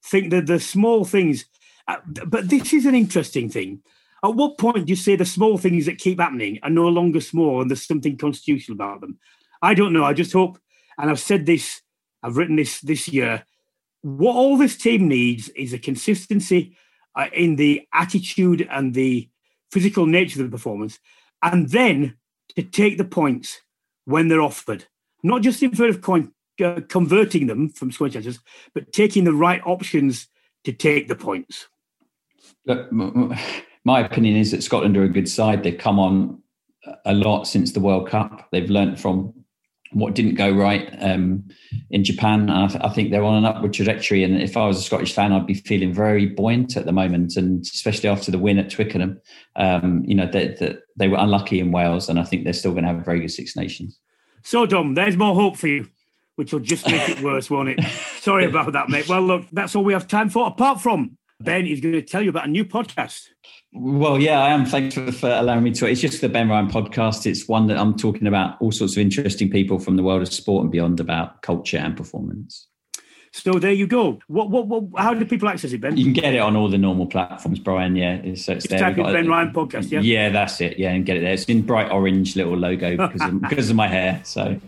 think 0.04 0.30
that 0.32 0.46
the 0.46 0.60
small 0.60 1.06
things, 1.06 1.46
uh, 1.88 1.96
but 2.26 2.50
this 2.50 2.74
is 2.74 2.84
an 2.84 2.94
interesting 2.94 3.48
thing. 3.48 3.80
At 4.22 4.34
what 4.34 4.58
point 4.58 4.86
do 4.86 4.90
you 4.90 4.96
say 4.96 5.16
the 5.16 5.24
small 5.24 5.56
things 5.56 5.86
that 5.86 5.98
keep 5.98 6.20
happening 6.20 6.58
are 6.62 6.70
no 6.70 6.88
longer 6.88 7.20
small 7.20 7.62
and 7.62 7.70
there's 7.70 7.86
something 7.86 8.18
constitutional 8.18 8.74
about 8.74 9.00
them? 9.00 9.18
I 9.62 9.72
don't 9.72 9.94
know. 9.94 10.04
I 10.04 10.12
just 10.12 10.32
hope, 10.32 10.58
and 10.98 11.10
I've 11.10 11.20
said 11.20 11.46
this, 11.46 11.80
I've 12.22 12.36
written 12.36 12.56
this 12.56 12.80
this 12.80 13.08
year. 13.08 13.44
What 14.02 14.36
all 14.36 14.58
this 14.58 14.76
team 14.76 15.08
needs 15.08 15.48
is 15.50 15.72
a 15.72 15.78
consistency 15.78 16.76
uh, 17.16 17.28
in 17.32 17.56
the 17.56 17.86
attitude 17.92 18.66
and 18.70 18.92
the 18.92 19.28
physical 19.74 20.06
nature 20.06 20.40
of 20.40 20.48
the 20.48 20.56
performance, 20.56 21.00
and 21.42 21.70
then 21.70 22.16
to 22.54 22.62
take 22.62 22.96
the 22.96 23.04
points 23.04 23.60
when 24.04 24.28
they're 24.28 24.40
offered, 24.40 24.84
not 25.24 25.42
just 25.42 25.62
in 25.64 25.72
of 25.82 26.00
coin, 26.00 26.32
uh, 26.64 26.80
converting 26.88 27.48
them 27.48 27.68
from 27.68 27.90
scoring 27.90 28.12
chances, 28.12 28.38
but 28.72 28.92
taking 28.92 29.24
the 29.24 29.32
right 29.32 29.60
options 29.66 30.28
to 30.62 30.72
take 30.72 31.08
the 31.08 31.16
points. 31.16 31.66
My 33.84 34.00
opinion 34.00 34.36
is 34.36 34.52
that 34.52 34.62
Scotland 34.62 34.96
are 34.96 35.02
a 35.02 35.08
good 35.08 35.28
side. 35.28 35.64
They've 35.64 35.76
come 35.76 35.98
on 35.98 36.40
a 37.04 37.12
lot 37.12 37.48
since 37.48 37.72
the 37.72 37.80
World 37.80 38.08
Cup. 38.08 38.48
They've 38.52 38.70
learnt 38.70 39.00
from 39.00 39.43
what 39.94 40.14
didn't 40.14 40.34
go 40.34 40.50
right 40.50 40.88
um, 41.00 41.44
in 41.90 42.04
Japan. 42.04 42.50
I, 42.50 42.66
th- 42.66 42.82
I, 42.82 42.88
think 42.90 43.10
they're 43.10 43.24
on 43.24 43.36
an 43.36 43.44
upward 43.44 43.72
trajectory. 43.72 44.24
And 44.24 44.42
if 44.42 44.56
I 44.56 44.66
was 44.66 44.78
a 44.78 44.82
Scottish 44.82 45.14
fan, 45.14 45.32
I'd 45.32 45.46
be 45.46 45.54
feeling 45.54 45.94
very 45.94 46.26
buoyant 46.26 46.76
at 46.76 46.84
the 46.84 46.92
moment, 46.92 47.36
and 47.36 47.62
especially 47.62 48.08
after 48.08 48.30
the 48.30 48.38
win 48.38 48.58
at 48.58 48.70
Twickenham. 48.70 49.20
Um, 49.56 50.02
you 50.04 50.14
know, 50.14 50.30
that 50.30 50.58
they, 50.58 50.76
they, 50.96 51.08
were 51.08 51.18
unlucky 51.18 51.60
in 51.60 51.70
Wales, 51.70 52.08
and 52.08 52.18
I 52.18 52.24
think 52.24 52.44
they're 52.44 52.52
still 52.52 52.72
going 52.72 52.82
to 52.82 52.90
have 52.90 53.00
a 53.00 53.04
very 53.04 53.20
good 53.20 53.30
Six 53.30 53.56
Nations. 53.56 53.98
So, 54.42 54.66
Dom, 54.66 54.94
there's 54.94 55.16
more 55.16 55.34
hope 55.34 55.56
for 55.56 55.68
you, 55.68 55.88
which 56.34 56.52
will 56.52 56.60
just 56.60 56.86
make 56.86 57.08
it 57.08 57.22
worse, 57.22 57.48
won't 57.48 57.68
it? 57.70 57.82
Sorry 58.18 58.46
about 58.46 58.72
that, 58.72 58.88
mate. 58.88 59.08
Well, 59.08 59.22
look, 59.22 59.44
that's 59.52 59.76
all 59.76 59.84
we 59.84 59.92
have 59.92 60.08
time 60.08 60.28
for. 60.28 60.48
Apart 60.48 60.80
from 60.80 61.16
Ben 61.40 61.66
is 61.66 61.80
going 61.80 61.92
to 61.94 62.02
tell 62.02 62.22
you 62.22 62.30
about 62.30 62.46
a 62.46 62.50
new 62.50 62.64
podcast. 62.64 63.28
Well, 63.72 64.20
yeah, 64.20 64.40
I 64.40 64.50
am. 64.50 64.64
Thanks 64.64 64.94
for, 64.94 65.10
for, 65.10 65.30
allowing 65.30 65.64
me 65.64 65.72
to. 65.72 65.86
It's 65.86 66.00
just 66.00 66.20
the 66.20 66.28
Ben 66.28 66.48
Ryan 66.48 66.70
podcast. 66.70 67.26
It's 67.26 67.48
one 67.48 67.66
that 67.66 67.76
I'm 67.76 67.96
talking 67.96 68.26
about 68.26 68.56
all 68.60 68.70
sorts 68.70 68.94
of 68.94 68.98
interesting 68.98 69.50
people 69.50 69.78
from 69.78 69.96
the 69.96 70.02
world 70.02 70.22
of 70.22 70.32
sport 70.32 70.62
and 70.62 70.70
beyond 70.70 71.00
about 71.00 71.42
culture 71.42 71.78
and 71.78 71.96
performance. 71.96 72.68
So 73.32 73.54
there 73.54 73.72
you 73.72 73.88
go. 73.88 74.20
What, 74.28 74.50
what, 74.50 74.68
what 74.68 74.84
how 74.96 75.12
do 75.12 75.24
people 75.24 75.48
access 75.48 75.72
it, 75.72 75.80
Ben? 75.80 75.96
You 75.96 76.04
can 76.04 76.12
get 76.12 76.34
it 76.34 76.38
on 76.38 76.54
all 76.54 76.68
the 76.68 76.78
normal 76.78 77.06
platforms, 77.06 77.58
Brian. 77.58 77.96
Yeah, 77.96 78.20
so 78.36 78.52
it's 78.52 78.68
there. 78.68 78.78
Type 78.78 78.94
Ben 78.94 79.26
a, 79.26 79.28
Ryan 79.28 79.52
podcast. 79.52 79.90
Yeah, 79.90 80.00
yeah, 80.00 80.28
that's 80.28 80.60
it. 80.60 80.78
Yeah, 80.78 80.92
and 80.92 81.04
get 81.04 81.16
it 81.16 81.20
there. 81.22 81.32
It's 81.32 81.44
in 81.46 81.62
bright 81.62 81.90
orange 81.90 82.36
little 82.36 82.56
logo 82.56 82.96
because 83.08 83.22
of, 83.22 83.40
because 83.40 83.70
of 83.70 83.76
my 83.76 83.88
hair. 83.88 84.20
So 84.22 84.60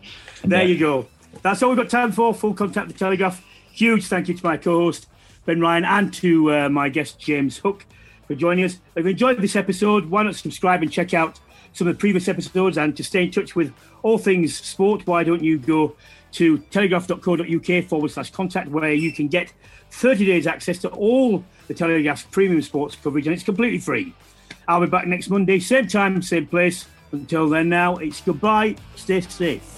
there 0.43 0.65
you 0.65 0.79
go. 0.79 1.07
That's 1.43 1.63
all 1.63 1.71
we've 1.71 1.79
got 1.79 1.91
time 1.91 2.11
for. 2.11 2.35
Full 2.35 2.55
contact 2.55 2.89
the 2.89 2.95
Telegraph. 2.95 3.45
Huge 3.73 4.07
thank 4.07 4.27
you 4.27 4.35
to 4.35 4.45
my 4.45 4.57
co-host 4.57 5.07
Ben 5.47 5.61
Ryan 5.61 5.85
and 5.85 6.13
to 6.15 6.53
uh, 6.53 6.69
my 6.69 6.89
guest 6.89 7.19
James 7.19 7.57
Hook 7.59 7.87
for 8.27 8.35
joining 8.35 8.65
us. 8.65 8.81
If 8.97 9.05
you 9.05 9.13
enjoyed 9.13 9.41
this 9.41 9.57
episode, 9.57 10.07
why 10.07 10.25
not 10.25 10.35
subscribe 10.35 10.83
and 10.83 10.93
check 10.93 11.15
out 11.15 11.39
some 11.73 11.87
of 11.87 11.95
the 11.95 11.99
previous 11.99 12.29
episodes 12.29 12.77
and 12.77 12.97
to 12.97 13.05
stay 13.05 13.25
in 13.25 13.31
touch 13.31 13.55
with 13.55 13.73
all 14.03 14.19
things 14.19 14.59
sport, 14.59 15.07
why 15.07 15.23
don't 15.23 15.43
you 15.43 15.59
go 15.59 15.95
to 16.33 16.59
telegraph.co.uk 16.59 17.85
forward 17.85 18.11
slash 18.11 18.31
contact 18.31 18.69
where 18.69 18.93
you 18.93 19.13
can 19.13 19.29
get 19.29 19.53
30 19.91 20.27
days 20.27 20.47
access 20.47 20.79
to 20.79 20.89
all 20.91 21.45
the 21.69 21.75
Telegraph's 21.75 22.25
premium 22.25 22.63
sports 22.63 22.97
coverage 22.97 23.27
and 23.27 23.35
it's 23.35 23.45
completely 23.45 23.79
free. 23.79 24.15
I'll 24.69 24.81
be 24.81 24.87
back 24.87 25.07
next 25.07 25.31
Monday, 25.31 25.61
same 25.61 25.87
time, 25.87 26.21
same 26.23 26.47
place. 26.47 26.87
Until 27.13 27.49
then, 27.49 27.69
now 27.69 27.97
it's 27.97 28.21
goodbye. 28.21 28.77
Stay 28.97 29.21
safe. 29.21 29.76